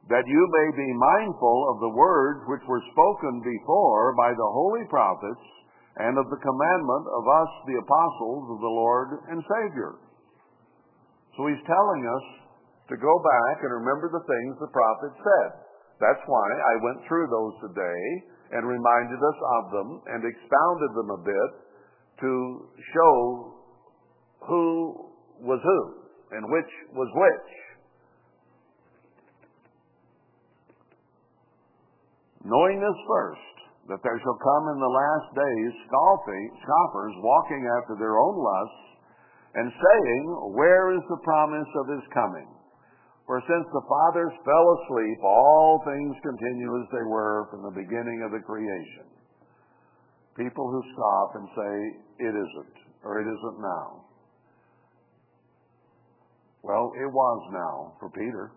that 0.07 0.23
you 0.23 0.41
may 0.47 0.69
be 0.79 1.03
mindful 1.19 1.57
of 1.75 1.83
the 1.83 1.95
words 1.95 2.39
which 2.47 2.63
were 2.63 2.83
spoken 2.95 3.43
before 3.43 4.15
by 4.15 4.31
the 4.31 4.51
holy 4.55 4.87
prophets 4.87 5.43
and 5.99 6.15
of 6.15 6.29
the 6.31 6.39
commandment 6.39 7.05
of 7.11 7.23
us, 7.27 7.51
the 7.67 7.81
apostles 7.81 8.45
of 8.55 8.59
the 8.63 8.71
Lord 8.71 9.09
and 9.27 9.43
Savior. 9.43 9.99
So 11.35 11.45
he's 11.51 11.65
telling 11.67 12.03
us 12.07 12.25
to 12.87 12.95
go 12.95 13.13
back 13.19 13.55
and 13.61 13.83
remember 13.83 14.07
the 14.07 14.23
things 14.23 14.55
the 14.57 14.71
prophet 14.71 15.11
said. 15.19 15.49
That's 15.99 16.23
why 16.23 16.47
I 16.55 16.83
went 16.85 17.03
through 17.09 17.27
those 17.27 17.55
today 17.67 18.03
and 18.55 18.63
reminded 18.63 19.19
us 19.19 19.39
of 19.59 19.63
them 19.75 19.89
and 20.07 20.21
expounded 20.23 20.91
them 20.95 21.09
a 21.11 21.21
bit 21.25 21.51
to 22.23 22.31
show 22.95 23.13
who 24.47 24.63
was 25.43 25.59
who 25.59 25.81
and 26.31 26.47
which 26.47 26.71
was 26.95 27.09
which. 27.11 27.66
Knowing 32.47 32.79
this 32.79 32.99
first, 33.11 33.55
that 33.91 33.99
there 34.07 34.19
shall 34.23 34.39
come 34.39 34.65
in 34.71 34.79
the 34.79 34.95
last 35.03 35.27
days 35.35 35.71
scoffers 35.83 37.15
walking 37.19 37.63
after 37.75 37.99
their 37.99 38.15
own 38.15 38.35
lusts, 38.39 38.87
and 39.55 39.67
saying, 39.67 40.23
Where 40.55 40.95
is 40.95 41.03
the 41.11 41.23
promise 41.27 41.71
of 41.83 41.91
his 41.91 42.05
coming? 42.15 42.47
For 43.27 43.43
since 43.43 43.67
the 43.67 43.83
fathers 43.83 44.31
fell 44.47 44.67
asleep, 44.79 45.19
all 45.23 45.83
things 45.83 46.15
continue 46.23 46.71
as 46.79 46.87
they 46.95 47.03
were 47.11 47.51
from 47.51 47.67
the 47.67 47.75
beginning 47.75 48.23
of 48.23 48.31
the 48.31 48.39
creation. 48.39 49.11
People 50.39 50.71
who 50.71 50.91
scoff 50.95 51.29
and 51.35 51.47
say, 51.51 51.73
It 52.31 52.31
isn't, 52.31 52.77
or 53.03 53.19
it 53.19 53.27
isn't 53.27 53.59
now. 53.59 54.07
Well, 56.63 56.91
it 56.95 57.11
was 57.11 57.41
now 57.51 57.95
for 57.99 58.09
Peter. 58.11 58.51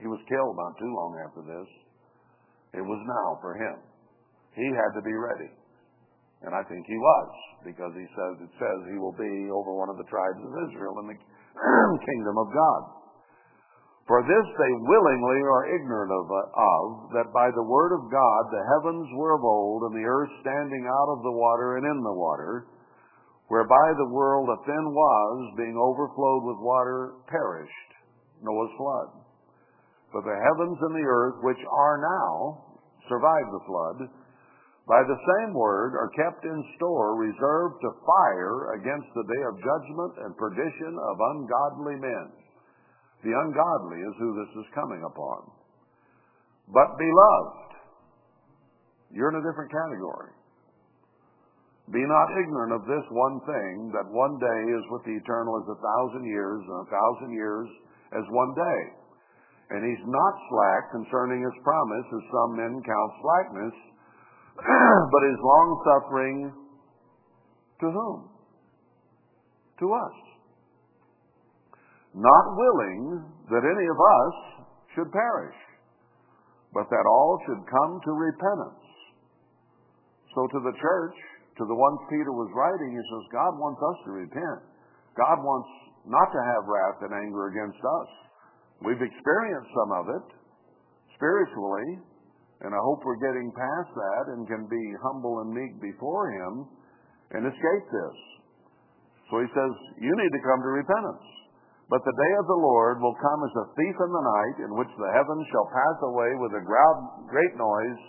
He 0.00 0.06
was 0.06 0.20
killed 0.28 0.56
not 0.56 0.76
too 0.76 0.92
long 0.92 1.16
after 1.24 1.40
this. 1.40 1.68
It 2.74 2.82
was 2.82 3.00
now 3.06 3.38
for 3.38 3.54
him. 3.54 3.78
He 4.58 4.66
had 4.74 4.92
to 4.98 5.02
be 5.02 5.14
ready. 5.14 5.50
And 6.42 6.52
I 6.52 6.62
think 6.68 6.84
he 6.84 6.98
was, 6.98 7.30
because 7.64 7.94
he 7.96 8.06
says 8.12 8.34
it 8.42 8.52
says 8.60 8.78
he 8.92 9.00
will 9.00 9.16
be 9.16 9.48
over 9.48 9.72
one 9.72 9.88
of 9.88 9.96
the 9.96 10.10
tribes 10.10 10.42
of 10.42 10.52
Israel 10.68 11.00
in 11.00 11.14
the 11.14 11.18
kingdom 12.10 12.36
of 12.36 12.52
God. 12.52 12.82
For 14.04 14.20
this 14.20 14.46
they 14.60 14.72
willingly 14.84 15.40
are 15.48 15.72
ignorant 15.72 16.12
of, 16.12 16.28
of, 16.28 16.84
that 17.16 17.32
by 17.32 17.48
the 17.56 17.64
word 17.64 17.96
of 17.96 18.12
God 18.12 18.42
the 18.52 18.66
heavens 18.76 19.08
were 19.16 19.32
of 19.32 19.40
old, 19.40 19.88
and 19.88 19.96
the 19.96 20.04
earth 20.04 20.28
standing 20.44 20.84
out 20.84 21.10
of 21.16 21.24
the 21.24 21.32
water 21.32 21.80
and 21.80 21.86
in 21.88 22.00
the 22.04 22.12
water, 22.12 22.68
whereby 23.48 23.86
the 23.96 24.12
world 24.12 24.52
that 24.52 24.68
then 24.68 24.86
was, 24.92 25.56
being 25.56 25.80
overflowed 25.80 26.44
with 26.44 26.60
water, 26.60 27.24
perished, 27.32 27.90
Noah's 28.44 28.76
flood. 28.76 29.24
But 30.12 30.28
the 30.28 30.36
heavens 30.36 30.78
and 30.84 30.94
the 30.94 31.08
earth, 31.08 31.40
which 31.40 31.62
are 31.64 31.96
now, 31.96 32.63
survived 33.08 33.50
the 33.52 33.66
flood, 33.66 33.98
by 34.84 35.00
the 35.00 35.16
same 35.16 35.56
word 35.56 35.96
are 35.96 36.12
kept 36.12 36.44
in 36.44 36.60
store, 36.76 37.16
reserved 37.16 37.80
to 37.80 38.04
fire 38.04 38.76
against 38.76 39.08
the 39.16 39.24
day 39.24 39.42
of 39.48 39.64
judgment 39.64 40.12
and 40.20 40.36
perdition 40.36 40.92
of 40.92 41.16
ungodly 41.32 41.96
men. 42.04 42.26
The 43.24 43.32
ungodly 43.32 44.00
is 44.04 44.14
who 44.20 44.30
this 44.36 44.52
is 44.60 44.76
coming 44.76 45.00
upon. 45.08 45.48
But 46.68 47.00
beloved, 47.00 47.70
you're 49.08 49.32
in 49.32 49.40
a 49.40 49.46
different 49.48 49.72
category. 49.72 50.36
Be 51.88 52.04
not 52.04 52.28
ignorant 52.36 52.72
of 52.76 52.88
this 52.88 53.04
one 53.08 53.40
thing, 53.44 53.92
that 53.92 54.08
one 54.12 54.36
day 54.36 54.60
is 54.72 54.84
with 54.92 55.04
the 55.04 55.16
eternal 55.16 55.60
as 55.64 55.68
a 55.68 55.80
thousand 55.80 56.24
years, 56.28 56.60
and 56.60 56.78
a 56.84 56.90
thousand 56.92 57.32
years 57.32 57.68
as 58.12 58.24
one 58.28 58.52
day. 58.52 58.80
And 59.74 59.82
he's 59.82 60.06
not 60.06 60.34
slack 60.46 60.94
concerning 60.94 61.42
his 61.42 61.56
promise, 61.66 62.06
as 62.06 62.24
some 62.30 62.50
men 62.54 62.78
count 62.78 63.10
slackness, 63.18 63.76
but 65.10 65.22
is 65.26 65.38
long 65.42 65.68
suffering 65.82 66.36
to 67.82 67.86
whom? 67.90 68.18
To 69.82 69.86
us. 69.90 70.16
Not 72.14 72.44
willing 72.54 73.26
that 73.50 73.66
any 73.66 73.86
of 73.90 73.98
us 73.98 74.34
should 74.94 75.10
perish, 75.10 75.58
but 76.70 76.86
that 76.86 77.04
all 77.10 77.42
should 77.42 77.66
come 77.66 77.98
to 77.98 78.12
repentance. 78.14 78.86
So 80.38 80.46
to 80.54 80.58
the 80.62 80.74
church, 80.78 81.16
to 81.58 81.66
the 81.66 81.74
ones 81.74 81.98
Peter 82.10 82.30
was 82.30 82.50
writing, 82.54 82.94
he 82.94 83.02
says, 83.02 83.34
God 83.34 83.58
wants 83.58 83.82
us 83.82 83.98
to 84.06 84.10
repent. 84.22 84.62
God 85.18 85.42
wants 85.42 85.70
not 86.06 86.30
to 86.30 86.40
have 86.54 86.70
wrath 86.70 87.02
and 87.02 87.14
anger 87.14 87.50
against 87.50 87.82
us, 87.82 88.10
We've 88.82 89.00
experienced 89.00 89.70
some 89.70 89.92
of 89.94 90.04
it 90.18 90.26
spiritually, 91.14 92.02
and 92.66 92.74
I 92.74 92.80
hope 92.80 93.04
we're 93.06 93.22
getting 93.22 93.52
past 93.54 93.90
that 93.94 94.24
and 94.34 94.48
can 94.48 94.66
be 94.66 94.84
humble 95.04 95.44
and 95.46 95.54
meek 95.54 95.78
before 95.78 96.32
Him 96.32 96.66
and 97.36 97.46
escape 97.46 97.86
this. 97.92 98.16
So 99.30 99.40
he 99.40 99.48
says, 99.50 99.72
You 99.98 100.12
need 100.14 100.32
to 100.32 100.42
come 100.46 100.60
to 100.62 100.72
repentance. 100.78 101.26
But 101.88 102.00
the 102.00 102.16
day 102.16 102.32
of 102.40 102.46
the 102.48 102.62
Lord 102.64 102.96
will 103.00 103.16
come 103.20 103.40
as 103.44 103.54
a 103.60 103.70
thief 103.76 103.96
in 104.00 104.10
the 104.12 104.24
night, 104.24 104.56
in 104.64 104.72
which 104.72 104.88
the 104.96 105.12
heavens 105.12 105.44
shall 105.52 105.68
pass 105.68 105.98
away 106.08 106.30
with 106.40 106.52
a 106.56 106.64
great 106.64 107.54
noise, 107.60 108.00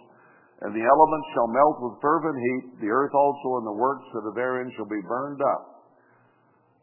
and 0.64 0.72
the 0.72 0.86
elements 0.88 1.28
shall 1.36 1.52
melt 1.52 1.78
with 1.84 2.00
fervent 2.00 2.40
heat, 2.40 2.88
the 2.88 2.92
earth 2.94 3.12
also 3.12 3.60
and 3.60 3.68
the 3.68 3.76
works 3.76 4.08
that 4.16 4.24
are 4.32 4.38
therein 4.38 4.72
shall 4.80 4.88
be 4.88 5.04
burned 5.04 5.44
up. 5.44 5.92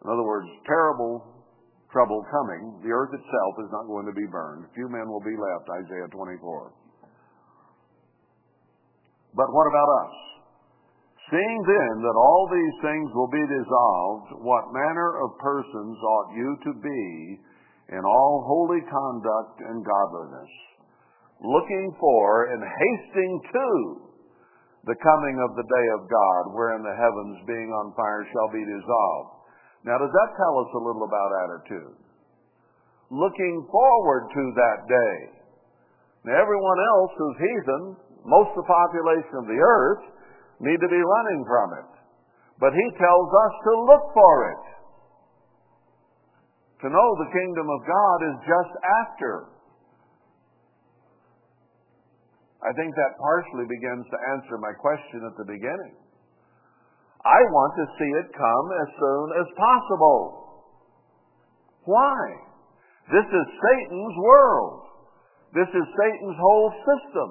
In 0.05 0.13
other 0.13 0.27
words, 0.27 0.45
terrible 0.69 1.32
trouble 1.93 2.25
coming. 2.33 2.81
The 2.83 2.91
earth 2.91 3.13
itself 3.13 3.55
is 3.63 3.71
not 3.71 3.87
going 3.87 4.09
to 4.09 4.17
be 4.17 4.27
burned. 4.33 4.67
Few 4.75 4.89
men 4.89 5.07
will 5.07 5.23
be 5.23 5.37
left, 5.37 5.69
Isaiah 5.85 6.09
24. 6.09 6.73
But 9.37 9.49
what 9.53 9.69
about 9.69 9.91
us? 10.09 10.15
Seeing 11.31 11.61
then 11.65 11.95
that 12.05 12.19
all 12.19 12.45
these 12.53 12.77
things 12.85 13.09
will 13.17 13.31
be 13.33 13.45
dissolved, 13.49 14.45
what 14.45 14.77
manner 14.77 15.25
of 15.25 15.39
persons 15.41 15.97
ought 15.97 16.37
you 16.37 16.51
to 16.69 16.73
be 16.77 17.05
in 17.97 18.03
all 18.05 18.45
holy 18.45 18.85
conduct 18.85 19.57
and 19.65 19.81
godliness, 19.81 20.53
looking 21.41 21.97
for 21.97 22.53
and 22.53 22.61
hasting 22.61 23.33
to 23.53 23.69
the 24.93 24.99
coming 24.99 25.37
of 25.49 25.57
the 25.57 25.65
day 25.65 25.87
of 25.97 26.11
God, 26.11 26.43
wherein 26.53 26.83
the 26.83 26.99
heavens 27.01 27.39
being 27.47 27.71
on 27.71 27.95
fire 27.97 28.27
shall 28.35 28.51
be 28.53 28.65
dissolved. 28.67 29.42
Now, 29.83 29.99
does 29.99 30.15
that 30.15 30.31
tell 30.39 30.55
us 30.63 30.71
a 30.79 30.83
little 30.83 31.03
about 31.03 31.31
attitude? 31.43 31.99
Looking 33.11 33.67
forward 33.67 34.31
to 34.31 34.43
that 34.55 34.79
day. 34.87 35.17
Now, 36.25 36.39
everyone 36.39 36.81
else 36.95 37.13
who's 37.19 37.39
heathen, 37.43 37.83
most 38.23 38.55
of 38.55 38.63
the 38.63 38.71
population 38.71 39.35
of 39.43 39.47
the 39.51 39.59
earth, 39.59 40.05
need 40.63 40.79
to 40.79 40.87
be 40.87 41.03
running 41.03 41.43
from 41.45 41.69
it. 41.83 41.91
But 42.63 42.71
he 42.71 42.87
tells 42.95 43.29
us 43.35 43.55
to 43.67 43.73
look 43.91 44.05
for 44.15 44.35
it. 44.55 44.65
To 46.83 46.89
know 46.91 47.09
the 47.19 47.31
kingdom 47.35 47.67
of 47.67 47.81
God 47.83 48.19
is 48.31 48.37
just 48.47 48.73
after. 49.03 49.51
I 52.63 52.71
think 52.79 52.95
that 52.95 53.19
partially 53.19 53.67
begins 53.67 54.07
to 54.07 54.19
answer 54.39 54.55
my 54.63 54.71
question 54.79 55.27
at 55.27 55.35
the 55.35 55.47
beginning. 55.47 56.02
I 57.23 57.39
want 57.55 57.73
to 57.79 57.87
see 57.99 58.11
it 58.19 58.29
come 58.35 58.67
as 58.83 58.91
soon 58.99 59.27
as 59.39 59.49
possible. 59.55 60.43
Why? 61.87 62.19
This 63.11 63.27
is 63.27 63.47
Satan's 63.47 64.17
world. 64.19 64.83
This 65.55 65.71
is 65.71 65.87
Satan's 65.87 66.39
whole 66.39 66.71
system. 66.83 67.31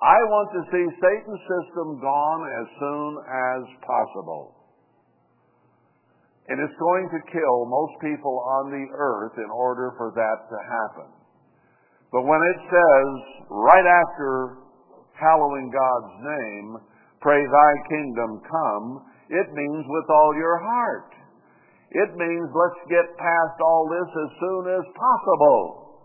I 0.00 0.18
want 0.28 0.48
to 0.56 0.62
see 0.72 0.84
Satan's 1.00 1.44
system 1.48 2.00
gone 2.00 2.42
as 2.48 2.66
soon 2.80 3.12
as 3.24 3.62
possible. 3.84 4.56
And 6.48 6.60
it's 6.60 6.76
going 6.76 7.08
to 7.08 7.32
kill 7.32 7.58
most 7.64 7.96
people 8.04 8.36
on 8.60 8.68
the 8.68 8.84
earth 8.92 9.36
in 9.36 9.48
order 9.48 9.92
for 9.96 10.12
that 10.12 10.38
to 10.48 10.58
happen. 10.60 11.08
But 12.12 12.28
when 12.28 12.40
it 12.40 12.60
says, 12.68 13.08
right 13.48 13.88
after 13.88 14.60
hallowing 15.16 15.72
God's 15.72 16.14
name, 16.20 16.68
pray 17.24 17.40
thy 17.40 17.72
kingdom 17.88 18.44
come, 18.44 19.00
it 19.32 19.48
means 19.56 19.84
with 19.88 20.08
all 20.12 20.36
your 20.36 20.60
heart. 20.60 21.08
It 21.90 22.12
means 22.20 22.52
let's 22.52 22.82
get 22.92 23.16
past 23.16 23.56
all 23.64 23.88
this 23.88 24.10
as 24.12 24.30
soon 24.36 24.64
as 24.76 24.84
possible. 24.92 25.96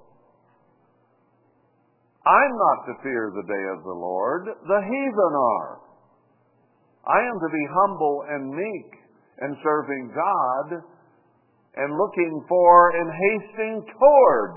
I'm 2.23 2.53
not 2.55 2.79
to 2.87 3.03
fear 3.03 3.35
the 3.35 3.47
day 3.51 3.65
of 3.75 3.83
the 3.83 3.99
Lord, 3.99 4.47
the 4.47 4.81
heathen 4.87 5.33
are. 5.35 5.81
I 7.03 7.19
am 7.19 7.35
to 7.35 7.51
be 7.51 7.65
humble 7.73 8.23
and 8.29 8.55
meek 8.55 8.91
and 9.39 9.57
serving 9.63 10.13
God 10.15 10.83
and 11.75 11.97
looking 11.97 12.45
for 12.47 12.91
and 12.95 13.09
hasting 13.11 13.75
toward 13.97 14.55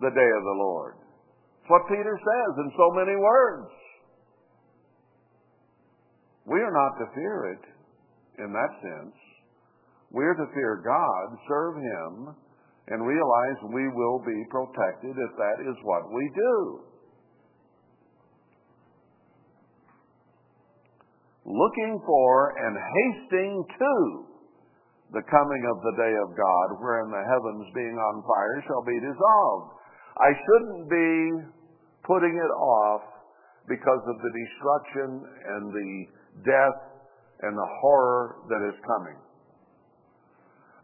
the 0.00 0.12
day 0.16 0.30
of 0.38 0.44
the 0.44 0.58
Lord. 0.60 0.94
It's 1.60 1.70
what 1.70 1.88
Peter 1.88 2.16
says 2.16 2.52
in 2.64 2.70
so 2.76 2.88
many 2.96 3.16
words. 3.16 3.68
We 6.50 6.58
are 6.58 6.74
not 6.74 6.98
to 6.98 7.14
fear 7.14 7.54
it 7.54 7.64
in 8.42 8.50
that 8.52 8.72
sense. 8.82 9.14
We 10.10 10.24
are 10.24 10.34
to 10.34 10.48
fear 10.52 10.82
God, 10.82 11.38
serve 11.46 11.76
Him, 11.78 12.34
and 12.90 13.06
realize 13.06 13.58
we 13.70 13.86
will 13.94 14.18
be 14.26 14.38
protected 14.50 15.14
if 15.14 15.32
that 15.38 15.62
is 15.62 15.76
what 15.86 16.10
we 16.10 16.26
do. 16.34 16.90
looking 21.50 21.98
for 22.06 22.54
and 22.54 22.74
hasting 22.78 23.54
to 23.66 23.94
the 25.10 25.24
coming 25.26 25.62
of 25.66 25.76
the 25.82 25.94
day 25.98 26.14
of 26.22 26.30
God, 26.38 26.66
wherein 26.78 27.10
the 27.10 27.26
heavens 27.26 27.66
being 27.74 27.98
on 27.98 28.22
fire 28.22 28.58
shall 28.70 28.84
be 28.86 28.98
dissolved. 29.02 29.74
I 30.22 30.30
shouldn't 30.30 30.86
be 30.86 31.10
putting 32.06 32.30
it 32.38 32.52
off 32.54 33.02
because 33.66 34.02
of 34.06 34.16
the 34.22 34.30
destruction 34.30 35.10
and 35.26 35.64
the 35.74 35.90
death 36.44 36.78
and 37.42 37.56
the 37.56 37.70
horror 37.80 38.44
that 38.48 38.62
is 38.68 38.76
coming. 38.84 39.18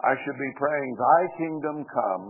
I 0.04 0.12
should 0.24 0.38
be 0.38 0.52
praying, 0.60 0.90
Thy 0.96 1.22
kingdom 1.40 1.76
come 1.88 2.24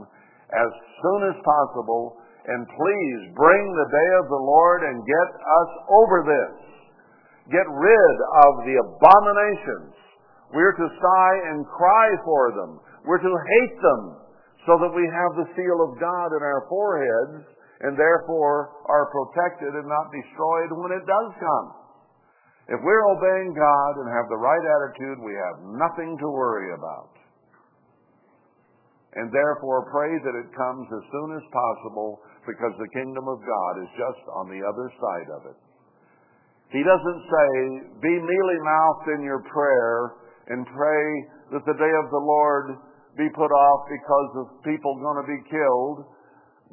as 0.55 0.71
soon 1.03 1.21
as 1.35 1.37
possible, 1.43 2.19
and 2.47 2.63
please 2.63 3.21
bring 3.35 3.65
the 3.75 3.91
day 3.91 4.11
of 4.23 4.27
the 4.31 4.45
Lord 4.47 4.87
and 4.87 5.03
get 5.03 5.29
us 5.35 5.71
over 5.91 6.19
this. 6.23 6.55
Get 7.51 7.67
rid 7.67 8.17
of 8.47 8.53
the 8.67 8.77
abominations. 8.79 9.95
We're 10.55 10.79
to 10.79 10.89
sigh 10.89 11.37
and 11.51 11.67
cry 11.67 12.09
for 12.23 12.55
them. 12.55 12.73
We're 13.03 13.23
to 13.23 13.35
hate 13.35 13.79
them 13.83 14.03
so 14.67 14.79
that 14.83 14.95
we 14.95 15.07
have 15.07 15.33
the 15.39 15.51
seal 15.55 15.79
of 15.83 15.99
God 15.99 16.29
in 16.35 16.43
our 16.43 16.67
foreheads 16.71 17.47
and 17.87 17.99
therefore 17.99 18.83
are 18.87 19.11
protected 19.11 19.75
and 19.75 19.87
not 19.87 20.11
destroyed 20.11 20.71
when 20.75 20.91
it 20.95 21.07
does 21.07 21.31
come. 21.39 21.86
If 22.67 22.83
we're 22.83 23.07
obeying 23.15 23.55
God 23.55 23.93
and 24.03 24.11
have 24.11 24.27
the 24.27 24.43
right 24.43 24.65
attitude, 24.67 25.23
we 25.23 25.35
have 25.39 25.59
nothing 25.79 26.19
to 26.19 26.29
worry 26.35 26.75
about. 26.75 27.15
And 29.15 29.31
therefore 29.31 29.87
pray 29.95 30.11
that 30.19 30.35
it 30.35 30.51
comes 30.51 30.87
as 30.91 31.05
soon 31.15 31.31
as 31.39 31.45
possible 31.55 32.21
because 32.43 32.75
the 32.77 32.91
kingdom 32.91 33.25
of 33.31 33.39
God 33.39 33.75
is 33.87 33.91
just 33.95 34.23
on 34.35 34.51
the 34.51 34.61
other 34.67 34.87
side 34.99 35.31
of 35.31 35.43
it. 35.55 35.59
He 36.75 36.83
doesn't 36.83 37.23
say, 37.31 37.51
be 38.03 38.15
mealy 38.19 38.59
mouthed 38.67 39.09
in 39.15 39.23
your 39.23 39.47
prayer 39.47 40.19
and 40.51 40.67
pray 40.67 41.07
that 41.55 41.63
the 41.63 41.79
day 41.79 41.95
of 42.03 42.11
the 42.11 42.25
Lord 42.27 42.83
be 43.17 43.31
put 43.31 43.49
off 43.55 43.81
because 43.87 44.31
of 44.43 44.47
people 44.67 44.99
going 44.99 45.23
to 45.23 45.29
be 45.31 45.41
killed, 45.49 46.05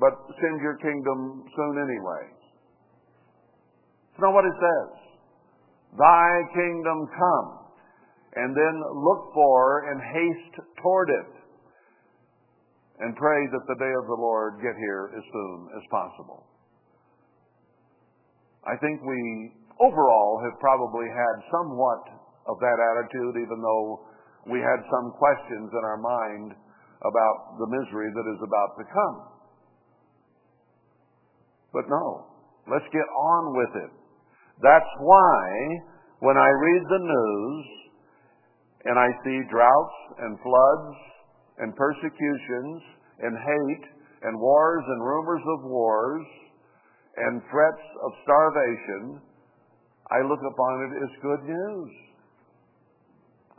but 0.02 0.14
send 0.42 0.58
your 0.60 0.76
kingdom 0.82 1.46
soon 1.56 1.76
anyway. 1.78 2.24
It's 4.12 4.22
not 4.22 4.34
what 4.34 4.46
it 4.46 4.58
says. 4.58 5.03
Thy 5.98 6.30
kingdom 6.54 7.08
come. 7.18 7.50
And 8.36 8.58
then 8.58 8.76
look 8.98 9.30
for 9.34 9.90
and 9.92 10.02
haste 10.02 10.56
toward 10.82 11.10
it. 11.10 11.32
And 13.00 13.16
pray 13.16 13.42
that 13.52 13.66
the 13.68 13.78
day 13.78 13.94
of 14.02 14.06
the 14.08 14.18
Lord 14.18 14.58
get 14.58 14.74
here 14.78 15.12
as 15.14 15.24
soon 15.32 15.70
as 15.78 15.84
possible. 15.92 16.46
I 18.66 18.78
think 18.78 19.02
we 19.04 19.54
overall 19.80 20.42
have 20.42 20.58
probably 20.60 21.06
had 21.10 21.36
somewhat 21.52 22.04
of 22.48 22.58
that 22.60 22.78
attitude, 22.80 23.44
even 23.44 23.60
though 23.62 24.08
we 24.50 24.60
had 24.60 24.82
some 24.90 25.12
questions 25.20 25.70
in 25.72 25.84
our 25.84 25.98
mind 25.98 26.56
about 27.04 27.60
the 27.60 27.68
misery 27.68 28.10
that 28.12 28.28
is 28.34 28.42
about 28.42 28.72
to 28.80 28.86
come. 28.88 29.18
But 31.74 31.86
no, 31.90 32.28
let's 32.72 32.88
get 32.92 33.04
on 33.04 33.58
with 33.58 33.74
it. 33.84 34.03
That's 34.62 34.94
why 35.00 35.42
when 36.20 36.38
I 36.38 36.50
read 36.50 36.84
the 36.88 37.04
news 37.04 37.66
and 38.86 39.00
I 39.00 39.10
see 39.24 39.40
droughts 39.50 39.98
and 40.20 40.40
floods 40.40 40.96
and 41.60 41.76
persecutions 41.76 42.82
and 43.20 43.34
hate 43.38 43.86
and 44.24 44.40
wars 44.40 44.84
and 44.88 45.00
rumors 45.04 45.44
of 45.58 45.70
wars 45.70 46.26
and 47.18 47.42
threats 47.52 47.86
of 48.04 48.12
starvation, 48.24 49.22
I 50.12 50.22
look 50.28 50.42
upon 50.42 50.74
it 50.90 50.94
as 51.04 51.12
good 51.22 51.44
news. 51.48 51.92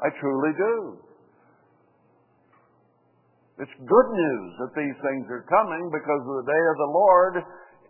I 0.00 0.08
truly 0.20 0.52
do. 0.58 0.98
It's 3.62 3.76
good 3.86 4.08
news 4.10 4.50
that 4.58 4.74
these 4.74 4.98
things 4.98 5.30
are 5.30 5.46
coming 5.46 5.86
because 5.94 6.22
the 6.26 6.48
day 6.50 6.64
of 6.74 6.76
the 6.82 6.90
Lord 6.90 7.34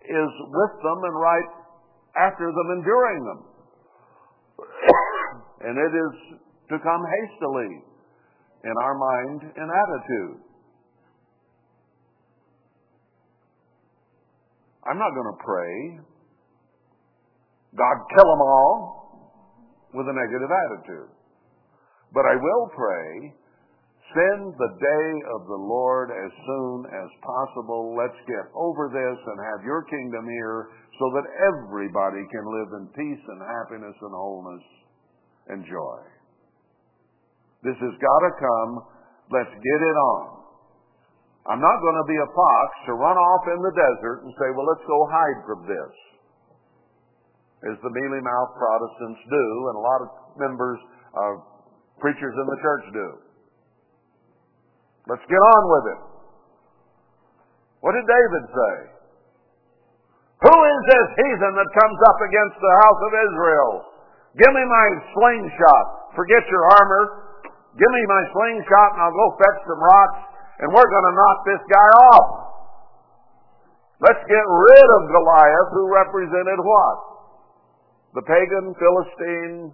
is 0.05 0.33
with 0.53 0.75
them 0.85 1.01
and 1.09 1.17
right 1.17 1.64
after 2.17 2.47
them 2.47 2.69
enduring 2.79 3.25
them. 3.25 3.41
and 5.67 5.75
it 5.79 5.93
is 5.97 6.13
to 6.71 6.79
come 6.79 7.03
hastily 7.03 7.83
in 8.65 8.75
our 8.83 8.95
mind 8.95 9.41
and 9.57 9.69
attitude. 9.71 10.41
I'm 14.85 14.99
not 14.99 15.11
going 15.17 15.33
to 15.33 15.41
pray, 15.43 15.75
God 17.77 17.97
kill 18.15 18.29
them 18.29 18.43
all, 18.45 18.95
with 19.95 20.07
a 20.09 20.13
negative 20.13 20.51
attitude. 20.51 21.11
But 22.13 22.27
I 22.27 22.37
will 22.37 22.69
pray, 22.77 23.35
send 24.15 24.55
the 24.55 24.73
day 24.79 25.09
of 25.35 25.51
the 25.51 25.59
Lord 25.59 26.15
as 26.15 26.33
soon 26.47 26.87
as 26.87 27.11
possible. 27.21 27.99
Let's 27.99 28.19
get 28.31 28.47
over 28.55 28.89
this 28.89 29.19
and 29.27 29.37
have 29.53 29.67
your 29.67 29.83
kingdom 29.91 30.25
here 30.31 30.71
so 30.99 31.07
that 31.19 31.27
everybody 31.51 32.23
can 32.31 32.47
live 32.47 32.71
in 32.79 32.85
peace 32.95 33.25
and 33.27 33.41
happiness 33.43 33.99
and 33.99 34.15
wholeness 34.15 34.67
and 35.51 35.61
joy. 35.67 36.01
This 37.67 37.77
has 37.77 37.95
got 37.99 38.21
to 38.23 38.33
come. 38.39 38.73
Let's 39.35 39.51
get 39.51 39.81
it 39.83 39.97
on. 39.99 40.23
I'm 41.45 41.61
not 41.61 41.77
going 41.83 41.99
to 42.01 42.09
be 42.09 42.17
a 42.17 42.31
fox 42.33 42.69
to 42.89 42.93
run 42.97 43.19
off 43.19 43.45
in 43.53 43.61
the 43.61 43.75
desert 43.77 44.25
and 44.25 44.33
say, 44.41 44.49
well, 44.57 44.65
let's 44.65 44.87
go 44.89 44.99
hide 45.13 45.41
from 45.45 45.61
this. 45.69 45.95
As 47.69 47.77
the 47.81 47.93
mealy 47.93 48.21
mouthed 48.21 48.57
Protestants 48.57 49.23
do, 49.29 49.47
and 49.69 49.77
a 49.77 49.85
lot 49.85 50.01
of 50.05 50.09
members 50.37 50.81
of 51.17 51.31
preachers 52.01 52.33
in 52.33 52.47
the 52.49 52.61
church 52.61 52.85
do. 52.93 53.09
Let's 55.05 55.25
get 55.29 55.37
on 55.37 55.63
with 55.69 55.85
it. 55.93 56.01
What 57.85 57.93
did 57.93 58.09
David 58.09 58.45
say? 58.49 58.75
Who 60.45 60.57
is 60.57 60.81
this 60.89 61.09
heathen 61.21 61.53
that 61.57 61.71
comes 61.77 61.99
up 62.09 62.19
against 62.25 62.57
the 62.61 62.75
house 62.85 63.01
of 63.05 63.13
Israel? 63.13 63.71
Give 64.41 64.53
me 64.53 64.65
my 64.65 64.89
slingshot. 65.13 66.17
Forget 66.17 66.43
your 66.49 66.65
armor. 66.81 67.05
Give 67.77 67.93
me 67.93 68.03
my 68.09 68.23
slingshot 68.33 68.89
and 68.97 69.01
I'll 69.05 69.19
go 69.19 69.29
fetch 69.37 69.61
some 69.69 69.81
rocks 69.81 70.21
and 70.61 70.69
we're 70.73 70.91
going 70.91 71.09
to 71.09 71.17
knock 71.17 71.39
this 71.45 71.63
guy 71.69 71.89
off. 72.13 72.29
Let's 74.01 74.25
get 74.27 74.45
rid 74.45 74.89
of 75.01 75.01
Goliath 75.13 75.71
who 75.73 75.85
represented 75.93 76.61
what? 76.61 76.99
The 78.15 78.25
pagan, 78.27 78.75
Philistine, 78.77 79.73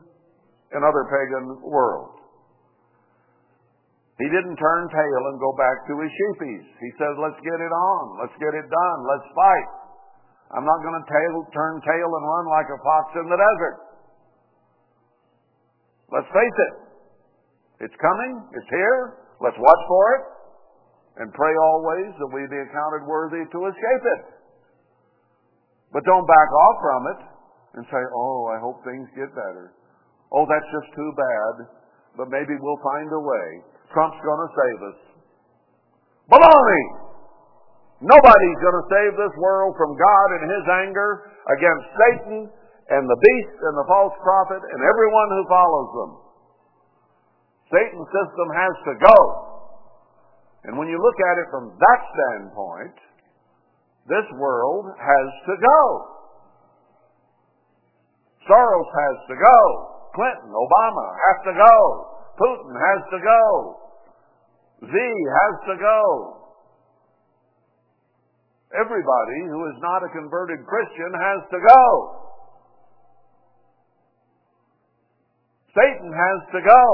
and 0.73 0.81
other 0.85 1.05
pagan 1.09 1.61
world. 1.63 2.20
He 4.21 4.29
didn't 4.29 4.61
turn 4.61 4.83
tail 4.93 5.23
and 5.33 5.41
go 5.41 5.57
back 5.57 5.81
to 5.89 5.95
his 5.97 6.13
sheepies. 6.13 6.67
He 6.77 6.91
says, 7.01 7.17
let's 7.17 7.41
get 7.41 7.57
it 7.57 7.73
on. 7.73 8.21
Let's 8.21 8.37
get 8.37 8.53
it 8.53 8.69
done. 8.69 8.99
Let's 9.09 9.29
fight. 9.33 9.71
I'm 10.53 10.67
not 10.69 10.85
going 10.85 10.99
to 11.01 11.07
tail, 11.09 11.35
turn 11.57 11.81
tail 11.81 12.05
and 12.05 12.25
run 12.29 12.47
like 12.53 12.69
a 12.69 12.79
fox 12.85 13.05
in 13.17 13.27
the 13.33 13.39
desert. 13.41 13.77
Let's 16.13 16.29
face 16.29 16.59
it. 16.69 16.75
It's 17.89 17.97
coming. 17.97 18.33
It's 18.53 18.69
here. 18.69 19.25
Let's 19.41 19.57
watch 19.57 19.83
for 19.89 20.05
it 20.21 20.23
and 21.25 21.33
pray 21.33 21.55
always 21.57 22.13
that 22.21 22.31
we 22.33 22.45
be 22.45 22.61
accounted 22.61 23.09
worthy 23.09 23.41
to 23.41 23.59
escape 23.73 24.05
it. 24.05 24.23
But 25.97 26.05
don't 26.05 26.29
back 26.29 26.51
off 26.53 26.77
from 26.85 27.03
it 27.09 27.21
and 27.81 27.83
say, 27.89 28.03
oh, 28.15 28.53
I 28.53 28.61
hope 28.61 28.85
things 28.85 29.09
get 29.17 29.33
better. 29.33 29.73
Oh, 30.31 30.45
that's 30.45 30.69
just 30.71 30.93
too 30.95 31.11
bad, 31.17 31.55
but 32.21 32.29
maybe 32.29 32.55
we'll 32.61 32.85
find 32.85 33.09
a 33.11 33.23
way. 33.25 33.49
Trump's 33.91 34.23
going 34.23 34.43
to 34.47 34.51
save 34.55 34.79
us. 34.95 34.99
Baloney! 36.31 36.85
Nobody's 38.01 38.61
going 38.65 38.79
to 38.81 38.87
save 38.89 39.13
this 39.19 39.35
world 39.37 39.77
from 39.77 39.93
God 39.99 40.29
and 40.41 40.45
His 40.49 40.67
anger 40.87 41.11
against 41.53 41.87
Satan 41.99 42.39
and 42.91 43.05
the 43.05 43.21
beast 43.21 43.59
and 43.61 43.75
the 43.77 43.87
false 43.87 44.15
prophet 44.25 44.63
and 44.63 44.81
everyone 44.81 45.29
who 45.37 45.45
follows 45.51 45.91
them. 45.95 46.11
Satan's 47.71 48.11
system 48.11 48.49
has 48.57 48.75
to 48.89 48.95
go. 49.05 49.19
And 50.65 50.79
when 50.79 50.89
you 50.89 50.99
look 50.99 51.19
at 51.19 51.37
it 51.39 51.49
from 51.51 51.73
that 51.77 52.01
standpoint, 52.15 52.97
this 54.09 54.27
world 54.39 54.87
has 54.97 55.29
to 55.47 55.55
go. 55.61 55.83
Soros 58.49 58.91
has 58.91 59.17
to 59.29 59.37
go. 59.37 59.59
Clinton, 60.17 60.51
Obama 60.51 61.07
has 61.15 61.39
to 61.47 61.55
go. 61.55 61.77
Putin 62.41 62.75
has 62.75 63.01
to 63.13 63.19
go. 63.23 63.80
Z 64.81 64.93
has 64.93 65.55
to 65.69 65.75
go. 65.77 66.01
Everybody 68.73 69.39
who 69.51 69.61
is 69.69 69.77
not 69.83 70.07
a 70.07 70.11
converted 70.15 70.65
Christian 70.65 71.13
has 71.13 71.41
to 71.51 71.59
go. 71.59 71.85
Satan 75.75 76.11
has 76.13 76.39
to 76.55 76.61
go. 76.65 76.85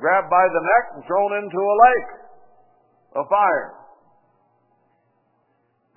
Grabbed 0.00 0.30
by 0.30 0.46
the 0.46 0.62
neck 0.62 0.84
and 0.94 1.02
thrown 1.06 1.32
into 1.42 1.58
a 1.58 1.76
lake 1.88 2.10
of 3.16 3.24
fire. 3.28 3.74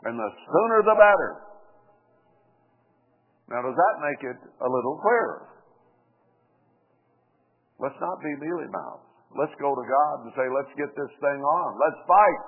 And 0.03 0.17
the 0.17 0.29
sooner 0.47 0.81
the 0.81 0.97
better. 0.97 1.31
Now, 3.49 3.61
does 3.61 3.75
that 3.75 3.95
make 4.01 4.21
it 4.31 4.39
a 4.63 4.69
little 4.69 4.97
clearer? 5.03 5.51
Let's 7.79 7.99
not 7.99 8.17
be 8.23 8.33
mealy 8.39 8.69
mouthed. 8.71 9.10
Let's 9.31 9.55
go 9.63 9.71
to 9.71 9.85
God 9.87 10.15
and 10.27 10.31
say, 10.35 10.47
let's 10.51 10.71
get 10.75 10.91
this 10.91 11.13
thing 11.23 11.39
on. 11.39 11.69
Let's 11.79 11.99
fight. 12.03 12.41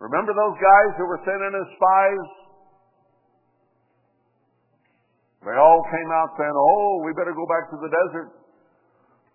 Remember 0.00 0.32
those 0.32 0.56
guys 0.56 0.90
who 0.96 1.04
were 1.04 1.20
sending 1.24 1.52
as 1.52 1.68
spies? 1.76 2.28
They 5.44 5.56
all 5.56 5.84
came 5.92 6.10
out 6.10 6.32
saying, 6.40 6.56
oh, 6.56 7.04
we 7.04 7.12
better 7.14 7.36
go 7.36 7.46
back 7.46 7.68
to 7.70 7.78
the 7.78 7.90
desert. 7.92 8.28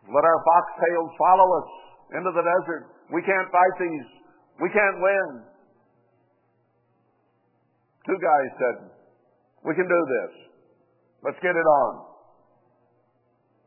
Let 0.09 0.25
our 0.25 0.39
foxtails 0.41 1.11
follow 1.17 1.47
us 1.61 1.69
into 2.17 2.31
the 2.33 2.43
desert. 2.43 2.83
We 3.13 3.21
can't 3.21 3.47
fight 3.53 3.75
these. 3.79 4.07
We 4.59 4.69
can't 4.73 4.97
win. 4.99 5.29
Two 8.09 8.17
guys 8.17 8.49
said, 8.57 8.77
we 9.63 9.73
can 9.77 9.85
do 9.85 10.01
this. 10.09 10.31
Let's 11.23 11.37
get 11.45 11.53
it 11.53 11.67
on. 11.69 11.91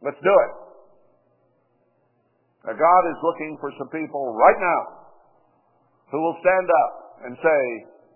Let's 0.02 0.18
do 0.18 0.34
it. 0.34 0.63
Now, 2.64 2.72
God 2.72 3.02
is 3.12 3.18
looking 3.20 3.60
for 3.60 3.68
some 3.76 3.92
people 3.92 4.32
right 4.32 4.56
now 4.56 4.82
who 6.08 6.18
will 6.20 6.38
stand 6.40 6.68
up 6.68 6.92
and 7.28 7.32
say, 7.36 7.60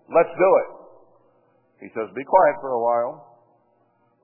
let's 0.09 0.33
do 0.33 0.49
it. 0.65 0.69
He 1.85 1.87
says, 1.93 2.09
be 2.17 2.25
quiet 2.25 2.55
for 2.59 2.73
a 2.73 2.81
while. 2.81 3.13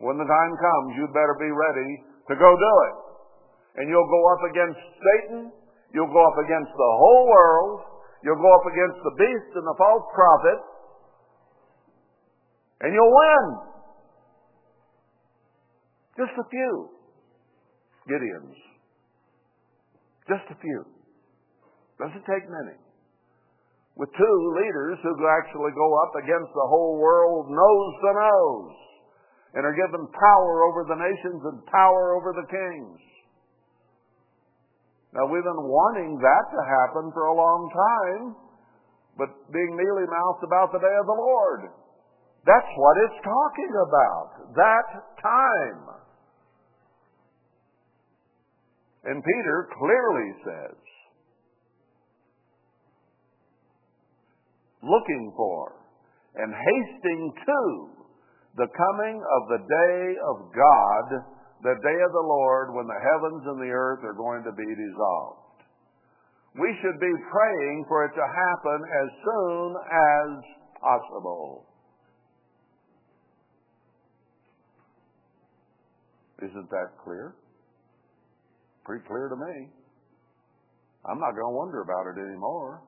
When 0.01 0.17
the 0.17 0.27
time 0.27 0.53
comes, 0.57 0.97
you 0.97 1.07
better 1.13 1.37
be 1.39 1.47
ready 1.53 1.89
to 2.27 2.33
go 2.35 2.49
do 2.57 2.73
it. 2.89 2.95
And 3.79 3.85
you'll 3.87 4.09
go 4.09 4.21
up 4.33 4.43
against 4.49 4.81
Satan. 4.97 5.51
You'll 5.93 6.11
go 6.11 6.23
up 6.25 6.37
against 6.41 6.73
the 6.73 6.91
whole 6.99 7.25
world. 7.29 7.79
You'll 8.23 8.41
go 8.41 8.51
up 8.55 8.65
against 8.65 8.99
the 9.05 9.13
beast 9.15 9.51
and 9.55 9.65
the 9.67 9.77
false 9.77 10.05
prophet. 10.11 10.59
And 12.81 12.91
you'll 12.91 13.13
win. 13.13 13.45
Just 16.17 16.33
a 16.39 16.45
few. 16.49 16.89
Gideons. 18.09 18.74
Just 20.27 20.45
a 20.49 20.57
few. 20.57 20.85
Doesn't 22.01 22.25
take 22.25 22.45
many. 22.49 22.77
With 23.95 24.11
two 24.11 24.37
leaders 24.59 24.99
who 25.03 25.15
actually 25.23 25.71
go 25.71 25.89
up 26.03 26.13
against 26.19 26.51
the 26.51 26.67
whole 26.67 26.99
world 26.99 27.47
nose 27.47 27.93
to 28.03 28.11
nose 28.11 28.75
and 29.55 29.63
are 29.63 29.77
given 29.77 30.03
power 30.11 30.53
over 30.67 30.83
the 30.83 30.99
nations 30.99 31.41
and 31.47 31.63
power 31.71 32.19
over 32.19 32.35
the 32.35 32.47
kings. 32.51 32.99
Now, 35.15 35.31
we've 35.31 35.47
been 35.47 35.63
wanting 35.63 36.19
that 36.19 36.45
to 36.51 36.61
happen 36.67 37.07
for 37.15 37.31
a 37.31 37.39
long 37.39 37.71
time, 37.71 38.35
but 39.15 39.31
being 39.47 39.71
mealy 39.71 40.03
mouthed 40.11 40.43
about 40.43 40.75
the 40.75 40.83
day 40.83 40.95
of 40.99 41.07
the 41.07 41.15
Lord. 41.15 41.71
That's 42.43 42.71
what 42.75 42.95
it's 43.07 43.19
talking 43.23 43.73
about. 43.79 44.29
That 44.59 44.87
time. 45.23 46.04
And 49.05 49.23
Peter 49.23 49.69
clearly 49.77 50.29
says, 50.43 50.77
looking 54.81 55.33
for 55.37 55.73
and 56.35 56.53
hasting 56.53 57.33
to 57.45 57.89
the 58.57 58.67
coming 58.67 59.17
of 59.21 59.41
the 59.49 59.61
day 59.61 60.01
of 60.29 60.35
God, 60.53 61.05
the 61.61 61.77
day 61.85 61.99
of 62.01 62.11
the 62.11 62.27
Lord 62.27 62.73
when 62.73 62.87
the 62.87 63.01
heavens 63.01 63.43
and 63.45 63.61
the 63.61 63.73
earth 63.73 64.03
are 64.03 64.17
going 64.17 64.43
to 64.43 64.51
be 64.51 64.65
dissolved. 64.65 65.61
We 66.59 66.73
should 66.81 66.99
be 66.99 67.13
praying 67.31 67.85
for 67.87 68.05
it 68.05 68.13
to 68.15 68.25
happen 68.25 68.79
as 69.03 69.09
soon 69.21 69.75
as 69.75 70.29
possible. 70.81 71.65
Isn't 76.41 76.69
that 76.69 76.89
clear? 77.03 77.35
Pretty 78.85 79.03
clear 79.09 79.33
to 79.33 79.37
me. 79.37 79.73
I'm 81.05 81.19
not 81.19 81.33
going 81.33 81.49
to 81.49 81.57
wonder 81.57 81.81
about 81.81 82.05
it 82.13 82.17
anymore. 82.21 82.81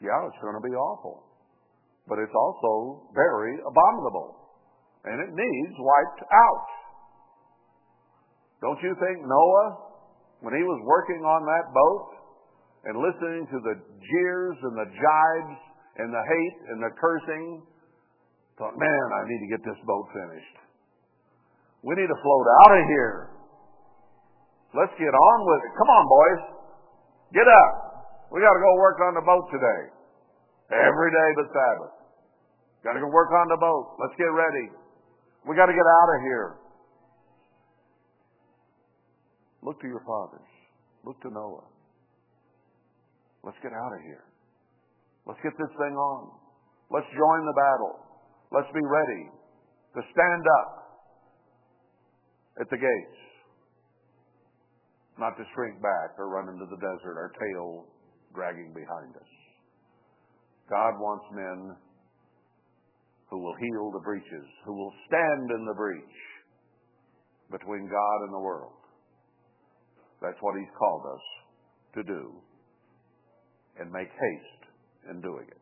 Yeah, 0.00 0.16
it's 0.26 0.40
going 0.42 0.56
to 0.56 0.64
be 0.64 0.74
awful. 0.74 1.24
But 2.08 2.18
it's 2.18 2.34
also 2.34 3.06
very 3.14 3.60
abominable. 3.62 4.36
And 5.04 5.20
it 5.20 5.30
needs 5.30 5.74
wiped 5.78 6.24
out. 6.26 6.68
Don't 8.60 8.80
you 8.82 8.94
think 8.98 9.16
Noah, 9.22 9.68
when 10.40 10.54
he 10.54 10.62
was 10.62 10.80
working 10.86 11.22
on 11.22 11.42
that 11.46 11.66
boat 11.70 12.08
and 12.84 12.94
listening 12.98 13.46
to 13.46 13.58
the 13.62 13.76
jeers 13.78 14.56
and 14.62 14.74
the 14.74 14.88
jibes 14.90 15.58
and 15.98 16.08
the 16.08 16.24
hate 16.24 16.58
and 16.72 16.78
the 16.82 16.92
cursing. 16.98 17.62
Thought, 18.58 18.76
man, 18.76 19.04
I 19.16 19.22
need 19.28 19.40
to 19.48 19.50
get 19.56 19.62
this 19.64 19.80
boat 19.84 20.06
finished. 20.12 20.56
We 21.82 21.94
need 21.96 22.08
to 22.08 22.20
float 22.22 22.46
out 22.64 22.72
of 22.78 22.84
here. 22.86 23.31
Let's 24.72 24.94
get 24.96 25.12
on 25.12 25.38
with 25.44 25.60
it. 25.68 25.72
Come 25.76 25.90
on, 25.92 26.04
boys. 26.08 26.42
Get 27.36 27.44
up. 27.44 27.72
We 28.32 28.40
got 28.40 28.56
to 28.56 28.62
go 28.64 28.72
work 28.80 28.98
on 29.04 29.12
the 29.12 29.24
boat 29.24 29.46
today. 29.52 29.82
Every 30.72 31.10
day 31.12 31.28
but 31.36 31.46
Sabbath. 31.52 31.94
Got 32.84 32.96
to 32.96 33.02
go 33.04 33.12
work 33.12 33.28
on 33.30 33.46
the 33.52 33.60
boat. 33.60 34.00
Let's 34.00 34.16
get 34.16 34.32
ready. 34.32 34.72
We 35.44 35.56
got 35.56 35.68
to 35.68 35.76
get 35.76 35.84
out 35.84 36.08
of 36.16 36.18
here. 36.24 36.48
Look 39.62 39.80
to 39.80 39.86
your 39.86 40.02
fathers. 40.08 40.50
Look 41.04 41.20
to 41.22 41.30
Noah. 41.30 41.68
Let's 43.44 43.58
get 43.62 43.72
out 43.72 43.92
of 43.92 44.00
here. 44.02 44.24
Let's 45.26 45.38
get 45.42 45.52
this 45.58 45.70
thing 45.78 45.94
on. 45.94 46.30
Let's 46.90 47.06
join 47.14 47.40
the 47.46 47.54
battle. 47.54 47.94
Let's 48.50 48.70
be 48.74 48.82
ready 48.82 49.30
to 49.94 50.00
stand 50.00 50.44
up 50.60 50.70
at 52.60 52.68
the 52.70 52.76
gates, 52.76 53.18
not 55.22 55.38
to 55.38 55.46
shrink 55.54 55.78
back 55.78 56.18
or 56.18 56.26
run 56.34 56.50
into 56.50 56.66
the 56.66 56.82
desert, 56.82 57.14
our 57.14 57.30
tail 57.38 57.86
dragging 58.34 58.74
behind 58.74 59.14
us. 59.14 59.32
God 60.66 60.98
wants 60.98 61.24
men 61.30 61.76
who 63.30 63.38
will 63.38 63.54
heal 63.54 63.94
the 63.94 64.02
breaches, 64.02 64.46
who 64.66 64.74
will 64.74 64.92
stand 65.06 65.46
in 65.54 65.62
the 65.64 65.78
breach 65.78 66.18
between 67.54 67.86
God 67.86 68.18
and 68.26 68.34
the 68.34 68.42
world. 68.42 68.74
That's 70.20 70.38
what 70.40 70.58
He's 70.58 70.74
called 70.76 71.06
us 71.06 71.24
to 71.94 72.02
do 72.02 72.34
and 73.78 73.90
make 73.92 74.10
haste 74.10 74.62
in 75.10 75.20
doing 75.22 75.46
it. 75.46 75.61